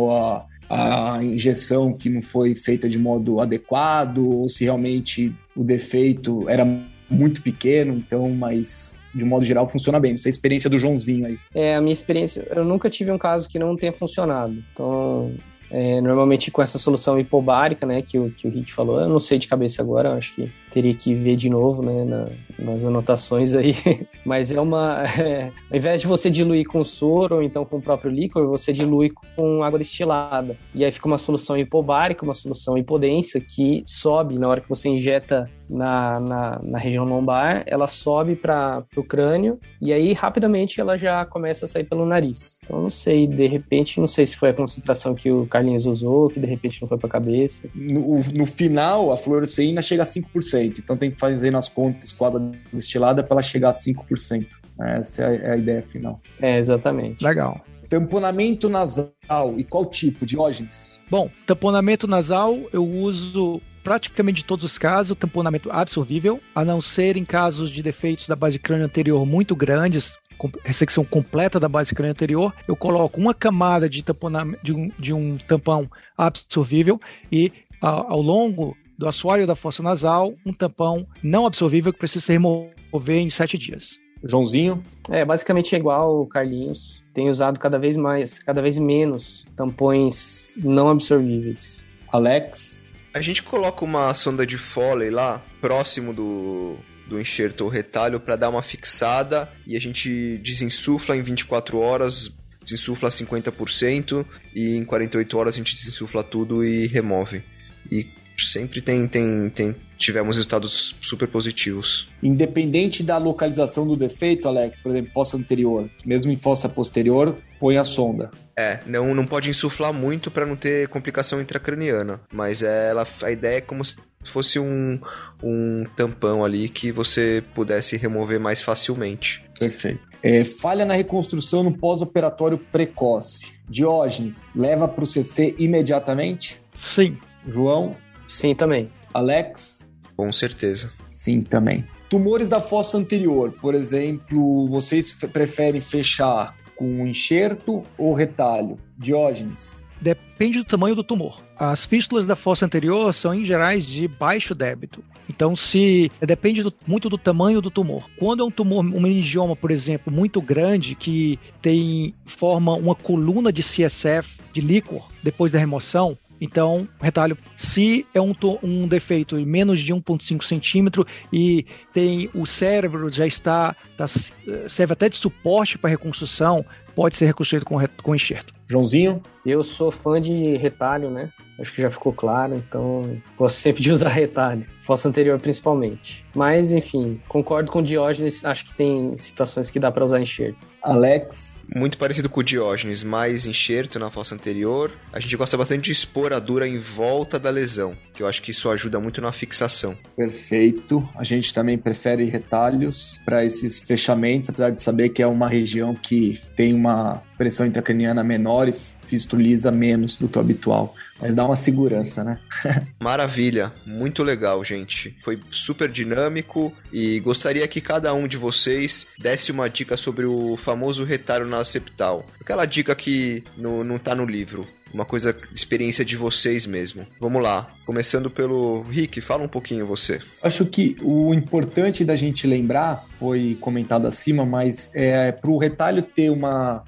a, 0.00 0.46
a 0.70 1.22
injeção 1.22 1.92
que 1.92 2.08
não 2.08 2.22
foi 2.22 2.54
feita 2.54 2.88
de 2.88 2.98
modo 2.98 3.38
adequado 3.38 4.26
ou 4.26 4.48
se 4.48 4.64
realmente 4.64 5.30
o 5.54 5.62
defeito 5.62 6.48
era 6.48 6.66
muito 7.10 7.42
pequeno, 7.42 7.92
então, 7.92 8.30
mas 8.30 8.96
de 9.14 9.26
modo 9.26 9.44
geral 9.44 9.68
funciona 9.68 10.00
bem. 10.00 10.14
Essa 10.14 10.28
é 10.28 10.30
a 10.30 10.36
experiência 10.36 10.70
do 10.70 10.78
Joãozinho 10.78 11.26
aí. 11.26 11.38
É, 11.54 11.76
a 11.76 11.82
minha 11.82 11.92
experiência, 11.92 12.46
eu 12.50 12.64
nunca 12.64 12.88
tive 12.88 13.12
um 13.12 13.18
caso 13.18 13.46
que 13.46 13.58
não 13.58 13.76
tenha 13.76 13.92
funcionado. 13.92 14.56
Então, 14.72 15.34
é, 15.76 16.00
normalmente 16.00 16.52
com 16.52 16.62
essa 16.62 16.78
solução 16.78 17.18
hipobárica, 17.18 17.84
né, 17.84 18.00
que 18.00 18.16
o, 18.16 18.30
que 18.30 18.46
o 18.46 18.50
Rick 18.50 18.72
falou, 18.72 19.00
eu 19.00 19.08
não 19.08 19.18
sei 19.18 19.40
de 19.40 19.48
cabeça 19.48 19.82
agora, 19.82 20.14
acho 20.14 20.32
que 20.32 20.48
teria 20.70 20.94
que 20.94 21.12
ver 21.12 21.34
de 21.34 21.50
novo, 21.50 21.82
né, 21.82 22.04
na, 22.04 22.28
nas 22.56 22.84
anotações 22.84 23.52
aí, 23.54 23.74
mas 24.24 24.52
é 24.52 24.60
uma, 24.60 25.04
é, 25.18 25.50
ao 25.68 25.76
invés 25.76 26.00
de 26.00 26.06
você 26.06 26.30
diluir 26.30 26.64
com 26.68 26.84
soro 26.84 27.36
ou 27.36 27.42
então 27.42 27.64
com 27.64 27.78
o 27.78 27.82
próprio 27.82 28.08
líquor, 28.08 28.46
você 28.46 28.72
dilui 28.72 29.10
com 29.34 29.64
água 29.64 29.80
destilada, 29.80 30.56
e 30.72 30.84
aí 30.84 30.92
fica 30.92 31.08
uma 31.08 31.18
solução 31.18 31.58
hipobárica, 31.58 32.24
uma 32.24 32.34
solução 32.34 32.78
hipodensa 32.78 33.40
que 33.40 33.82
sobe 33.84 34.38
na 34.38 34.46
hora 34.46 34.60
que 34.60 34.68
você 34.68 34.88
injeta 34.88 35.50
na, 35.74 36.20
na, 36.20 36.60
na 36.62 36.78
região 36.78 37.04
lombar, 37.04 37.64
ela 37.66 37.88
sobe 37.88 38.36
para 38.36 38.84
o 38.96 39.02
crânio 39.02 39.58
e 39.80 39.92
aí 39.92 40.12
rapidamente 40.12 40.80
ela 40.80 40.96
já 40.96 41.24
começa 41.24 41.64
a 41.64 41.68
sair 41.68 41.84
pelo 41.84 42.06
nariz. 42.06 42.58
Então 42.62 42.80
não 42.80 42.90
sei, 42.90 43.26
de 43.26 43.46
repente, 43.46 43.98
não 44.00 44.06
sei 44.06 44.24
se 44.24 44.36
foi 44.36 44.50
a 44.50 44.54
concentração 44.54 45.14
que 45.14 45.30
o 45.30 45.46
Carlinhos 45.46 45.84
usou, 45.84 46.30
que 46.30 46.38
de 46.38 46.46
repente 46.46 46.80
não 46.80 46.88
foi 46.88 46.96
para 46.96 47.08
a 47.08 47.10
cabeça. 47.10 47.68
No, 47.74 48.20
no 48.36 48.46
final, 48.46 49.12
a 49.12 49.16
fluoresceína 49.16 49.82
chega 49.82 50.04
a 50.04 50.06
5%, 50.06 50.78
então 50.78 50.96
tem 50.96 51.10
que 51.10 51.18
fazer 51.18 51.50
nas 51.50 51.68
contas 51.68 52.12
com 52.12 52.24
água 52.24 52.52
destilada 52.72 53.24
para 53.24 53.34
ela 53.34 53.42
chegar 53.42 53.70
a 53.70 53.74
5%. 53.74 54.46
Essa 54.80 55.22
é 55.22 55.26
a, 55.26 55.34
é 55.34 55.50
a 55.52 55.56
ideia 55.56 55.82
final. 55.82 56.20
É, 56.40 56.58
exatamente. 56.58 57.24
Legal. 57.24 57.60
Tamponamento 57.88 58.68
nasal. 58.68 59.12
E 59.56 59.64
qual 59.64 59.86
tipo? 59.86 60.24
Diógenes? 60.24 61.00
Bom, 61.10 61.30
tamponamento 61.46 62.06
nasal 62.06 62.58
eu 62.72 62.84
uso 62.84 63.60
praticamente 63.84 64.38
de 64.38 64.46
todos 64.46 64.64
os 64.64 64.78
casos, 64.78 65.12
o 65.12 65.14
tamponamento 65.14 65.70
absorvível, 65.70 66.40
a 66.54 66.64
não 66.64 66.80
ser 66.80 67.16
em 67.16 67.24
casos 67.24 67.70
de 67.70 67.82
defeitos 67.82 68.26
da 68.26 68.34
base 68.34 68.58
crânio 68.58 68.86
anterior 68.86 69.24
muito 69.26 69.54
grandes, 69.54 70.18
com 70.38 70.48
ressecção 70.64 71.04
completa 71.04 71.60
da 71.60 71.68
base 71.68 71.94
crânio 71.94 72.12
anterior, 72.12 72.52
eu 72.66 72.74
coloco 72.74 73.20
uma 73.20 73.34
camada 73.34 73.88
de, 73.88 74.02
tamponamento, 74.02 74.58
de, 74.64 74.72
um, 74.72 74.90
de 74.98 75.12
um 75.12 75.36
tampão 75.36 75.88
absorvível 76.16 77.00
e 77.30 77.52
ao 77.80 78.20
longo 78.20 78.76
do 78.96 79.06
assoalho 79.06 79.46
da 79.46 79.54
fossa 79.54 79.82
nasal, 79.82 80.32
um 80.46 80.52
tampão 80.52 81.06
não 81.22 81.44
absorvível 81.44 81.92
que 81.92 81.98
precisa 81.98 82.24
se 82.24 82.32
remover 82.32 83.18
em 83.18 83.28
sete 83.28 83.58
dias. 83.58 83.98
Joãozinho? 84.22 84.82
É, 85.10 85.22
basicamente 85.24 85.74
é 85.74 85.78
igual 85.78 86.22
o 86.22 86.26
Carlinhos. 86.26 87.04
Tem 87.12 87.28
usado 87.28 87.60
cada 87.60 87.78
vez 87.78 87.96
mais, 87.96 88.38
cada 88.38 88.62
vez 88.62 88.78
menos 88.78 89.44
tampões 89.54 90.58
não 90.62 90.88
absorvíveis. 90.88 91.86
Alex? 92.10 92.83
A 93.14 93.20
gente 93.20 93.44
coloca 93.44 93.84
uma 93.84 94.12
sonda 94.12 94.44
de 94.44 94.58
Foley 94.58 95.08
lá, 95.08 95.40
próximo 95.60 96.12
do, 96.12 96.76
do 97.06 97.20
enxerto 97.20 97.60
ou 97.60 97.70
retalho, 97.70 98.18
para 98.18 98.34
dar 98.34 98.50
uma 98.50 98.60
fixada 98.60 99.48
e 99.64 99.76
a 99.76 99.80
gente 99.80 100.36
desinsufla 100.38 101.16
em 101.16 101.22
24 101.22 101.78
horas, 101.78 102.36
desinsufla 102.60 103.10
50% 103.10 104.26
e 104.52 104.74
em 104.74 104.84
48 104.84 105.38
horas 105.38 105.54
a 105.54 105.58
gente 105.58 105.76
desinsufla 105.76 106.24
tudo 106.24 106.64
e 106.64 106.88
remove. 106.88 107.44
E 107.88 108.04
sempre 108.36 108.80
tem, 108.80 109.06
tem, 109.06 109.48
tem 109.48 109.76
tivemos 110.04 110.36
resultados 110.36 110.94
super 111.00 111.26
positivos. 111.28 112.08
Independente 112.22 113.02
da 113.02 113.18
localização 113.18 113.86
do 113.86 113.96
defeito, 113.96 114.46
Alex, 114.48 114.78
por 114.78 114.90
exemplo, 114.90 115.12
fossa 115.12 115.36
anterior, 115.36 115.88
mesmo 116.04 116.30
em 116.30 116.36
fossa 116.36 116.68
posterior, 116.68 117.36
põe 117.58 117.76
a 117.76 117.84
sonda. 117.84 118.30
É, 118.56 118.80
não, 118.86 119.14
não 119.14 119.26
pode 119.26 119.50
insuflar 119.50 119.92
muito 119.92 120.30
para 120.30 120.46
não 120.46 120.56
ter 120.56 120.88
complicação 120.88 121.40
intracraniana, 121.40 122.20
mas 122.32 122.62
ela, 122.62 123.04
a 123.22 123.30
ideia 123.30 123.58
é 123.58 123.60
como 123.60 123.84
se 123.84 123.96
fosse 124.22 124.58
um, 124.58 125.00
um 125.42 125.84
tampão 125.96 126.44
ali 126.44 126.68
que 126.68 126.92
você 126.92 127.42
pudesse 127.54 127.96
remover 127.96 128.38
mais 128.38 128.62
facilmente. 128.62 129.44
Perfeito. 129.58 130.00
É, 130.22 130.44
falha 130.44 130.86
na 130.86 130.94
reconstrução 130.94 131.62
no 131.62 131.76
pós-operatório 131.76 132.56
precoce. 132.56 133.52
Diógenes, 133.68 134.48
leva 134.54 134.88
para 134.88 135.04
o 135.04 135.06
CC 135.06 135.54
imediatamente? 135.58 136.62
Sim. 136.72 137.18
João? 137.46 137.94
Sim, 138.26 138.54
também. 138.54 138.90
Alex? 139.12 139.86
Com 140.16 140.32
certeza. 140.32 140.92
Sim, 141.10 141.42
também. 141.42 141.84
Tumores 142.08 142.48
da 142.48 142.60
fossa 142.60 142.96
anterior, 142.96 143.52
por 143.60 143.74
exemplo, 143.74 144.66
vocês 144.68 145.12
preferem 145.12 145.80
fechar 145.80 146.56
com 146.76 147.06
enxerto 147.06 147.82
ou 147.98 148.12
retalho? 148.14 148.78
Diógenes? 148.96 149.84
Depende 150.00 150.58
do 150.58 150.64
tamanho 150.64 150.94
do 150.94 151.02
tumor. 151.02 151.42
As 151.56 151.86
fístulas 151.86 152.26
da 152.26 152.36
fossa 152.36 152.66
anterior 152.66 153.14
são, 153.14 153.32
em 153.32 153.44
gerais, 153.44 153.86
de 153.86 154.06
baixo 154.06 154.54
débito. 154.54 155.02
Então, 155.28 155.56
se 155.56 156.10
depende 156.20 156.62
do, 156.62 156.72
muito 156.86 157.08
do 157.08 157.16
tamanho 157.16 157.62
do 157.62 157.70
tumor. 157.70 158.08
Quando 158.18 158.42
é 158.42 158.46
um 158.46 158.50
tumor, 158.50 158.84
um 158.84 159.00
meningioma, 159.00 159.56
por 159.56 159.70
exemplo, 159.70 160.12
muito 160.12 160.42
grande, 160.42 160.94
que 160.94 161.38
tem 161.62 162.14
forma 162.26 162.74
uma 162.74 162.94
coluna 162.94 163.52
de 163.52 163.62
CSF, 163.62 164.40
de 164.52 164.60
líquor, 164.60 165.08
depois 165.22 165.52
da 165.52 165.58
remoção, 165.58 166.18
então, 166.40 166.88
retalho, 167.00 167.36
se 167.56 168.06
é 168.12 168.20
um, 168.20 168.34
um 168.62 168.86
defeito 168.86 169.38
em 169.38 169.46
menos 169.46 169.80
de 169.80 169.94
1,5 169.94 170.42
centímetro 170.42 171.06
e 171.32 171.64
tem 171.92 172.28
o 172.34 172.44
cérebro 172.46 173.10
já 173.10 173.26
está, 173.26 173.74
tá, 173.96 174.06
serve 174.06 174.92
até 174.92 175.08
de 175.08 175.16
suporte 175.16 175.78
para 175.78 175.90
reconstrução, 175.90 176.64
pode 176.94 177.16
ser 177.16 177.26
reconstruído 177.26 177.64
com, 177.64 177.78
com 178.02 178.14
enxerto. 178.14 178.52
Joãozinho? 178.66 179.22
Eu 179.44 179.62
sou 179.62 179.90
fã 179.90 180.20
de 180.20 180.56
retalho, 180.56 181.10
né? 181.10 181.30
Acho 181.58 181.72
que 181.72 181.82
já 181.82 181.90
ficou 181.90 182.12
claro, 182.12 182.54
então 182.56 183.20
gosto 183.36 183.56
sempre 183.56 183.82
de 183.82 183.92
usar 183.92 184.08
retalho, 184.10 184.66
fossa 184.80 185.08
anterior 185.08 185.38
principalmente. 185.38 186.24
Mas, 186.34 186.72
enfim, 186.72 187.20
concordo 187.28 187.70
com 187.70 187.78
o 187.78 187.82
Diógenes, 187.82 188.44
acho 188.44 188.66
que 188.66 188.74
tem 188.74 189.16
situações 189.18 189.70
que 189.70 189.78
dá 189.78 189.90
para 189.92 190.04
usar 190.04 190.20
enxerto. 190.20 190.58
Alex? 190.82 191.60
Muito 191.74 191.98
parecido 191.98 192.28
com 192.28 192.38
o 192.38 192.44
Diógenes, 192.44 193.02
mais 193.02 193.46
enxerto 193.46 193.98
na 193.98 194.08
fossa 194.08 194.32
anterior. 194.34 194.92
A 195.12 195.18
gente 195.18 195.36
gosta 195.36 195.56
bastante 195.56 195.86
de 195.86 195.90
expor 195.92 196.32
a 196.32 196.38
dura 196.38 196.68
em 196.68 196.78
volta 196.78 197.36
da 197.36 197.50
lesão, 197.50 197.96
que 198.12 198.22
eu 198.22 198.28
acho 198.28 198.40
que 198.40 198.52
isso 198.52 198.70
ajuda 198.70 199.00
muito 199.00 199.20
na 199.20 199.32
fixação. 199.32 199.98
Perfeito. 200.16 201.02
A 201.16 201.24
gente 201.24 201.52
também 201.52 201.76
prefere 201.76 202.26
retalhos 202.26 203.20
para 203.24 203.44
esses 203.44 203.80
fechamentos, 203.80 204.50
apesar 204.50 204.70
de 204.70 204.80
saber 204.80 205.08
que 205.08 205.20
é 205.20 205.26
uma 205.26 205.48
região 205.48 205.96
que 205.96 206.40
tem 206.56 206.72
uma 206.72 207.20
pressão 207.36 207.66
intracraniana 207.66 208.22
menor 208.22 208.68
e 208.68 208.72
fistuliza 208.72 209.70
menos 209.70 210.16
do 210.16 210.28
que 210.28 210.38
o 210.38 210.40
habitual. 210.40 210.94
Mas 211.20 211.34
dá 211.34 211.44
uma 211.44 211.56
segurança, 211.56 212.24
né? 212.24 212.38
Maravilha, 213.00 213.72
muito 213.86 214.22
legal, 214.22 214.62
gente. 214.64 215.16
Foi 215.22 215.38
super 215.50 215.88
dinâmico 215.88 216.72
e 216.92 217.20
gostaria 217.20 217.66
que 217.68 217.80
cada 217.80 218.12
um 218.14 218.26
de 218.26 218.36
vocês 218.36 219.06
desse 219.18 219.52
uma 219.52 219.68
dica 219.68 219.96
sobre 219.96 220.24
o 220.24 220.56
famoso 220.56 221.04
retalho 221.04 221.46
na 221.46 221.64
septal. 221.64 222.26
Aquela 222.40 222.66
dica 222.66 222.94
que 222.94 223.42
não 223.56 223.98
tá 223.98 224.14
no 224.14 224.24
livro 224.24 224.66
uma 224.94 225.04
coisa, 225.04 225.36
experiência 225.52 226.04
de 226.04 226.16
vocês 226.16 226.66
mesmo. 226.66 227.04
Vamos 227.20 227.42
lá, 227.42 227.74
começando 227.84 228.30
pelo 228.30 228.82
Rick, 228.82 229.20
fala 229.20 229.42
um 229.42 229.48
pouquinho 229.48 229.84
você. 229.84 230.20
Acho 230.40 230.64
que 230.64 230.96
o 231.02 231.34
importante 231.34 232.04
da 232.04 232.14
gente 232.14 232.46
lembrar, 232.46 233.04
foi 233.16 233.58
comentado 233.60 234.06
acima, 234.06 234.46
mas 234.46 234.92
é 234.94 235.32
para 235.32 235.50
o 235.50 235.58
retalho 235.58 236.00
ter 236.00 236.30
uma. 236.30 236.84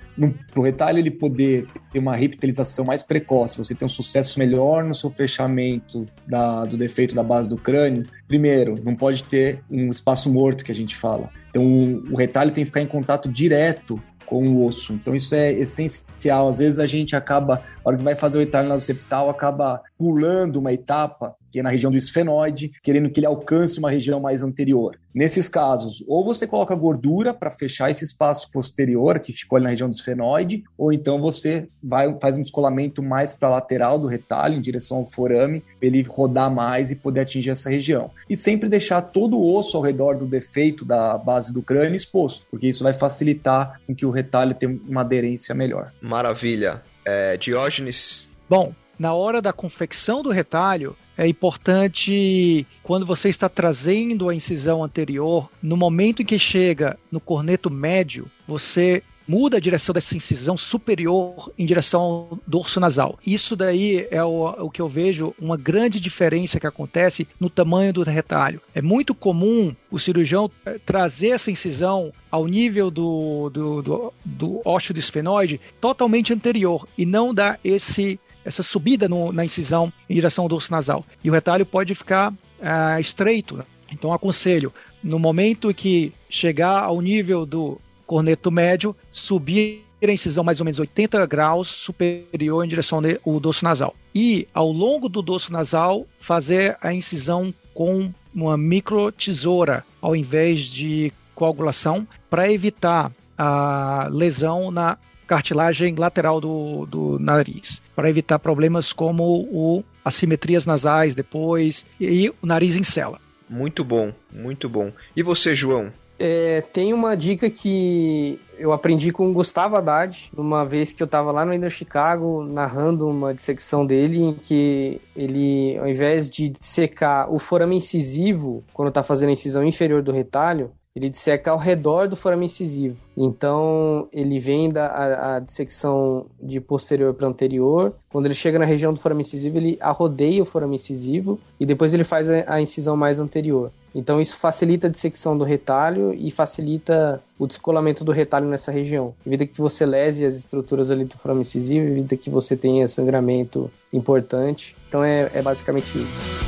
Para 0.50 0.60
o 0.60 0.62
retalho 0.62 0.98
ele 0.98 1.10
poder 1.10 1.66
ter 1.92 1.98
uma 1.98 2.16
revitalização 2.16 2.84
mais 2.84 3.02
precoce, 3.02 3.58
você 3.58 3.74
ter 3.74 3.84
um 3.84 3.88
sucesso 3.88 4.38
melhor 4.38 4.84
no 4.84 4.94
seu 4.94 5.10
fechamento 5.10 6.06
da, 6.26 6.64
do 6.64 6.76
defeito 6.76 7.14
da 7.14 7.22
base 7.22 7.50
do 7.50 7.56
crânio, 7.56 8.04
primeiro, 8.26 8.76
não 8.82 8.94
pode 8.94 9.24
ter 9.24 9.60
um 9.70 9.90
espaço 9.90 10.32
morto 10.32 10.64
que 10.64 10.72
a 10.72 10.74
gente 10.74 10.96
fala. 10.96 11.28
Então 11.50 12.02
o 12.10 12.16
retalho 12.16 12.50
tem 12.50 12.64
que 12.64 12.66
ficar 12.66 12.80
em 12.80 12.86
contato 12.86 13.28
direto 13.28 14.00
com 14.26 14.46
o 14.46 14.66
osso. 14.66 14.92
Então 14.92 15.14
isso 15.14 15.34
é 15.34 15.52
essencial. 15.52 16.48
Às 16.48 16.58
vezes 16.58 16.78
a 16.78 16.86
gente 16.86 17.16
acaba, 17.16 17.56
na 17.56 17.62
hora 17.84 17.96
que 17.96 18.02
vai 18.02 18.14
fazer 18.14 18.38
o 18.38 18.40
retalho 18.40 18.78
septal, 18.80 19.30
acaba 19.30 19.80
pulando 19.96 20.56
uma 20.56 20.72
etapa 20.72 21.34
que 21.50 21.60
é 21.60 21.62
na 21.62 21.70
região 21.70 21.90
do 21.90 21.96
esfenoide, 21.96 22.72
querendo 22.82 23.10
que 23.10 23.20
ele 23.20 23.26
alcance 23.26 23.78
uma 23.78 23.90
região 23.90 24.20
mais 24.20 24.42
anterior. 24.42 24.98
Nesses 25.14 25.48
casos, 25.48 26.04
ou 26.06 26.24
você 26.24 26.46
coloca 26.46 26.74
gordura 26.74 27.32
para 27.32 27.50
fechar 27.50 27.90
esse 27.90 28.04
espaço 28.04 28.50
posterior 28.50 29.18
que 29.18 29.32
ficou 29.32 29.56
ali 29.56 29.64
na 29.64 29.70
região 29.70 29.88
do 29.88 29.94
esfenoide, 29.94 30.62
ou 30.76 30.92
então 30.92 31.20
você 31.20 31.68
vai 31.82 32.14
faz 32.20 32.36
um 32.36 32.42
descolamento 32.42 33.02
mais 33.02 33.34
para 33.34 33.48
a 33.48 33.52
lateral 33.52 33.98
do 33.98 34.06
retalho, 34.06 34.56
em 34.56 34.60
direção 34.60 34.98
ao 34.98 35.06
forame, 35.06 35.62
para 35.78 35.88
ele 35.88 36.02
rodar 36.02 36.52
mais 36.52 36.90
e 36.90 36.96
poder 36.96 37.20
atingir 37.20 37.50
essa 37.50 37.70
região. 37.70 38.10
E 38.28 38.36
sempre 38.36 38.68
deixar 38.68 39.00
todo 39.00 39.38
o 39.38 39.56
osso 39.56 39.76
ao 39.76 39.82
redor 39.82 40.18
do 40.18 40.26
defeito 40.26 40.84
da 40.84 41.16
base 41.16 41.52
do 41.52 41.62
crânio 41.62 41.96
exposto, 41.96 42.46
porque 42.50 42.68
isso 42.68 42.84
vai 42.84 42.92
facilitar 42.92 43.80
com 43.86 43.94
que 43.94 44.04
o 44.04 44.10
retalho 44.10 44.54
tenha 44.54 44.78
uma 44.86 45.00
aderência 45.00 45.54
melhor. 45.54 45.92
Maravilha. 46.00 46.82
É, 47.04 47.36
Diógenes. 47.36 48.28
Bom, 48.48 48.74
na 48.98 49.12
hora 49.14 49.42
da 49.42 49.52
confecção 49.52 50.22
do 50.22 50.30
retalho, 50.30 50.96
é 51.16 51.26
importante 51.26 52.66
quando 52.82 53.06
você 53.06 53.28
está 53.28 53.48
trazendo 53.48 54.28
a 54.28 54.34
incisão 54.34 54.84
anterior, 54.84 55.50
no 55.62 55.76
momento 55.76 56.22
em 56.22 56.26
que 56.26 56.38
chega 56.38 56.98
no 57.10 57.20
corneto 57.20 57.70
médio, 57.70 58.30
você 58.46 59.02
muda 59.26 59.56
a 59.56 59.60
direção 59.60 59.92
dessa 59.92 60.16
incisão 60.16 60.56
superior 60.56 61.50
em 61.58 61.66
direção 61.66 62.00
ao 62.00 62.38
dorso 62.46 62.78
nasal. 62.78 63.18
Isso 63.26 63.56
daí 63.56 64.06
é 64.10 64.22
o, 64.22 64.44
o, 64.44 64.70
que 64.70 64.80
eu 64.80 64.88
vejo 64.88 65.34
uma 65.40 65.56
grande 65.56 65.98
diferença 65.98 66.60
que 66.60 66.66
acontece 66.66 67.26
no 67.40 67.50
tamanho 67.50 67.92
do 67.92 68.02
retalho. 68.02 68.60
É 68.74 68.80
muito 68.80 69.14
comum 69.14 69.74
o 69.90 69.98
cirurgião 69.98 70.50
eh, 70.64 70.78
trazer 70.84 71.30
essa 71.30 71.50
incisão 71.50 72.12
ao 72.30 72.46
nível 72.46 72.90
do, 72.90 73.50
do, 73.50 73.82
do, 73.82 74.12
do 74.24 74.62
ósseo 74.64 74.94
do 74.94 75.00
esfenoide 75.00 75.60
totalmente 75.80 76.32
anterior 76.32 76.86
e 76.96 77.04
não 77.04 77.34
dar 77.34 77.58
esse 77.64 78.20
essa 78.46 78.62
subida 78.62 79.08
no, 79.08 79.32
na 79.32 79.44
incisão 79.44 79.92
em 80.08 80.14
direção 80.14 80.44
ao 80.44 80.48
dorso 80.48 80.70
nasal. 80.70 81.04
E 81.22 81.28
o 81.28 81.32
retalho 81.32 81.66
pode 81.66 81.94
ficar 81.94 82.32
uh, 82.32 83.00
estreito. 83.00 83.56
Né? 83.56 83.64
Então, 83.92 84.12
aconselho, 84.12 84.72
no 85.02 85.18
momento 85.18 85.74
que 85.74 86.12
chegar 86.30 86.84
ao 86.84 87.00
nível 87.00 87.44
do 87.44 87.80
corneto 88.06 88.50
médio, 88.50 88.94
subir 89.10 89.84
a 90.02 90.12
incisão 90.12 90.44
mais 90.44 90.60
ou 90.60 90.64
menos 90.64 90.78
80 90.78 91.26
graus 91.26 91.68
superior 91.68 92.64
em 92.64 92.68
direção 92.68 93.00
ao 93.26 93.40
dorso 93.40 93.64
nasal. 93.64 93.94
E, 94.14 94.46
ao 94.54 94.70
longo 94.70 95.08
do 95.08 95.20
dorso 95.20 95.52
nasal, 95.52 96.06
fazer 96.20 96.76
a 96.80 96.94
incisão 96.94 97.52
com 97.74 98.12
uma 98.34 98.56
micro 98.56 99.10
tesoura, 99.10 99.84
ao 100.00 100.14
invés 100.14 100.60
de 100.60 101.12
coagulação, 101.34 102.06
para 102.30 102.50
evitar 102.50 103.10
a 103.36 104.08
lesão 104.10 104.70
na 104.70 104.96
cartilagem 105.26 105.94
lateral 105.94 106.40
do, 106.40 106.86
do 106.86 107.18
nariz, 107.18 107.82
para 107.94 108.08
evitar 108.08 108.38
problemas 108.38 108.92
como 108.92 109.22
o 109.50 109.82
assimetrias 110.04 110.66
nasais 110.66 111.14
depois 111.14 111.84
e, 112.00 112.24
e 112.24 112.28
o 112.28 112.34
nariz 112.44 112.76
em 112.76 112.84
cela. 112.84 113.18
Muito 113.48 113.84
bom, 113.84 114.12
muito 114.32 114.68
bom. 114.68 114.92
E 115.14 115.22
você, 115.22 115.54
João? 115.54 115.92
É, 116.18 116.62
tem 116.72 116.94
uma 116.94 117.14
dica 117.14 117.50
que 117.50 118.40
eu 118.58 118.72
aprendi 118.72 119.12
com 119.12 119.28
o 119.28 119.32
Gustavo 119.32 119.76
Haddad, 119.76 120.30
uma 120.34 120.64
vez 120.64 120.92
que 120.92 121.02
eu 121.02 121.04
estava 121.04 121.30
lá 121.30 121.44
no 121.44 121.52
Indo 121.52 121.68
Chicago, 121.68 122.42
narrando 122.42 123.06
uma 123.06 123.34
dissecção 123.34 123.84
dele, 123.84 124.18
em 124.18 124.34
que 124.34 125.00
ele, 125.14 125.76
ao 125.76 125.86
invés 125.86 126.30
de 126.30 126.54
secar 126.60 127.30
o 127.30 127.38
forame 127.38 127.76
incisivo, 127.76 128.64
quando 128.72 128.88
está 128.88 129.02
fazendo 129.02 129.28
a 129.28 129.32
incisão 129.32 129.62
inferior 129.62 130.02
do 130.02 130.10
retalho, 130.10 130.72
ele 130.96 131.10
disseca 131.10 131.50
ao 131.50 131.58
redor 131.58 132.08
do 132.08 132.16
forame 132.16 132.46
incisivo. 132.46 132.96
Então, 133.14 134.08
ele 134.10 134.38
vem 134.38 134.66
da 134.70 134.86
a, 134.86 135.36
a 135.36 135.40
dissecção 135.40 136.24
de 136.42 136.58
posterior 136.58 137.12
para 137.12 137.28
anterior. 137.28 137.94
Quando 138.08 138.24
ele 138.24 138.34
chega 138.34 138.58
na 138.58 138.64
região 138.64 138.94
do 138.94 138.98
forame 138.98 139.20
incisivo, 139.20 139.58
ele 139.58 139.76
arrodeia 139.78 140.42
o 140.42 140.46
forame 140.46 140.76
incisivo 140.76 141.38
e 141.60 141.66
depois 141.66 141.92
ele 141.92 142.02
faz 142.02 142.30
a, 142.30 142.44
a 142.46 142.62
incisão 142.62 142.96
mais 142.96 143.20
anterior. 143.20 143.70
Então, 143.94 144.20
isso 144.22 144.38
facilita 144.38 144.86
a 144.86 144.90
dissecção 144.90 145.36
do 145.36 145.44
retalho 145.44 146.14
e 146.14 146.30
facilita 146.30 147.22
o 147.38 147.46
descolamento 147.46 148.02
do 148.02 148.10
retalho 148.10 148.48
nessa 148.48 148.72
região. 148.72 149.14
Evita 149.26 149.44
que 149.46 149.60
você 149.60 149.84
lese 149.84 150.24
as 150.24 150.34
estruturas 150.34 150.90
ali 150.90 151.04
do 151.04 151.18
forame 151.18 151.42
incisivo, 151.42 151.86
evita 151.86 152.16
que 152.16 152.30
você 152.30 152.56
tenha 152.56 152.88
sangramento 152.88 153.70
importante. 153.92 154.74
Então, 154.88 155.04
é, 155.04 155.30
é 155.34 155.42
basicamente 155.42 155.98
isso. 155.98 156.46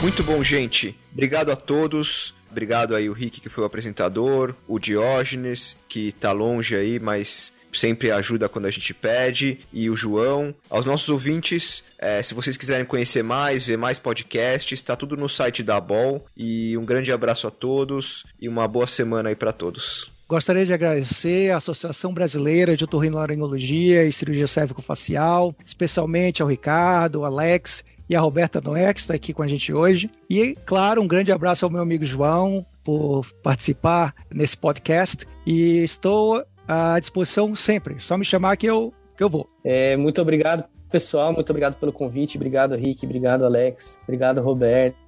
Muito 0.00 0.22
bom, 0.22 0.40
gente. 0.42 0.96
Obrigado 1.12 1.50
a 1.50 1.56
todos. 1.56 2.34
Obrigado 2.50 2.94
aí 2.94 3.08
o 3.08 3.12
Rick, 3.12 3.40
que 3.40 3.48
foi 3.48 3.62
o 3.64 3.66
apresentador, 3.66 4.54
o 4.66 4.78
Diógenes, 4.78 5.78
que 5.88 6.12
tá 6.12 6.32
longe 6.32 6.74
aí, 6.74 6.98
mas 6.98 7.52
sempre 7.72 8.10
ajuda 8.10 8.48
quando 8.48 8.66
a 8.66 8.70
gente 8.70 8.92
pede, 8.92 9.60
e 9.72 9.88
o 9.88 9.96
João. 9.96 10.54
Aos 10.68 10.86
nossos 10.86 11.08
ouvintes, 11.08 11.84
é, 11.98 12.22
se 12.22 12.34
vocês 12.34 12.56
quiserem 12.56 12.84
conhecer 12.84 13.22
mais, 13.22 13.64
ver 13.64 13.78
mais 13.78 13.98
podcasts, 13.98 14.78
está 14.78 14.96
tudo 14.96 15.16
no 15.16 15.28
site 15.28 15.62
da 15.62 15.80
Bol. 15.80 16.24
E 16.36 16.76
um 16.76 16.84
grande 16.84 17.12
abraço 17.12 17.46
a 17.46 17.50
todos 17.50 18.24
e 18.40 18.48
uma 18.48 18.66
boa 18.66 18.86
semana 18.86 19.28
aí 19.28 19.36
para 19.36 19.52
todos. 19.52 20.10
Gostaria 20.28 20.64
de 20.64 20.72
agradecer 20.72 21.50
à 21.50 21.56
Associação 21.56 22.14
Brasileira 22.14 22.76
de 22.76 22.84
Otorrinolaringologia 22.84 24.04
e 24.04 24.12
Cirurgia 24.12 24.46
Cérvico-Facial, 24.46 25.54
especialmente 25.64 26.40
ao 26.40 26.48
Ricardo, 26.48 27.18
ao 27.18 27.24
Alex 27.24 27.84
e 28.10 28.16
a 28.16 28.20
Roberta 28.20 28.60
Noé, 28.60 28.92
que 28.92 28.98
está 28.98 29.14
aqui 29.14 29.32
com 29.32 29.40
a 29.40 29.46
gente 29.46 29.72
hoje. 29.72 30.10
E, 30.28 30.56
claro, 30.66 31.00
um 31.00 31.06
grande 31.06 31.30
abraço 31.30 31.64
ao 31.64 31.70
meu 31.70 31.80
amigo 31.80 32.04
João 32.04 32.66
por 32.82 33.24
participar 33.40 34.12
nesse 34.34 34.56
podcast. 34.56 35.24
E 35.46 35.84
estou 35.84 36.44
à 36.66 36.98
disposição 36.98 37.54
sempre. 37.54 37.94
Só 38.00 38.18
me 38.18 38.24
chamar 38.24 38.56
que 38.56 38.66
eu, 38.66 38.92
que 39.16 39.22
eu 39.22 39.30
vou. 39.30 39.46
É, 39.64 39.96
muito 39.96 40.20
obrigado, 40.20 40.64
pessoal. 40.90 41.32
Muito 41.32 41.50
obrigado 41.50 41.76
pelo 41.76 41.92
convite. 41.92 42.36
Obrigado, 42.36 42.74
Rick. 42.74 43.06
Obrigado, 43.06 43.44
Alex. 43.44 44.00
Obrigado, 44.02 44.42
Roberto. 44.42 44.98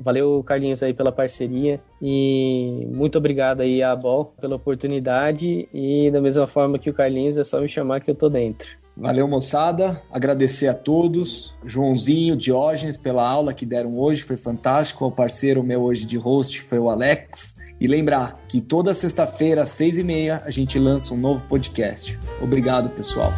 Valeu, 0.00 0.42
Carlinhos, 0.42 0.82
aí 0.82 0.92
pela 0.92 1.12
parceria 1.12 1.80
e 2.00 2.86
muito 2.90 3.18
obrigado 3.18 3.60
aí 3.60 3.82
a 3.82 3.94
Bol 3.94 4.32
pela 4.40 4.56
oportunidade 4.56 5.68
e 5.72 6.10
da 6.10 6.20
mesma 6.20 6.46
forma 6.46 6.78
que 6.78 6.88
o 6.88 6.94
Carlinhos, 6.94 7.36
é 7.36 7.44
só 7.44 7.60
me 7.60 7.68
chamar 7.68 8.00
que 8.00 8.10
eu 8.10 8.14
tô 8.14 8.30
dentro. 8.30 8.79
Valeu, 9.00 9.26
moçada. 9.26 10.02
Agradecer 10.12 10.68
a 10.68 10.74
todos. 10.74 11.54
Joãozinho, 11.64 12.36
Diógenes, 12.36 12.98
pela 12.98 13.26
aula 13.26 13.54
que 13.54 13.64
deram 13.64 13.98
hoje, 13.98 14.20
foi 14.22 14.36
fantástico. 14.36 15.06
O 15.06 15.10
parceiro 15.10 15.64
meu 15.64 15.80
hoje 15.80 16.04
de 16.04 16.18
host 16.18 16.60
foi 16.60 16.78
o 16.78 16.90
Alex. 16.90 17.58
E 17.80 17.86
lembrar 17.86 18.38
que 18.46 18.60
toda 18.60 18.92
sexta-feira, 18.92 19.62
às 19.62 19.70
seis 19.70 19.96
e 19.96 20.04
meia, 20.04 20.42
a 20.44 20.50
gente 20.50 20.78
lança 20.78 21.14
um 21.14 21.16
novo 21.16 21.46
podcast. 21.46 22.18
Obrigado, 22.42 22.90
pessoal. 22.90 23.32